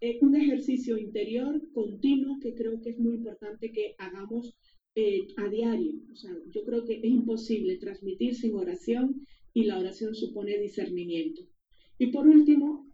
eh, 0.01 0.17
un 0.21 0.35
ejercicio 0.35 0.97
interior 0.97 1.61
continuo 1.73 2.39
que 2.39 2.53
creo 2.53 2.81
que 2.81 2.91
es 2.91 2.99
muy 2.99 3.15
importante 3.15 3.71
que 3.71 3.95
hagamos 3.97 4.55
eh, 4.95 5.27
a 5.37 5.49
diario. 5.49 5.93
O 6.11 6.15
sea, 6.15 6.31
yo 6.51 6.63
creo 6.63 6.85
que 6.85 6.97
es 6.97 7.03
imposible 7.05 7.77
transmitir 7.77 8.35
sin 8.35 8.53
oración 8.53 9.25
y 9.51 9.63
la 9.63 9.79
oración 9.79 10.13
supone 10.13 10.59
discernimiento. 10.59 11.41
Y 11.97 12.11
por 12.11 12.27
último, 12.27 12.85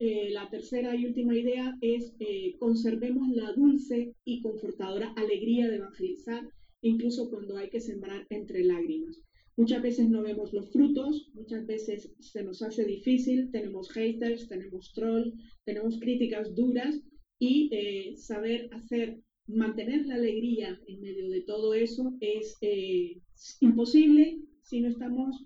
eh, 0.00 0.30
la 0.30 0.50
tercera 0.50 0.96
y 0.96 1.06
última 1.06 1.36
idea 1.36 1.78
es 1.80 2.16
eh, 2.18 2.56
conservemos 2.58 3.28
la 3.28 3.52
dulce 3.52 4.16
y 4.24 4.42
confortadora 4.42 5.12
alegría 5.12 5.68
de 5.68 5.76
evangelizar, 5.76 6.50
incluso 6.82 7.30
cuando 7.30 7.56
hay 7.56 7.70
que 7.70 7.80
sembrar 7.80 8.26
entre 8.30 8.64
lágrimas. 8.64 9.22
Muchas 9.56 9.82
veces 9.82 10.08
no 10.08 10.22
vemos 10.22 10.52
los 10.52 10.72
frutos, 10.72 11.30
muchas 11.32 11.64
veces 11.64 12.12
se 12.18 12.42
nos 12.42 12.60
hace 12.60 12.84
difícil, 12.84 13.52
tenemos 13.52 13.88
haters, 13.92 14.48
tenemos 14.48 14.92
trolls, 14.94 15.32
tenemos 15.64 16.00
críticas 16.00 16.56
duras 16.56 17.00
y 17.38 17.70
saber 18.16 18.68
hacer 18.72 19.20
mantener 19.46 20.06
la 20.06 20.16
alegría 20.16 20.80
en 20.86 21.00
medio 21.00 21.30
de 21.30 21.42
todo 21.42 21.74
eso 21.74 22.14
es 22.20 22.56
eh, 22.60 23.20
imposible 23.60 24.40
si 24.62 24.80
no 24.80 24.88
estamos 24.88 25.44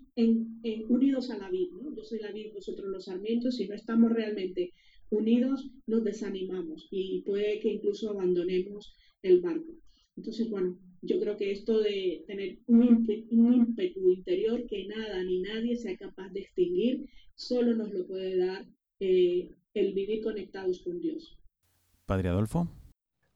unidos 0.89 1.29
a 1.29 1.37
la 1.37 1.49
vida. 1.51 1.75
Yo 1.95 2.03
soy 2.03 2.19
la 2.19 2.31
vida, 2.31 2.51
vosotros 2.53 2.89
los 2.89 3.05
sarmientos. 3.05 3.57
Si 3.57 3.67
no 3.67 3.75
estamos 3.75 4.11
realmente 4.11 4.73
unidos, 5.11 5.69
nos 5.85 6.03
desanimamos 6.03 6.87
y 6.89 7.21
puede 7.21 7.59
que 7.59 7.73
incluso 7.73 8.09
abandonemos 8.09 8.95
el 9.21 9.41
barco. 9.41 9.73
Entonces, 10.17 10.49
bueno, 10.49 10.79
yo 11.01 11.19
creo 11.19 11.37
que 11.37 11.51
esto 11.51 11.79
de 11.79 12.23
tener 12.27 12.59
un, 12.67 13.05
ímpetu, 13.29 14.11
interior 14.11 14.65
que 14.67 14.87
nada 14.87 15.23
ni 15.23 15.41
nadie 15.41 15.75
sea 15.75 15.97
capaz 15.97 16.29
de 16.29 16.41
extinguir, 16.41 17.07
solo 17.35 17.75
nos 17.75 17.91
lo 17.93 18.07
puede 18.07 18.37
dar 18.37 18.65
eh, 18.99 19.49
el 19.73 19.93
vivir 19.93 20.21
conectados 20.21 20.81
con 20.81 20.99
Dios. 20.99 21.37
Padre 22.05 22.29
Adolfo. 22.29 22.80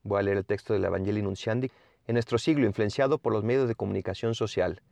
Voy 0.05 0.19
a 0.19 0.21
leer 0.21 0.37
el 0.37 0.45
texto 0.45 0.73
del 0.73 0.85
Evangelio 0.85 1.23
Nunciandi. 1.23 1.71
En 2.05 2.13
nuestro 2.13 2.37
siglo, 2.37 2.67
influenciado 2.67 3.17
por 3.17 3.33
los 3.33 3.43
medios 3.43 3.67
de 3.67 3.73
comunicación 3.73 4.35
social, 4.35 4.83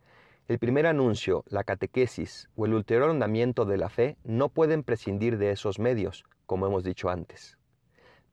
el 0.48 0.58
primer 0.58 0.88
anuncio, 0.88 1.44
la 1.46 1.62
catequesis 1.62 2.48
o 2.56 2.66
el 2.66 2.74
ulterior 2.74 3.08
andamiento 3.08 3.64
de 3.64 3.76
la 3.76 3.90
fe 3.90 4.16
no 4.24 4.48
pueden 4.48 4.82
prescindir 4.82 5.38
de 5.38 5.52
esos 5.52 5.78
medios, 5.78 6.24
como 6.46 6.66
hemos 6.66 6.82
dicho 6.82 7.10
antes. 7.10 7.56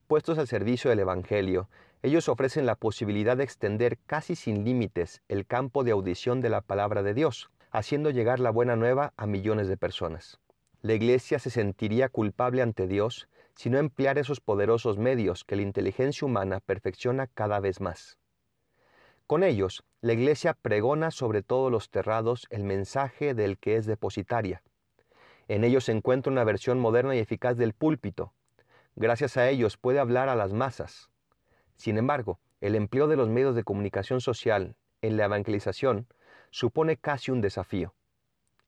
Puestos 0.08 0.38
al 0.38 0.48
servicio 0.48 0.90
del 0.90 0.98
Evangelio, 0.98 1.68
ellos 2.02 2.28
ofrecen 2.28 2.66
la 2.66 2.74
posibilidad 2.74 3.36
de 3.36 3.44
extender 3.44 3.98
casi 4.06 4.34
sin 4.34 4.64
límites 4.64 5.22
el 5.28 5.46
campo 5.46 5.84
de 5.84 5.92
audición 5.92 6.40
de 6.40 6.50
la 6.50 6.62
palabra 6.62 7.04
de 7.04 7.14
Dios, 7.14 7.52
haciendo 7.70 8.10
llegar 8.10 8.40
la 8.40 8.50
buena 8.50 8.74
nueva 8.74 9.12
a 9.16 9.26
millones 9.28 9.68
de 9.68 9.76
personas. 9.76 10.40
La 10.80 10.94
Iglesia 10.94 11.38
se 11.38 11.50
sentiría 11.50 12.08
culpable 12.08 12.60
ante 12.60 12.88
Dios 12.88 13.28
sino 13.54 13.78
emplear 13.78 14.18
esos 14.18 14.40
poderosos 14.40 14.98
medios 14.98 15.44
que 15.44 15.56
la 15.56 15.62
inteligencia 15.62 16.26
humana 16.26 16.60
perfecciona 16.60 17.26
cada 17.26 17.60
vez 17.60 17.80
más. 17.80 18.18
Con 19.26 19.42
ellos, 19.42 19.84
la 20.00 20.12
Iglesia 20.12 20.54
pregona 20.54 21.10
sobre 21.10 21.42
todos 21.42 21.70
los 21.70 21.90
terrados 21.90 22.46
el 22.50 22.64
mensaje 22.64 23.34
del 23.34 23.58
que 23.58 23.76
es 23.76 23.86
depositaria. 23.86 24.62
En 25.48 25.64
ellos 25.64 25.84
se 25.84 25.92
encuentra 25.92 26.32
una 26.32 26.44
versión 26.44 26.78
moderna 26.78 27.14
y 27.14 27.18
eficaz 27.18 27.56
del 27.56 27.72
púlpito. 27.72 28.32
Gracias 28.94 29.36
a 29.36 29.48
ellos 29.48 29.76
puede 29.76 30.00
hablar 30.00 30.28
a 30.28 30.36
las 30.36 30.52
masas. 30.52 31.10
Sin 31.76 31.98
embargo, 31.98 32.40
el 32.60 32.74
empleo 32.74 33.08
de 33.08 33.16
los 33.16 33.28
medios 33.28 33.54
de 33.54 33.64
comunicación 33.64 34.20
social 34.20 34.76
en 35.00 35.16
la 35.16 35.24
evangelización 35.24 36.06
supone 36.50 36.96
casi 36.96 37.30
un 37.30 37.40
desafío. 37.40 37.94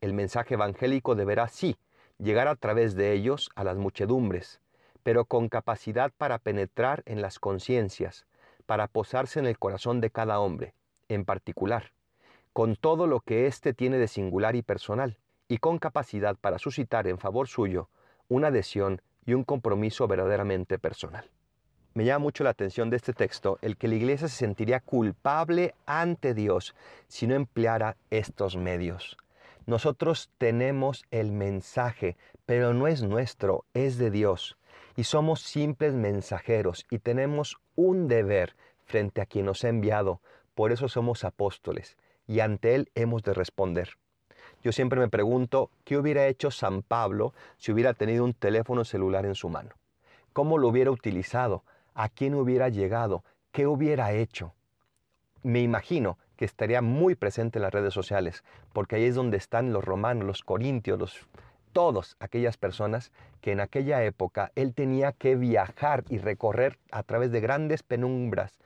El 0.01 0.14
mensaje 0.14 0.55
evangélico 0.55 1.14
deberá, 1.14 1.49
sí, 1.49 1.76
llegar 2.18 2.49
a 2.49 2.57
través 2.57 2.95
de 2.95 3.12
ellos 3.12 3.51
a 3.55 3.64
las 3.64 3.76
muchedumbres, 3.76 4.61
pero 5.05 5.27
con 5.27 5.49
capacidad 5.49 6.11
para 6.17 6.39
penetrar 6.39 7.05
en 7.07 7.23
las 7.23 7.39
conciencias, 7.39 8.27
para 8.67 8.89
posarse 8.89 9.39
en 9.39 9.47
el 9.47 9.59
corazón 9.59 10.01
de 10.01 10.11
cada 10.11 10.41
hombre, 10.41 10.75
en 11.09 11.25
particular, 11.27 11.93
con 12.53 12.75
todo 12.75 13.07
lo 13.07 13.21
que 13.21 13.47
éste 13.47 13.75
tiene 13.75 13.99
de 13.99 14.09
singular 14.09 14.57
y 14.57 14.63
personal, 14.63 15.19
y 15.47 15.59
con 15.59 15.79
capacidad 15.79 16.37
para 16.37 16.59
suscitar 16.59 17.07
en 17.07 17.19
favor 17.19 17.49
suyo 17.49 17.91
una 18.29 18.49
adhesión 18.49 19.03
y 19.27 19.35
un 19.35 19.45
compromiso 19.45 20.09
verdaderamente 20.09 20.79
personal. 20.79 21.31
Me 21.93 22.07
llama 22.07 22.21
mucho 22.21 22.43
la 22.43 22.51
atención 22.51 22.89
de 22.89 22.97
este 22.97 23.13
texto 23.13 23.59
el 23.61 23.77
que 23.77 23.89
la 23.89 23.95
iglesia 23.97 24.27
se 24.29 24.37
sentiría 24.37 24.81
culpable 24.81 25.75
ante 25.85 26.33
Dios 26.33 26.75
si 27.09 27.27
no 27.27 27.35
empleara 27.35 27.97
estos 28.11 28.57
medios. 28.57 29.19
Nosotros 29.67 30.31
tenemos 30.39 31.05
el 31.11 31.31
mensaje, 31.31 32.17
pero 32.47 32.73
no 32.73 32.89
es 32.89 33.03
nuestro, 33.03 33.65
es 33.75 33.99
de 33.99 34.11
Dios 34.11 34.57
y 34.97 35.05
somos 35.05 35.41
simples 35.41 35.95
mensajeros 35.95 36.87
y 36.91 36.99
tenemos 36.99 37.59
un 37.77 38.09
deber 38.09 38.55
frente 38.85 39.21
a 39.21 39.27
quien 39.27 39.47
nos 39.47 39.65
ha 39.65 39.69
enviado. 39.69 40.21
Por 40.55 40.73
eso 40.73 40.89
somos 40.89 41.25
apóstoles 41.25 41.97
y 42.27 42.41
ante 42.41 42.75
Él 42.75 42.91
hemos 42.95 43.23
de 43.23 43.35
responder. 43.35 43.91
Yo 44.63 44.73
siempre 44.73 44.99
me 44.99 45.09
pregunto, 45.09 45.71
¿qué 45.85 45.99
hubiera 45.99 46.27
hecho 46.27 46.51
San 46.51 46.83
Pablo 46.83 47.35
si 47.59 47.73
hubiera 47.73 47.93
tenido 47.93 48.25
un 48.25 48.35
teléfono 48.35 48.85
celular 48.85 49.27
en 49.27 49.35
su 49.35 49.49
mano? 49.49 49.71
¿Cómo 50.33 50.59
lo 50.59 50.69
hubiera 50.69 50.91
utilizado? 50.91 51.65
¿A 51.95 52.09
quién 52.09 52.35
hubiera 52.35 52.69
llegado? 52.69 53.25
¿Qué 53.53 53.67
hubiera 53.67 54.13
hecho? 54.13 54.55
Me 55.43 55.61
imagino 55.61 56.19
que 56.37 56.45
estaría 56.45 56.81
muy 56.81 57.15
presente 57.15 57.59
en 57.59 57.63
las 57.63 57.75
redes 57.75 57.95
sociales, 57.95 58.43
porque 58.73 58.97
ahí 58.97 59.05
es 59.05 59.15
donde 59.15 59.37
están 59.37 59.73
los 59.73 59.85
romanos, 59.85 60.25
los 60.25 60.43
corintios, 60.43 60.99
los 60.99 61.29
todas 61.75 62.16
aquellas 62.20 62.57
personas 62.57 63.12
que 63.43 63.53
en 63.53 63.61
aquella 63.61 64.03
época 64.05 64.53
él 64.55 64.72
tenía 64.72 65.12
que 65.12 65.37
viajar 65.37 66.05
y 66.09 66.16
recorrer 66.16 66.79
a 66.91 67.03
través 67.03 67.31
de 67.33 67.41
grandes 67.41 67.83
penumbras 67.83 68.59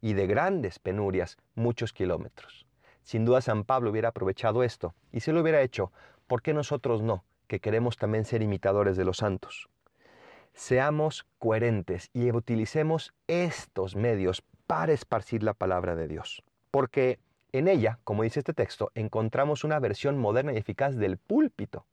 y 0.00 0.14
de 0.14 0.26
grandes 0.26 0.80
penurias 0.80 1.36
muchos 1.54 1.92
kilómetros. 1.92 2.66
Sin 3.04 3.24
duda 3.24 3.42
San 3.42 3.64
Pablo 3.64 3.90
hubiera 3.90 4.08
aprovechado 4.08 4.64
esto 4.64 4.94
y 5.12 5.20
si 5.20 5.30
lo 5.30 5.42
hubiera 5.42 5.62
hecho, 5.62 5.92
¿por 6.26 6.42
qué 6.42 6.52
nosotros 6.54 7.02
no? 7.02 7.22
que 7.46 7.60
queremos 7.60 7.98
también 7.98 8.24
ser 8.24 8.42
imitadores 8.42 8.96
de 8.96 9.04
los 9.04 9.18
santos. 9.18 9.68
Seamos 10.54 11.26
coherentes 11.38 12.08
y 12.14 12.30
utilicemos 12.30 13.12
estos 13.26 13.94
medios 13.94 14.42
para 14.66 14.94
esparcir 14.94 15.42
la 15.42 15.52
palabra 15.52 15.94
de 15.94 16.08
Dios. 16.08 16.42
Porque 16.70 17.18
en 17.52 17.68
ella, 17.68 17.98
como 18.04 18.22
dice 18.22 18.40
este 18.40 18.54
texto, 18.54 18.90
encontramos 18.94 19.62
una 19.62 19.78
versión 19.78 20.18
moderna 20.18 20.54
y 20.54 20.56
eficaz 20.56 20.96
del 20.96 21.18
púlpito. 21.18 21.86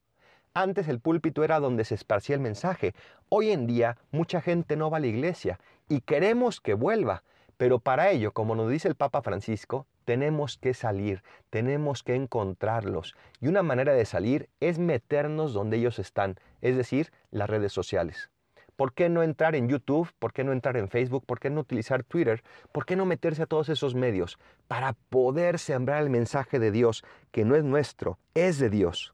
Antes 0.54 0.90
el 0.90 1.00
púlpito 1.00 1.46
era 1.46 1.62
donde 1.62 1.86
se 1.86 1.96
esparcía 1.96 2.36
el 2.36 2.42
mensaje. 2.42 2.94
Hoy 3.30 3.52
en 3.52 3.68
día 3.68 3.98
mucha 4.12 4.42
gente 4.42 4.76
no 4.76 4.92
va 4.92 4.98
a 4.98 5.00
la 5.00 5.08
iglesia 5.08 5.62
y 5.88 6.02
queremos 6.02 6.60
que 6.60 6.74
vuelva. 6.74 7.24
Pero 7.56 7.80
para 7.80 8.10
ello, 8.10 8.34
como 8.34 8.54
nos 8.54 8.70
dice 8.70 8.90
el 8.90 8.96
Papa 8.96 9.22
Francisco, 9.22 9.88
tenemos 10.04 10.58
que 10.58 10.74
salir, 10.74 11.24
tenemos 11.50 12.04
que 12.04 12.16
encontrarlos. 12.16 13.16
Y 13.40 13.48
una 13.48 13.64
manera 13.64 13.94
de 13.94 14.04
salir 14.04 14.50
es 14.60 14.78
meternos 14.78 15.54
donde 15.54 15.78
ellos 15.78 16.00
están, 16.00 16.36
es 16.60 16.76
decir, 16.76 17.14
las 17.30 17.50
redes 17.50 17.72
sociales. 17.72 18.30
¿Por 18.76 18.94
qué 18.94 19.08
no 19.08 19.24
entrar 19.24 19.56
en 19.56 19.70
YouTube? 19.70 20.12
¿Por 20.20 20.34
qué 20.34 20.44
no 20.44 20.52
entrar 20.52 20.76
en 20.76 20.90
Facebook? 20.90 21.24
¿Por 21.26 21.40
qué 21.40 21.50
no 21.50 21.62
utilizar 21.62 22.04
Twitter? 22.04 22.44
¿Por 22.74 22.86
qué 22.86 22.98
no 22.98 23.06
meterse 23.06 23.44
a 23.44 23.46
todos 23.46 23.70
esos 23.70 23.96
medios 23.96 24.38
para 24.68 24.94
poder 25.10 25.60
sembrar 25.60 26.04
el 26.04 26.10
mensaje 26.10 26.60
de 26.60 26.72
Dios, 26.72 27.06
que 27.32 27.46
no 27.46 27.56
es 27.56 27.64
nuestro, 27.64 28.18
es 28.34 28.60
de 28.60 28.70
Dios? 28.70 29.14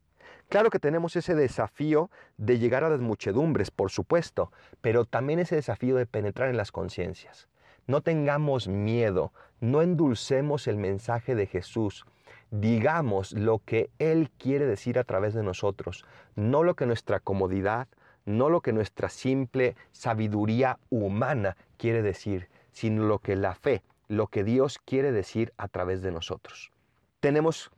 Claro 0.50 0.70
que 0.70 0.80
tenemos 0.80 1.16
ese 1.18 1.36
desafío 1.36 2.10
de 2.38 2.58
llegar 2.58 2.86
a 2.86 2.90
las 2.90 3.02
muchedumbres, 3.02 3.70
por 3.70 3.92
supuesto, 3.92 4.52
pero 4.80 5.04
también 5.04 5.40
ese 5.40 5.56
desafío 5.56 5.96
de 5.98 6.06
penetrar 6.06 6.50
en 6.50 6.56
las 6.56 6.72
conciencias. 6.72 7.50
No 7.86 8.02
tengamos 8.02 8.70
miedo, 8.70 9.34
no 9.60 9.82
endulcemos 9.82 10.68
el 10.68 10.78
mensaje 10.78 11.36
de 11.36 11.48
Jesús. 11.48 12.06
Digamos 12.50 13.34
lo 13.34 13.60
que 13.60 13.90
Él 14.00 14.30
quiere 14.38 14.66
decir 14.66 15.00
a 15.00 15.04
través 15.04 15.34
de 15.34 15.44
nosotros, 15.44 16.06
no 16.36 16.64
lo 16.64 16.76
que 16.76 16.86
nuestra 16.86 17.20
comodidad, 17.20 17.90
no 18.26 18.50
lo 18.50 18.62
que 18.62 18.72
nuestra 18.72 19.10
simple 19.10 19.76
sabiduría 19.92 20.80
humana 20.90 21.58
quiere 21.78 22.02
decir, 22.02 22.48
sino 22.72 23.04
lo 23.04 23.20
que 23.20 23.36
la 23.36 23.54
fe, 23.54 23.84
lo 24.08 24.28
que 24.28 24.46
Dios 24.46 24.80
quiere 24.80 25.12
decir 25.12 25.54
a 25.58 25.68
través 25.68 26.02
de 26.02 26.12
nosotros. 26.12 26.72
Tenemos, 27.20 27.72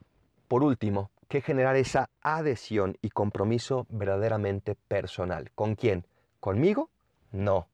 por 0.47 0.63
último, 0.63 1.09
que 1.30 1.41
generar 1.41 1.75
esa 1.75 2.09
adhesión 2.21 2.97
y 3.01 3.11
compromiso 3.11 3.86
verdaderamente 3.89 4.75
personal. 4.75 5.51
¿Con 5.53 5.75
quién? 5.75 6.05
¿Conmigo? 6.39 6.89
No, 7.32 7.67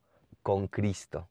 con 0.43 0.67
Cristo. 0.67 1.29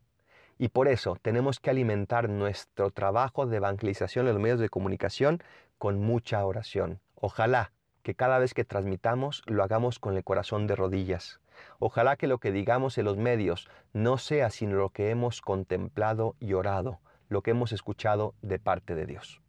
Y 0.56 0.68
por 0.68 0.88
eso 0.88 1.18
tenemos 1.20 1.60
que 1.60 1.70
alimentar 1.70 2.30
nuestro 2.30 2.90
trabajo 2.90 3.46
de 3.46 3.58
evangelización 3.58 4.26
en 4.26 4.32
los 4.32 4.42
medios 4.42 4.58
de 4.58 4.70
comunicación 4.70 5.42
con 5.76 6.00
mucha 6.00 6.44
oración. 6.46 7.00
Ojalá 7.14 7.72
que 8.02 8.14
cada 8.14 8.38
vez 8.38 8.54
que 8.54 8.64
transmitamos 8.64 9.42
lo 9.46 9.62
hagamos 9.62 9.98
con 9.98 10.16
el 10.16 10.24
corazón 10.24 10.66
de 10.66 10.76
rodillas. 10.76 11.40
Ojalá 11.78 12.16
que 12.16 12.26
lo 12.26 12.38
que 12.38 12.52
digamos 12.52 12.96
en 12.96 13.04
los 13.04 13.18
medios 13.18 13.68
no 13.92 14.16
sea 14.16 14.48
sino 14.48 14.76
lo 14.76 14.88
que 14.90 15.10
hemos 15.10 15.42
contemplado 15.42 16.36
y 16.40 16.54
orado, 16.54 17.00
lo 17.28 17.42
que 17.42 17.50
hemos 17.50 17.72
escuchado 17.72 18.34
de 18.40 18.58
parte 18.58 18.94
de 18.94 19.04
Dios. 19.06 19.42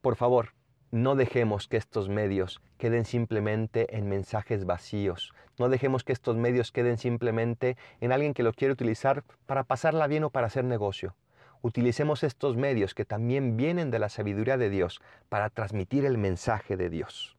Por 0.00 0.16
favor, 0.16 0.54
no 0.90 1.14
dejemos 1.14 1.68
que 1.68 1.76
estos 1.76 2.08
medios 2.08 2.60
queden 2.78 3.04
simplemente 3.04 3.96
en 3.96 4.08
mensajes 4.08 4.64
vacíos. 4.64 5.32
No 5.58 5.68
dejemos 5.68 6.04
que 6.04 6.12
estos 6.12 6.36
medios 6.36 6.72
queden 6.72 6.98
simplemente 6.98 7.76
en 8.00 8.12
alguien 8.12 8.34
que 8.34 8.42
lo 8.42 8.52
quiere 8.52 8.72
utilizar 8.72 9.24
para 9.46 9.64
pasarla 9.64 10.06
bien 10.06 10.24
o 10.24 10.30
para 10.30 10.46
hacer 10.46 10.64
negocio. 10.64 11.14
Utilicemos 11.62 12.22
estos 12.22 12.56
medios 12.56 12.94
que 12.94 13.04
también 13.04 13.56
vienen 13.56 13.90
de 13.90 13.98
la 13.98 14.08
sabiduría 14.08 14.56
de 14.56 14.70
Dios 14.70 15.00
para 15.28 15.50
transmitir 15.50 16.04
el 16.04 16.18
mensaje 16.18 16.76
de 16.76 16.90
Dios. 16.90 17.36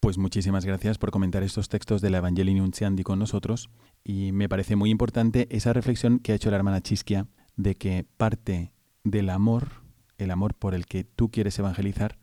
Pues 0.00 0.18
muchísimas 0.18 0.66
gracias 0.66 0.98
por 0.98 1.10
comentar 1.10 1.42
estos 1.42 1.70
textos 1.70 2.02
de 2.02 2.10
la 2.10 2.18
Evangelii 2.18 2.54
Nunciandi 2.54 3.04
con 3.04 3.18
nosotros 3.18 3.70
y 4.02 4.32
me 4.32 4.50
parece 4.50 4.76
muy 4.76 4.90
importante 4.90 5.48
esa 5.50 5.72
reflexión 5.72 6.18
que 6.18 6.32
ha 6.32 6.34
hecho 6.34 6.50
la 6.50 6.56
hermana 6.56 6.82
Chisquia 6.82 7.26
de 7.56 7.74
que 7.76 8.04
parte 8.18 8.72
del 9.02 9.30
amor, 9.30 9.68
el 10.18 10.30
amor 10.30 10.52
por 10.54 10.74
el 10.74 10.84
que 10.84 11.04
tú 11.04 11.30
quieres 11.30 11.58
evangelizar, 11.58 12.18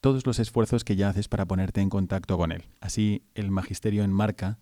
todos 0.00 0.26
los 0.26 0.38
esfuerzos 0.38 0.84
que 0.84 0.96
ya 0.96 1.08
haces 1.08 1.28
para 1.28 1.46
ponerte 1.46 1.80
en 1.80 1.90
contacto 1.90 2.36
con 2.38 2.52
él. 2.52 2.64
Así 2.80 3.22
el 3.34 3.50
magisterio 3.50 4.04
enmarca 4.04 4.58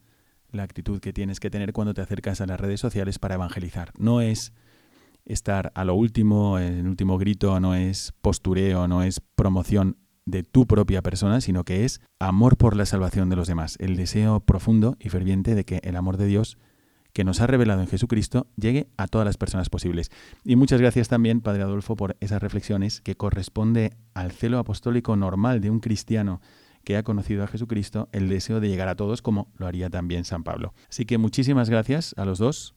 la 0.51 0.63
actitud 0.63 1.01
que 1.01 1.13
tienes 1.13 1.41
que 1.41 1.51
tener 1.51 1.73
cuando 1.73 1.95
te 1.95 2.01
acercas 2.01 2.41
a 2.41 2.47
las 2.47 2.61
redes 2.61 2.81
sociales 2.81 3.19
para 3.19 3.35
evangelizar. 3.35 3.93
No 3.99 4.21
es 4.21 4.53
estar 5.25 5.73
a 5.75 5.85
lo 5.85 5.95
último, 5.95 6.59
en 6.59 6.87
último 6.87 7.19
grito, 7.19 7.59
no 7.61 7.75
es 7.75 8.13
postureo, 8.21 8.89
no 8.89 9.03
es 9.03 9.21
promoción 9.21 9.97
de 10.27 10.43
tu 10.43 10.67
propia 10.67 11.03
persona, 11.03 11.41
sino 11.41 11.65
que 11.65 11.85
es 11.85 12.01
amor 12.19 12.57
por 12.57 12.77
la 12.77 12.87
salvación 12.87 13.29
de 13.29 13.37
los 13.37 13.49
demás, 13.49 13.77
el 13.79 13.97
deseo 13.97 14.41
profundo 14.41 14.97
y 14.99 15.11
ferviente 15.11 15.55
de 15.55 15.65
que 15.65 15.81
el 15.85 15.97
amor 15.97 16.17
de 16.17 16.27
Dios 16.27 16.57
que 17.15 17.25
nos 17.25 17.41
ha 17.41 17.47
revelado 17.47 17.81
en 17.81 17.87
Jesucristo 17.87 18.49
llegue 18.57 18.89
a 18.99 19.07
todas 19.07 19.25
las 19.25 19.39
personas 19.39 19.71
posibles. 19.71 20.11
Y 20.45 20.57
muchas 20.57 20.81
gracias 20.81 21.09
también, 21.09 21.41
Padre 21.41 21.63
Adolfo, 21.63 21.97
por 21.97 22.17
esas 22.21 22.43
reflexiones 22.43 23.01
que 23.01 23.17
corresponde 23.17 23.97
al 24.13 24.33
celo 24.33 24.59
apostólico 24.59 25.17
normal 25.17 25.61
de 25.61 25.71
un 25.71 25.79
cristiano 25.79 26.43
que 26.83 26.97
ha 26.97 27.05
conocido 27.05 27.45
a 27.45 27.47
Jesucristo, 27.47 28.09
el 28.13 28.29
deseo 28.29 28.61
de 28.61 28.69
llegar 28.69 28.89
a 28.89 28.97
todos 28.97 29.23
como 29.23 29.51
lo 29.57 29.67
haría 29.67 29.89
también 29.89 30.25
San 30.25 30.43
Pablo. 30.43 30.75
Así 30.91 31.07
que 31.07 31.17
muchísimas 31.17 31.71
gracias 31.71 32.15
a 32.19 32.25
los 32.25 32.39
dos 32.39 32.75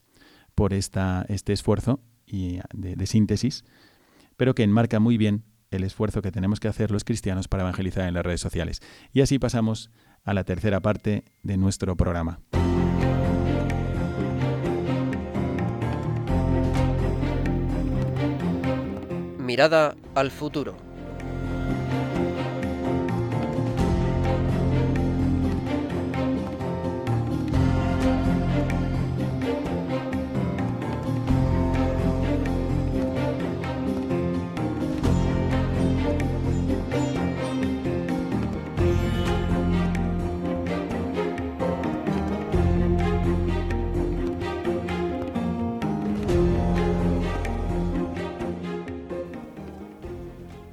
por 0.56 0.72
esta, 0.72 1.26
este 1.30 1.52
esfuerzo 1.52 2.00
y 2.26 2.60
de, 2.74 2.96
de 2.96 3.08
síntesis, 3.08 3.66
pero 4.38 4.54
que 4.54 4.64
enmarca 4.64 5.00
muy 5.00 5.18
bien 5.18 5.44
el 5.72 5.84
esfuerzo 5.84 6.22
que 6.22 6.32
tenemos 6.32 6.60
que 6.60 6.68
hacer 6.68 6.92
los 6.92 7.04
cristianos 7.04 7.48
para 7.48 7.64
evangelizar 7.64 8.08
en 8.08 8.14
las 8.14 8.24
redes 8.24 8.40
sociales. 8.40 8.82
Y 9.12 9.22
así 9.22 9.40
pasamos 9.40 9.90
a 10.24 10.34
la 10.34 10.44
tercera 10.44 10.80
parte 10.80 11.26
de 11.42 11.58
nuestro 11.58 11.98
programa. 11.98 12.40
Mirada 19.48 19.96
al 20.14 20.30
futuro. 20.30 20.87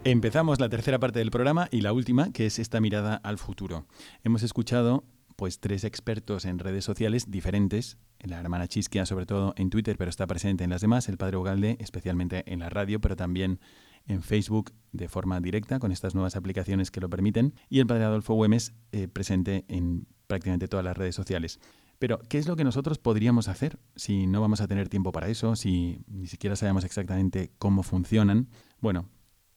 Empezamos 0.06 0.60
la 0.60 0.68
tercera 0.68 0.98
parte 0.98 1.18
del 1.18 1.30
programa 1.30 1.66
y 1.70 1.80
la 1.80 1.94
última, 1.94 2.30
que 2.30 2.44
es 2.44 2.58
esta 2.58 2.78
mirada 2.78 3.16
al 3.16 3.38
futuro. 3.38 3.86
Hemos 4.22 4.42
escuchado 4.42 5.02
pues 5.34 5.60
tres 5.60 5.82
expertos 5.82 6.44
en 6.44 6.58
redes 6.58 6.84
sociales 6.84 7.30
diferentes, 7.30 7.96
la 8.20 8.38
hermana 8.38 8.68
Chisquia 8.68 9.06
sobre 9.06 9.24
todo 9.24 9.54
en 9.56 9.70
Twitter, 9.70 9.96
pero 9.96 10.10
está 10.10 10.26
presente 10.26 10.62
en 10.62 10.68
las 10.68 10.82
demás, 10.82 11.08
el 11.08 11.16
padre 11.16 11.38
Ugalde 11.38 11.78
especialmente 11.80 12.44
en 12.52 12.58
la 12.58 12.68
radio, 12.68 13.00
pero 13.00 13.16
también 13.16 13.60
en 14.06 14.20
Facebook 14.20 14.72
de 14.92 15.08
forma 15.08 15.40
directa 15.40 15.78
con 15.78 15.90
estas 15.90 16.14
nuevas 16.14 16.36
aplicaciones 16.36 16.90
que 16.90 17.00
lo 17.00 17.08
permiten, 17.08 17.54
y 17.70 17.80
el 17.80 17.86
padre 17.86 18.04
Adolfo 18.04 18.34
Güemes 18.34 18.74
eh, 18.92 19.08
presente 19.08 19.64
en 19.68 20.06
prácticamente 20.26 20.68
todas 20.68 20.84
las 20.84 20.98
redes 20.98 21.14
sociales. 21.14 21.60
Pero, 21.98 22.18
¿qué 22.28 22.36
es 22.36 22.46
lo 22.46 22.56
que 22.56 22.64
nosotros 22.64 22.98
podríamos 22.98 23.48
hacer 23.48 23.78
si 23.96 24.26
no 24.26 24.42
vamos 24.42 24.60
a 24.60 24.68
tener 24.68 24.90
tiempo 24.90 25.12
para 25.12 25.28
eso, 25.28 25.56
si 25.56 26.02
ni 26.08 26.26
siquiera 26.26 26.56
sabemos 26.56 26.84
exactamente 26.84 27.52
cómo 27.58 27.82
funcionan? 27.82 28.48
Bueno, 28.80 29.08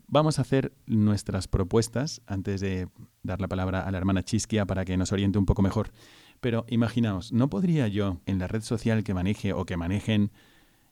Vamos 0.08 0.40
a 0.40 0.44
hacer 0.44 0.74
nuestras 0.86 1.48
propuestas 1.48 2.22
antes 2.28 2.62
de 2.62 2.88
dar 3.24 3.42
la 3.42 3.48
palabra 3.48 3.86
a 3.86 3.92
la 3.92 3.98
hermana 3.98 4.24
Chisquia 4.24 4.66
para 4.66 4.86
que 4.86 4.96
nos 4.96 5.12
oriente 5.12 5.38
un 5.38 5.46
poco 5.46 5.62
mejor. 5.62 5.92
Pero 6.40 6.66
imaginaos, 6.70 7.34
¿no 7.34 7.50
podría 7.50 7.88
yo 7.88 8.22
en 8.26 8.40
la 8.40 8.48
red 8.48 8.62
social 8.62 9.04
que 9.04 9.14
maneje 9.14 9.54
o 9.54 9.66
que 9.66 9.76
manejen 9.76 10.32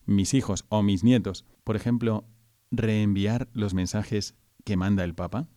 mis 0.06 0.34
hijos 0.34 0.66
o 0.70 0.84
mis 0.84 1.04
nietos, 1.04 1.46
por 1.64 1.76
ejemplo, 1.76 2.26
reenviar 2.72 3.48
los 3.54 3.74
mensajes 3.74 4.36
que 4.66 4.76
manda 4.76 5.04
el 5.04 5.16
Papa? 5.16 5.48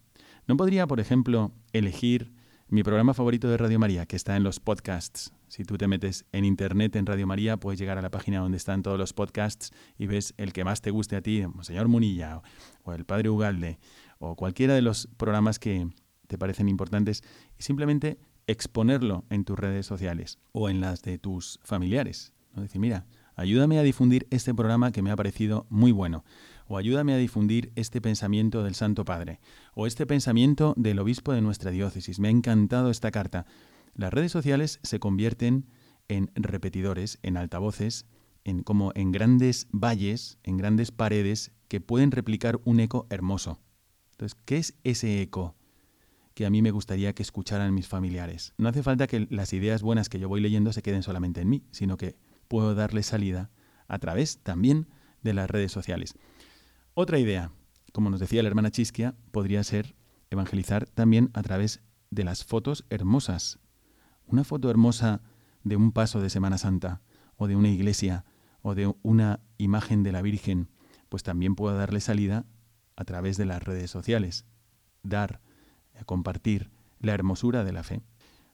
¿No 0.46 0.56
podría, 0.56 0.86
por 0.86 1.00
ejemplo, 1.00 1.52
elegir 1.72 2.32
mi 2.68 2.82
programa 2.82 3.14
favorito 3.14 3.48
de 3.48 3.56
Radio 3.56 3.78
María, 3.78 4.06
que 4.06 4.16
está 4.16 4.36
en 4.36 4.44
los 4.44 4.60
podcasts. 4.60 5.32
Si 5.48 5.64
tú 5.64 5.78
te 5.78 5.88
metes 5.88 6.26
en 6.32 6.44
internet 6.44 6.94
en 6.96 7.06
Radio 7.06 7.26
María, 7.26 7.56
puedes 7.56 7.80
llegar 7.80 7.96
a 7.96 8.02
la 8.02 8.10
página 8.10 8.40
donde 8.40 8.58
están 8.58 8.82
todos 8.82 8.98
los 8.98 9.12
podcasts 9.12 9.70
y 9.96 10.06
ves 10.06 10.34
el 10.36 10.52
que 10.52 10.64
más 10.64 10.82
te 10.82 10.90
guste 10.90 11.16
a 11.16 11.22
ti, 11.22 11.42
señor 11.62 11.88
Munilla 11.88 12.42
o 12.84 12.92
el 12.92 13.04
Padre 13.04 13.30
Ugalde 13.30 13.78
o 14.18 14.36
cualquiera 14.36 14.74
de 14.74 14.82
los 14.82 15.08
programas 15.16 15.58
que 15.58 15.88
te 16.26 16.38
parecen 16.38 16.68
importantes 16.68 17.22
y 17.58 17.62
simplemente 17.62 18.18
exponerlo 18.46 19.24
en 19.30 19.44
tus 19.44 19.58
redes 19.58 19.86
sociales 19.86 20.38
o 20.52 20.68
en 20.68 20.80
las 20.80 21.02
de 21.02 21.18
tus 21.18 21.60
familiares. 21.62 22.32
¿no? 22.54 22.62
Decir, 22.62 22.80
mira, 22.80 23.06
ayúdame 23.34 23.78
a 23.78 23.82
difundir 23.82 24.26
este 24.30 24.54
programa 24.54 24.92
que 24.92 25.02
me 25.02 25.10
ha 25.10 25.16
parecido 25.16 25.66
muy 25.70 25.92
bueno 25.92 26.24
o 26.68 26.76
ayúdame 26.76 27.14
a 27.14 27.16
difundir 27.16 27.72
este 27.74 28.00
pensamiento 28.00 28.62
del 28.62 28.74
Santo 28.74 29.04
Padre, 29.04 29.40
o 29.74 29.86
este 29.86 30.06
pensamiento 30.06 30.74
del 30.76 30.98
obispo 30.98 31.32
de 31.32 31.40
nuestra 31.40 31.70
diócesis. 31.70 32.20
Me 32.20 32.28
ha 32.28 32.30
encantado 32.30 32.90
esta 32.90 33.10
carta. 33.10 33.46
Las 33.98 34.12
redes 34.12 34.30
sociales 34.30 34.78
se 34.84 35.00
convierten 35.00 35.66
en 36.06 36.30
repetidores, 36.36 37.18
en 37.24 37.36
altavoces, 37.36 38.06
en, 38.44 38.62
como 38.62 38.92
en 38.94 39.10
grandes 39.10 39.66
valles, 39.72 40.38
en 40.44 40.56
grandes 40.56 40.92
paredes 40.92 41.50
que 41.66 41.80
pueden 41.80 42.12
replicar 42.12 42.60
un 42.64 42.78
eco 42.78 43.08
hermoso. 43.10 43.58
Entonces, 44.12 44.38
¿qué 44.44 44.58
es 44.58 44.78
ese 44.84 45.20
eco 45.20 45.56
que 46.34 46.46
a 46.46 46.50
mí 46.50 46.62
me 46.62 46.70
gustaría 46.70 47.12
que 47.12 47.24
escucharan 47.24 47.74
mis 47.74 47.88
familiares? 47.88 48.54
No 48.56 48.68
hace 48.68 48.84
falta 48.84 49.08
que 49.08 49.26
las 49.30 49.52
ideas 49.52 49.82
buenas 49.82 50.08
que 50.08 50.20
yo 50.20 50.28
voy 50.28 50.40
leyendo 50.40 50.72
se 50.72 50.82
queden 50.82 51.02
solamente 51.02 51.40
en 51.40 51.48
mí, 51.48 51.64
sino 51.72 51.96
que 51.96 52.14
puedo 52.46 52.76
darle 52.76 53.02
salida 53.02 53.50
a 53.88 53.98
través 53.98 54.38
también 54.44 54.86
de 55.24 55.34
las 55.34 55.50
redes 55.50 55.72
sociales. 55.72 56.14
Otra 56.94 57.18
idea, 57.18 57.50
como 57.92 58.10
nos 58.10 58.20
decía 58.20 58.44
la 58.44 58.48
hermana 58.48 58.70
Chisquia, 58.70 59.16
podría 59.32 59.64
ser 59.64 59.96
evangelizar 60.30 60.86
también 60.86 61.30
a 61.34 61.42
través 61.42 61.82
de 62.10 62.22
las 62.22 62.44
fotos 62.44 62.84
hermosas. 62.90 63.58
Una 64.28 64.44
foto 64.44 64.70
hermosa 64.70 65.22
de 65.64 65.76
un 65.76 65.92
paso 65.92 66.20
de 66.20 66.30
Semana 66.30 66.58
Santa, 66.58 67.00
o 67.36 67.46
de 67.46 67.56
una 67.56 67.68
iglesia, 67.68 68.24
o 68.62 68.74
de 68.74 68.94
una 69.02 69.40
imagen 69.58 70.02
de 70.02 70.12
la 70.12 70.22
Virgen, 70.22 70.68
pues 71.08 71.22
también 71.22 71.54
puedo 71.54 71.76
darle 71.76 72.00
salida 72.00 72.44
a 72.96 73.04
través 73.04 73.36
de 73.36 73.46
las 73.46 73.62
redes 73.62 73.90
sociales. 73.90 74.44
Dar, 75.02 75.40
eh, 75.94 76.04
compartir 76.04 76.70
la 77.00 77.14
hermosura 77.14 77.64
de 77.64 77.72
la 77.72 77.82
fe. 77.82 78.02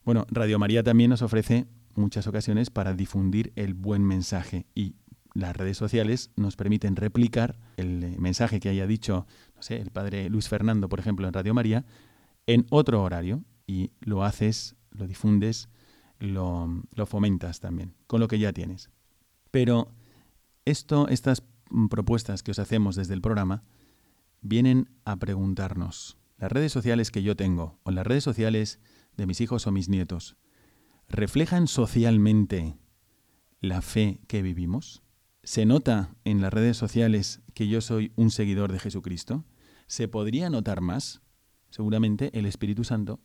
Bueno, 0.04 0.26
Radio 0.30 0.58
María 0.58 0.82
también 0.82 1.10
nos 1.10 1.22
ofrece 1.22 1.66
muchas 1.94 2.26
ocasiones 2.26 2.70
para 2.70 2.94
difundir 2.94 3.52
el 3.56 3.74
buen 3.74 4.04
mensaje 4.04 4.66
y 4.74 4.94
las 5.32 5.56
redes 5.56 5.76
sociales 5.76 6.30
nos 6.36 6.56
permiten 6.56 6.94
replicar 6.96 7.58
el 7.76 8.04
eh, 8.04 8.16
mensaje 8.18 8.60
que 8.60 8.68
haya 8.68 8.86
dicho, 8.86 9.26
no 9.56 9.62
sé, 9.62 9.80
el 9.80 9.90
padre 9.90 10.28
Luis 10.30 10.48
Fernando, 10.48 10.88
por 10.88 11.00
ejemplo, 11.00 11.26
en 11.26 11.32
Radio 11.32 11.54
María, 11.54 11.84
en 12.46 12.66
otro 12.70 13.02
horario 13.02 13.42
y 13.66 13.90
lo 14.00 14.24
haces, 14.24 14.76
lo 14.94 15.06
difundes, 15.06 15.68
lo, 16.18 16.82
lo 16.92 17.06
fomentas 17.06 17.60
también, 17.60 17.94
con 18.06 18.20
lo 18.20 18.28
que 18.28 18.38
ya 18.38 18.52
tienes. 18.52 18.90
Pero 19.50 19.92
esto, 20.64 21.08
estas 21.08 21.42
propuestas 21.90 22.42
que 22.42 22.52
os 22.52 22.58
hacemos 22.58 22.96
desde 22.96 23.14
el 23.14 23.20
programa, 23.20 23.62
vienen 24.40 24.88
a 25.04 25.16
preguntarnos, 25.16 26.18
las 26.38 26.50
redes 26.50 26.72
sociales 26.72 27.10
que 27.10 27.22
yo 27.22 27.36
tengo, 27.36 27.78
o 27.82 27.90
las 27.90 28.06
redes 28.06 28.24
sociales 28.24 28.80
de 29.16 29.26
mis 29.26 29.40
hijos 29.40 29.66
o 29.66 29.72
mis 29.72 29.88
nietos, 29.88 30.36
¿reflejan 31.08 31.66
socialmente 31.66 32.76
la 33.60 33.82
fe 33.82 34.20
que 34.26 34.42
vivimos? 34.42 35.02
¿Se 35.42 35.66
nota 35.66 36.14
en 36.24 36.40
las 36.40 36.52
redes 36.52 36.76
sociales 36.76 37.42
que 37.54 37.68
yo 37.68 37.80
soy 37.80 38.12
un 38.16 38.30
seguidor 38.30 38.72
de 38.72 38.78
Jesucristo? 38.78 39.44
¿Se 39.86 40.08
podría 40.08 40.50
notar 40.50 40.80
más? 40.80 41.20
Seguramente 41.70 42.30
el 42.38 42.46
Espíritu 42.46 42.84
Santo 42.84 43.20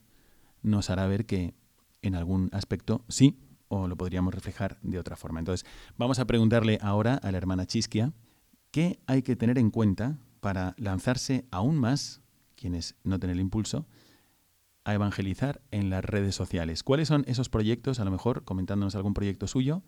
nos 0.62 0.90
hará 0.90 1.08
ver 1.08 1.26
que 1.26 1.56
en 2.02 2.16
algún 2.16 2.50
aspecto 2.52 3.04
sí, 3.08 3.38
o 3.68 3.88
lo 3.88 3.96
podríamos 3.96 4.34
reflejar 4.34 4.80
de 4.82 5.00
otra 5.00 5.16
forma. 5.16 5.40
Entonces, 5.40 5.68
vamos 5.98 6.20
a 6.20 6.26
preguntarle 6.26 6.80
ahora 6.82 7.16
a 7.16 7.32
la 7.32 7.38
hermana 7.38 7.66
Chisquia 7.66 8.14
qué 8.72 9.00
hay 9.06 9.22
que 9.22 9.36
tener 9.36 9.58
en 9.58 9.70
cuenta 9.70 10.20
para 10.40 10.76
lanzarse 10.78 11.46
aún 11.52 11.78
más, 11.78 12.22
quienes 12.56 12.96
no 13.04 13.20
tienen 13.20 13.38
el 13.38 13.42
impulso, 13.42 13.86
a 14.86 14.94
evangelizar 14.94 15.62
en 15.72 15.90
las 15.90 16.04
redes 16.04 16.36
sociales. 16.36 16.84
¿Cuáles 16.84 17.08
son 17.08 17.24
esos 17.28 17.50
proyectos, 17.50 18.00
a 18.00 18.06
lo 18.06 18.12
mejor 18.12 18.44
comentándonos 18.44 18.96
algún 18.96 19.14
proyecto 19.14 19.48
suyo, 19.48 19.84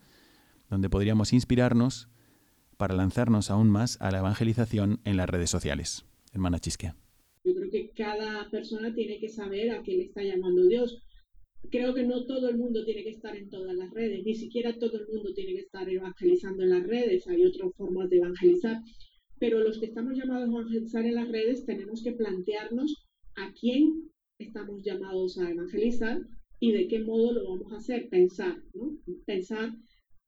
donde 0.70 0.90
podríamos 0.90 1.34
inspirarnos 1.34 2.08
para 2.82 2.96
lanzarnos 2.96 3.52
aún 3.52 3.70
más 3.70 4.02
a 4.02 4.10
la 4.10 4.18
evangelización 4.18 5.02
en 5.06 5.16
las 5.16 5.30
redes 5.30 5.52
sociales. 5.52 6.04
Hermana 6.34 6.58
Chisquea. 6.58 6.96
Yo 7.44 7.54
creo 7.54 7.70
que 7.70 7.92
cada 7.92 8.50
persona 8.50 8.92
tiene 8.92 9.20
que 9.20 9.30
saber 9.30 9.70
a 9.70 9.84
qué 9.84 9.98
le 9.98 10.04
está 10.06 10.24
llamando 10.24 10.66
Dios. 10.66 11.04
Creo 11.70 11.94
que 11.94 12.04
no 12.04 12.26
todo 12.26 12.50
el 12.50 12.58
mundo 12.58 12.84
tiene 12.84 13.04
que 13.04 13.12
estar 13.12 13.36
en 13.36 13.50
todas 13.50 13.76
las 13.76 13.92
redes, 13.92 14.24
ni 14.26 14.36
siquiera 14.36 14.78
todo 14.78 14.98
el 15.00 15.08
mundo 15.08 15.34
tiene 15.34 15.54
que 15.54 15.62
estar 15.62 15.88
evangelizando 15.88 16.64
en 16.64 16.70
las 16.70 16.88
redes, 16.88 17.28
hay 17.28 17.46
otras 17.46 17.72
formas 17.76 18.10
de 18.10 18.18
evangelizar, 18.18 18.82
pero 19.40 19.60
los 19.60 19.80
que 19.80 19.86
estamos 19.86 20.16
llamados 20.16 20.50
a 20.50 20.52
evangelizar 20.52 21.06
en 21.06 21.16
las 21.16 21.30
redes 21.30 21.66
tenemos 21.66 22.04
que 22.04 22.14
plantearnos 22.14 23.06
a 23.36 23.54
quién 23.54 24.10
estamos 24.40 24.84
llamados 24.84 25.38
a 25.38 25.50
evangelizar 25.50 26.22
y 26.60 26.72
de 26.74 26.88
qué 26.88 27.00
modo 27.00 27.32
lo 27.34 27.50
vamos 27.50 27.72
a 27.72 27.78
hacer, 27.78 28.10
pensar, 28.10 28.62
¿no? 28.74 28.98
Pensar 29.26 29.72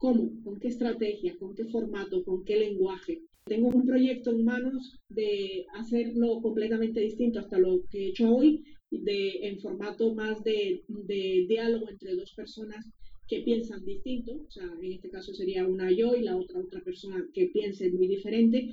¿Cómo? 0.03 0.31
¿Con 0.43 0.59
qué 0.59 0.67
estrategia? 0.67 1.38
¿Con 1.39 1.55
qué 1.55 1.63
formato? 1.63 2.25
¿Con 2.25 2.43
qué 2.43 2.57
lenguaje? 2.57 3.21
Tengo 3.45 3.69
un 3.69 3.86
proyecto 3.86 4.31
en 4.31 4.43
manos 4.43 4.99
de 5.07 5.65
hacerlo 5.75 6.41
completamente 6.41 6.99
distinto 6.99 7.39
hasta 7.39 7.57
lo 7.57 7.86
que 7.89 7.99
he 7.99 8.09
hecho 8.09 8.36
hoy, 8.36 8.65
de, 9.01 9.47
en 9.47 9.59
formato 9.59 10.13
más 10.13 10.43
de, 10.43 10.83
de 10.87 11.45
diálogo 11.47 11.89
entre 11.89 12.15
dos 12.15 12.33
personas 12.33 12.85
que 13.27 13.41
piensan 13.41 13.85
distinto, 13.85 14.33
o 14.47 14.51
sea, 14.51 14.69
en 14.81 14.93
este 14.93 15.09
caso 15.09 15.33
sería 15.33 15.65
una 15.65 15.91
yo 15.91 16.15
y 16.15 16.23
la 16.23 16.37
otra 16.37 16.59
otra 16.59 16.81
persona 16.81 17.25
que 17.33 17.47
piense 17.47 17.89
muy 17.89 18.07
diferente, 18.07 18.69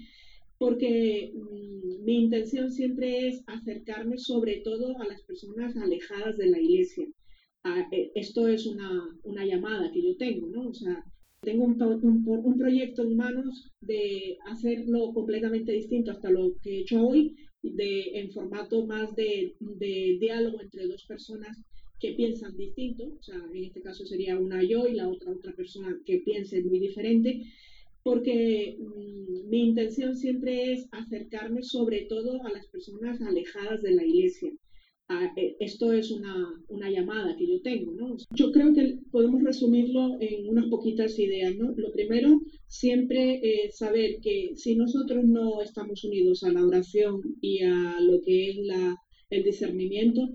porque 0.58 1.32
mm, 1.34 2.04
mi 2.04 2.24
intención 2.24 2.70
siempre 2.70 3.28
es 3.28 3.42
acercarme 3.46 4.18
sobre 4.18 4.58
todo 4.58 4.98
a 5.00 5.06
las 5.06 5.22
personas 5.22 5.76
alejadas 5.76 6.36
de 6.36 6.50
la 6.50 6.60
iglesia. 6.60 7.06
Ah, 7.64 7.86
eh, 7.92 8.10
esto 8.14 8.48
es 8.48 8.66
una, 8.66 8.90
una, 9.22 9.44
llamada 9.44 9.90
que 9.92 10.02
yo 10.02 10.16
tengo, 10.16 10.48
¿no? 10.48 10.68
O 10.68 10.74
sea, 10.74 11.04
tengo 11.42 11.64
un, 11.64 11.80
un, 12.26 12.58
proyecto 12.58 13.02
en 13.02 13.16
manos 13.16 13.70
de 13.80 14.36
hacerlo 14.46 15.12
completamente 15.12 15.72
distinto 15.72 16.10
hasta 16.10 16.30
lo 16.30 16.54
que 16.62 16.70
he 16.70 16.80
hecho 16.80 17.06
hoy, 17.06 17.34
de, 17.62 18.18
en 18.18 18.30
formato 18.32 18.86
más 18.86 19.14
de, 19.16 19.54
de 19.60 20.18
diálogo 20.20 20.60
entre 20.60 20.86
dos 20.86 21.04
personas 21.04 21.56
que 22.00 22.12
piensan 22.12 22.56
distinto, 22.56 23.04
o 23.18 23.22
sea, 23.22 23.36
en 23.52 23.64
este 23.64 23.82
caso 23.82 24.06
sería 24.06 24.38
una 24.38 24.62
yo 24.62 24.86
y 24.86 24.94
la 24.94 25.08
otra 25.08 25.32
otra 25.32 25.52
persona 25.52 25.98
que 26.06 26.18
piense 26.18 26.62
muy 26.62 26.78
diferente, 26.78 27.42
porque 28.02 28.78
mm, 28.78 29.48
mi 29.50 29.68
intención 29.68 30.16
siempre 30.16 30.72
es 30.72 30.88
acercarme 30.92 31.62
sobre 31.62 32.02
todo 32.02 32.44
a 32.46 32.50
las 32.50 32.66
personas 32.68 33.20
alejadas 33.20 33.82
de 33.82 33.92
la 33.92 34.04
iglesia. 34.04 34.50
Eh, 35.36 35.56
esto 35.58 35.92
es 35.92 36.12
una, 36.12 36.54
una, 36.68 36.88
llamada 36.88 37.36
que 37.36 37.48
yo 37.48 37.60
tengo, 37.62 37.92
¿no? 37.94 38.16
Yo 38.32 38.52
creo 38.52 38.72
que 38.72 38.98
podemos 39.10 39.42
resumirlo 39.42 40.16
en 40.20 40.48
unas 40.48 40.66
poquitas 40.66 41.18
ideas, 41.18 41.56
¿no? 41.56 41.72
Lo 41.76 41.90
primero, 41.90 42.40
siempre 42.68 43.40
eh, 43.42 43.72
saber 43.72 44.20
que 44.22 44.52
si 44.54 44.76
nosotros 44.76 45.24
no 45.24 45.62
estamos 45.62 46.04
unidos 46.04 46.44
a 46.44 46.52
la 46.52 46.64
oración 46.64 47.20
y 47.40 47.62
a 47.64 47.98
lo 48.00 48.20
que 48.20 48.50
es 48.50 48.58
la, 48.58 48.96
el 49.30 49.42
discernimiento, 49.42 50.28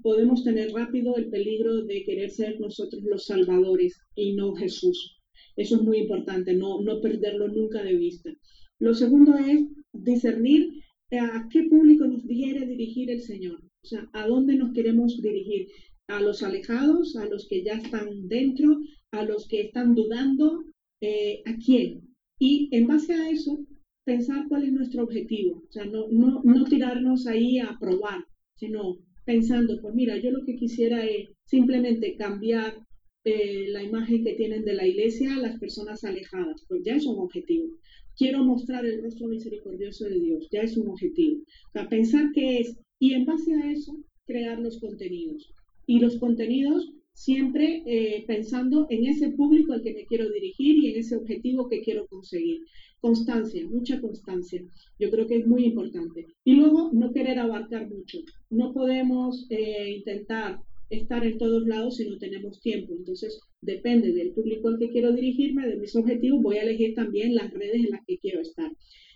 podemos 0.00 0.44
tener 0.44 0.70
rápido 0.70 1.16
el 1.16 1.28
peligro 1.28 1.82
de 1.84 2.04
querer 2.04 2.30
ser 2.30 2.60
nosotros 2.60 3.02
los 3.02 3.26
salvadores 3.26 3.98
y 4.14 4.34
no 4.34 4.54
Jesús. 4.54 5.20
Eso 5.56 5.74
es 5.76 5.82
muy 5.82 5.98
importante, 5.98 6.54
no, 6.54 6.80
no 6.82 7.00
perderlo 7.00 7.48
nunca 7.48 7.82
de 7.82 7.96
vista. 7.96 8.30
Lo 8.78 8.94
segundo 8.94 9.36
es 9.36 9.66
discernir 9.92 10.70
a 11.10 11.48
qué 11.50 11.64
público 11.64 12.06
nos 12.06 12.22
quiere 12.22 12.64
dirigir 12.64 13.10
el 13.10 13.20
Señor. 13.20 13.63
O 13.84 13.86
sea, 13.86 14.08
¿a 14.14 14.26
dónde 14.26 14.56
nos 14.56 14.72
queremos 14.72 15.20
dirigir? 15.20 15.68
¿A 16.08 16.20
los 16.20 16.42
alejados? 16.42 17.16
¿A 17.16 17.26
los 17.26 17.46
que 17.48 17.62
ya 17.62 17.74
están 17.74 18.28
dentro? 18.28 18.78
¿A 19.10 19.24
los 19.24 19.46
que 19.46 19.60
están 19.60 19.94
dudando? 19.94 20.64
Eh, 21.02 21.42
¿A 21.44 21.54
quién? 21.64 22.14
Y 22.38 22.70
en 22.72 22.86
base 22.86 23.12
a 23.12 23.28
eso, 23.28 23.58
pensar 24.06 24.46
cuál 24.48 24.64
es 24.64 24.72
nuestro 24.72 25.04
objetivo. 25.04 25.62
O 25.68 25.72
sea, 25.72 25.84
no, 25.84 26.08
no, 26.10 26.40
no 26.42 26.64
tirarnos 26.64 27.26
ahí 27.26 27.58
a 27.58 27.76
probar, 27.78 28.24
sino 28.56 28.98
pensando, 29.26 29.78
pues 29.82 29.94
mira, 29.94 30.16
yo 30.18 30.30
lo 30.30 30.44
que 30.46 30.56
quisiera 30.56 31.04
es 31.04 31.28
simplemente 31.44 32.16
cambiar 32.16 32.86
eh, 33.24 33.66
la 33.68 33.82
imagen 33.82 34.24
que 34.24 34.34
tienen 34.34 34.64
de 34.64 34.74
la 34.74 34.86
iglesia 34.86 35.34
a 35.34 35.40
las 35.40 35.58
personas 35.58 36.04
alejadas. 36.04 36.64
Pues 36.68 36.82
ya 36.84 36.96
es 36.96 37.04
un 37.04 37.18
objetivo. 37.18 37.68
Quiero 38.16 38.44
mostrar 38.44 38.86
el 38.86 39.02
rostro 39.02 39.26
misericordioso 39.26 40.04
de 40.04 40.20
Dios, 40.20 40.48
ya 40.50 40.62
es 40.62 40.76
un 40.76 40.88
objetivo. 40.88 41.40
O 41.40 41.72
sea, 41.72 41.88
pensar 41.88 42.30
que 42.32 42.60
es 42.60 42.78
y 43.04 43.12
en 43.12 43.26
base 43.26 43.52
a 43.52 43.70
eso 43.70 43.92
crear 44.24 44.58
los 44.58 44.80
contenidos. 44.80 45.52
Y 45.86 45.98
los 45.98 46.16
contenidos 46.16 46.90
siempre 47.12 47.82
eh, 47.84 48.24
pensando 48.26 48.86
en 48.88 49.04
ese 49.04 49.28
público 49.32 49.74
al 49.74 49.82
que 49.82 49.92
me 49.92 50.06
quiero 50.06 50.30
dirigir 50.30 50.78
y 50.78 50.90
en 50.90 51.00
ese 51.00 51.16
objetivo 51.16 51.68
que 51.68 51.82
quiero 51.82 52.06
conseguir. 52.06 52.62
Constancia, 53.02 53.62
mucha 53.68 54.00
constancia. 54.00 54.64
Yo 54.98 55.10
creo 55.10 55.26
que 55.26 55.36
es 55.36 55.46
muy 55.46 55.66
importante. 55.66 56.28
Y 56.44 56.54
luego 56.54 56.92
no 56.94 57.12
querer 57.12 57.38
abarcar 57.38 57.90
mucho. 57.90 58.20
No 58.48 58.72
podemos 58.72 59.46
eh, 59.50 59.96
intentar 59.98 60.60
estar 60.88 61.26
en 61.26 61.36
todos 61.36 61.66
lados 61.66 61.96
si 61.96 62.08
no 62.08 62.16
tenemos 62.16 62.58
tiempo. 62.62 62.94
Entonces, 62.96 63.38
depende 63.60 64.14
del 64.14 64.30
público 64.30 64.68
al 64.68 64.78
que 64.78 64.88
quiero 64.88 65.12
dirigirme, 65.12 65.68
de 65.68 65.76
mis 65.76 65.94
objetivos, 65.94 66.42
voy 66.42 66.56
a 66.56 66.62
elegir 66.62 66.94
también 66.94 67.34
las 67.34 67.52
redes 67.52 67.84
en 67.84 67.90
las 67.90 68.00
que 68.06 68.16
quiero 68.16 68.40
estar. 68.40 68.70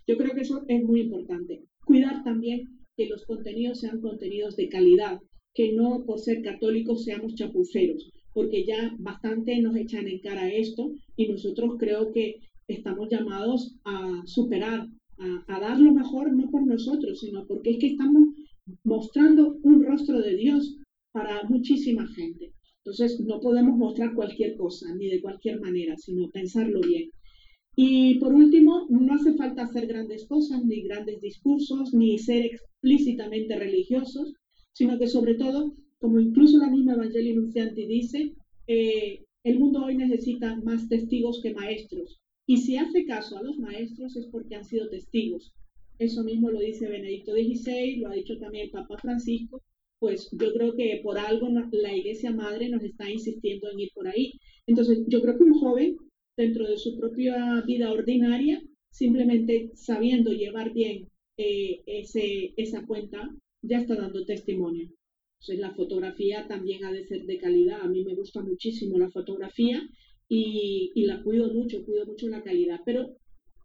Yo 0.07 0.19
creo 0.19 0.35
que 0.35 0.43
eso 0.43 0.63
es 0.69 0.85
muy 0.85 1.01
importante. 1.01 1.63
Cuidar 1.87 2.23
también 2.23 2.78
que 2.99 3.07
los 3.07 3.25
contenidos 3.27 3.79
sean 3.79 4.01
contenidos 4.01 4.57
de 4.57 4.69
calidad, 4.69 5.21
que 5.55 5.73
no 5.73 6.05
por 6.05 6.19
ser 6.19 6.43
católicos 6.43 7.05
seamos 7.05 7.37
chapuceros, 7.37 8.11
porque 8.35 8.65
ya 8.67 8.93
bastante 8.99 9.57
nos 9.61 9.77
echan 9.77 10.09
en 10.09 10.19
cara 10.19 10.51
esto 10.51 10.91
y 11.17 11.29
nosotros 11.29 11.77
creo 11.79 12.11
que 12.13 12.41
estamos 12.67 13.09
llamados 13.09 13.77
a 13.85 14.23
superar, 14.27 14.89
a, 15.47 15.61
dar 15.61 15.79
lo 15.79 15.95
mejor, 15.95 16.35
no 16.35 16.51
por 16.51 16.67
nosotros, 16.67 17.21
sino 17.21 17.47
porque 17.47 17.71
es 17.71 17.79
que 17.79 17.87
estamos 17.93 18.31
mostrando 18.83 19.59
un 19.63 19.85
rostro 19.85 20.21
de 20.21 20.35
Dios 20.35 20.77
para 21.13 21.45
muchísima 21.45 22.05
gente. 22.09 22.53
Entonces, 22.79 23.21
no 23.21 23.39
podemos 23.39 23.77
mostrar 23.77 24.13
cualquier 24.13 24.57
cosa, 24.57 24.93
ni 24.97 25.09
de 25.09 25.21
cualquier 25.21 25.61
manera, 25.61 25.97
sino 25.97 26.31
pensarlo 26.31 26.81
bien. 26.81 27.11
Y 27.81 28.17
por 28.19 28.35
último, 28.35 28.89
no 28.91 29.15
hace 29.15 29.35
falta 29.35 29.63
hacer 29.63 29.87
grandes 29.87 30.27
cosas, 30.27 30.65
ni 30.65 30.83
grandes 30.83 31.21
discursos, 31.21 31.95
ni 31.95 32.19
ser 32.19 32.47
explícitamente 32.47 33.57
religiosos, 33.57 34.35
sino 34.73 34.99
que 34.99 35.07
sobre 35.07 35.35
todo, 35.37 35.77
como 36.01 36.19
incluso 36.19 36.59
la 36.59 36.71
misma 36.71 36.95
Evangelio 36.95 37.37
Nuncianti 37.37 37.87
dice, 37.87 38.35
eh, 38.67 39.25
el 39.45 39.61
mundo 39.61 39.85
hoy 39.85 39.97
necesita 39.97 40.57
más 40.57 40.89
testigos 40.89 41.41
que 41.41 41.55
maestros. 41.55 42.19
Y 42.49 42.57
si 42.57 42.77
hace 42.79 43.05
caso 43.05 43.39
a 43.39 43.45
los 43.45 43.61
maestros 43.61 44.17
es 44.17 44.27
porque 44.27 44.57
han 44.57 44.65
sido 44.65 44.89
testigos. 44.89 45.53
Eso 46.01 46.25
mismo 46.25 46.51
lo 46.51 46.59
dice 46.59 46.89
Benedicto 46.89 47.31
XVI, 47.31 47.99
lo 47.99 48.09
ha 48.09 48.15
dicho 48.15 48.41
también 48.41 48.65
el 48.65 48.71
Papa 48.73 48.99
Francisco. 48.99 49.63
Pues 50.01 50.29
yo 50.33 50.53
creo 50.53 50.75
que 50.75 51.01
por 51.05 51.17
algo 51.17 51.49
la 51.71 51.97
Iglesia 51.97 52.33
Madre 52.33 52.71
nos 52.71 52.83
está 52.83 53.09
insistiendo 53.09 53.71
en 53.71 53.79
ir 53.79 53.91
por 53.95 54.09
ahí. 54.09 54.33
Entonces, 54.67 55.05
yo 55.07 55.23
creo 55.23 55.39
que 55.39 55.45
un 55.45 55.55
joven 55.55 55.97
dentro 56.39 56.69
de 56.69 56.79
su 56.79 56.97
propia 56.97 57.63
vida 57.67 57.91
ordinaria, 57.91 58.63
simplemente 58.91 59.73
sabiendo 59.75 60.31
llevar 60.31 60.73
bien 60.73 61.09
eh, 61.37 61.83
ese, 61.85 62.55
esa 62.57 62.87
cuenta, 62.87 63.29
ya 63.61 63.81
está 63.81 63.97
dando 63.97 64.25
testimonio. 64.25 64.89
Entonces, 65.41 65.59
la 65.59 65.75
fotografía 65.75 66.47
también 66.47 66.85
ha 66.85 66.93
de 66.93 67.05
ser 67.05 67.27
de 67.27 67.39
calidad. 67.39 67.81
A 67.83 67.89
mí 67.89 68.05
me 68.05 68.15
gusta 68.15 68.41
muchísimo 68.41 68.99
la 68.99 69.11
fotografía 69.11 69.83
y, 70.29 70.93
la 71.07 71.23
cuido 71.25 71.53
mucho, 71.53 71.85
cuido 71.85 72.07
mucho 72.07 72.29
la 72.29 72.43
calidad. 72.45 72.81
Pero, 72.87 73.17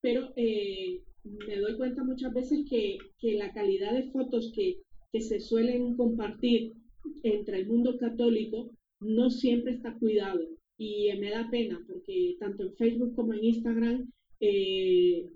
pero 0.01 0.33
eh, 0.35 0.99
me 1.23 1.57
doy 1.57 1.77
cuenta 1.77 2.03
muchas 2.03 2.33
veces 2.33 2.65
que, 2.67 2.97
que 3.19 3.35
la 3.35 3.53
calidad 3.53 3.93
de 3.93 4.09
fotos 4.11 4.51
que, 4.55 4.77
que 5.11 5.21
se 5.21 5.39
suelen 5.39 5.95
compartir 5.95 6.73
entre 7.21 7.59
el 7.59 7.67
mundo 7.67 7.97
católico 7.99 8.71
no 8.99 9.29
siempre 9.29 9.73
está 9.73 9.93
cuidado 9.99 10.41
y 10.77 11.09
me 11.19 11.29
da 11.29 11.49
pena 11.49 11.79
porque 11.87 12.35
tanto 12.39 12.63
en 12.63 12.75
Facebook 12.75 13.15
como 13.15 13.33
en 13.33 13.43
Instagram 13.43 14.11
eh, 14.39 15.29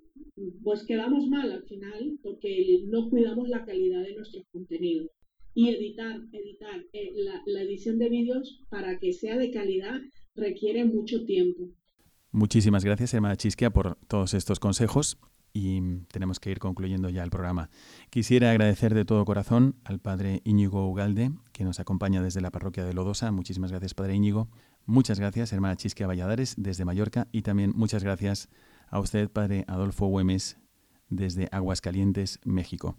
pues 0.63 0.83
quedamos 0.83 1.27
mal 1.27 1.51
al 1.51 1.63
final 1.63 2.19
porque 2.23 2.83
no 2.87 3.09
cuidamos 3.09 3.47
la 3.47 3.65
calidad 3.65 4.03
de 4.03 4.15
nuestros 4.15 4.45
contenidos. 4.51 5.09
Y 5.53 5.69
editar, 5.69 6.21
editar 6.31 6.85
eh, 6.93 7.11
la, 7.15 7.41
la 7.47 7.61
edición 7.61 7.97
de 7.97 8.09
vídeos 8.09 8.61
para 8.69 8.99
que 8.99 9.13
sea 9.13 9.37
de 9.37 9.51
calidad 9.51 10.01
requiere 10.35 10.85
mucho 10.85 11.25
tiempo. 11.25 11.69
Muchísimas 12.31 12.85
gracias, 12.85 13.13
Emma 13.15 13.35
Chisquia, 13.35 13.71
por 13.71 13.97
todos 14.07 14.35
estos 14.35 14.59
consejos 14.59 15.17
y 15.53 15.81
tenemos 16.11 16.39
que 16.39 16.51
ir 16.51 16.59
concluyendo 16.59 17.09
ya 17.09 17.23
el 17.23 17.31
programa. 17.31 17.69
Quisiera 18.11 18.51
agradecer 18.51 18.93
de 18.93 19.05
todo 19.05 19.25
corazón 19.25 19.75
al 19.83 19.99
padre 19.99 20.41
Íñigo 20.43 20.87
Ugalde, 20.87 21.31
que 21.51 21.63
nos 21.63 21.79
acompaña 21.79 22.21
desde 22.21 22.41
la 22.41 22.51
parroquia 22.51 22.85
de 22.85 22.93
Lodosa. 22.93 23.31
Muchísimas 23.31 23.71
gracias, 23.71 23.95
padre 23.95 24.15
Íñigo. 24.15 24.49
Muchas 24.87 25.19
gracias, 25.19 25.51
hermana 25.51 25.75
Chisquia 25.75 26.07
Valladares, 26.07 26.55
desde 26.57 26.85
Mallorca. 26.85 27.27
Y 27.33 27.41
también 27.41 27.73
muchas 27.75 28.03
gracias 28.03 28.47
a 28.89 29.01
usted, 29.01 29.29
padre 29.29 29.65
Adolfo 29.67 30.07
Güemes, 30.07 30.57
desde 31.09 31.49
Aguascalientes, 31.51 32.39
México. 32.45 32.97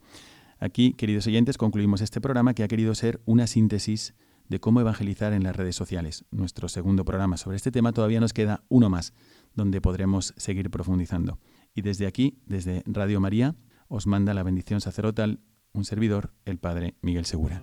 Aquí, 0.59 0.93
queridos 0.93 1.27
oyentes, 1.27 1.57
concluimos 1.57 2.03
este 2.03 2.21
programa 2.21 2.53
que 2.53 2.63
ha 2.63 2.69
querido 2.69 2.95
ser 2.95 3.23
una 3.25 3.47
síntesis 3.47 4.15
de 4.49 4.61
cómo 4.61 4.83
evangelizar 4.83 5.33
en 5.33 5.45
las 5.45 5.57
redes 5.57 5.77
sociales. 5.77 6.27
Nuestro 6.31 6.69
segundo 6.69 7.07
programa 7.07 7.39
sobre 7.39 7.57
este 7.57 7.71
tema 7.71 7.93
todavía 7.93 8.21
nos 8.21 8.35
queda 8.35 8.65
uno 8.69 8.91
más, 8.91 9.15
donde 9.55 9.81
podremos 9.81 10.35
seguir 10.37 10.71
profundizando. 10.71 11.39
Y 11.75 11.81
desde 11.81 12.07
aquí, 12.07 12.39
desde 12.45 12.83
Radio 12.85 13.19
María, 13.19 13.57
os 13.89 14.07
manda 14.07 14.35
la 14.35 14.43
bendición 14.43 14.83
sacerdotal 14.83 15.41
un 15.73 15.87
servidor, 15.87 16.35
el 16.45 16.59
Padre 16.59 16.97
Miguel 17.01 17.25
Segura. 17.25 17.63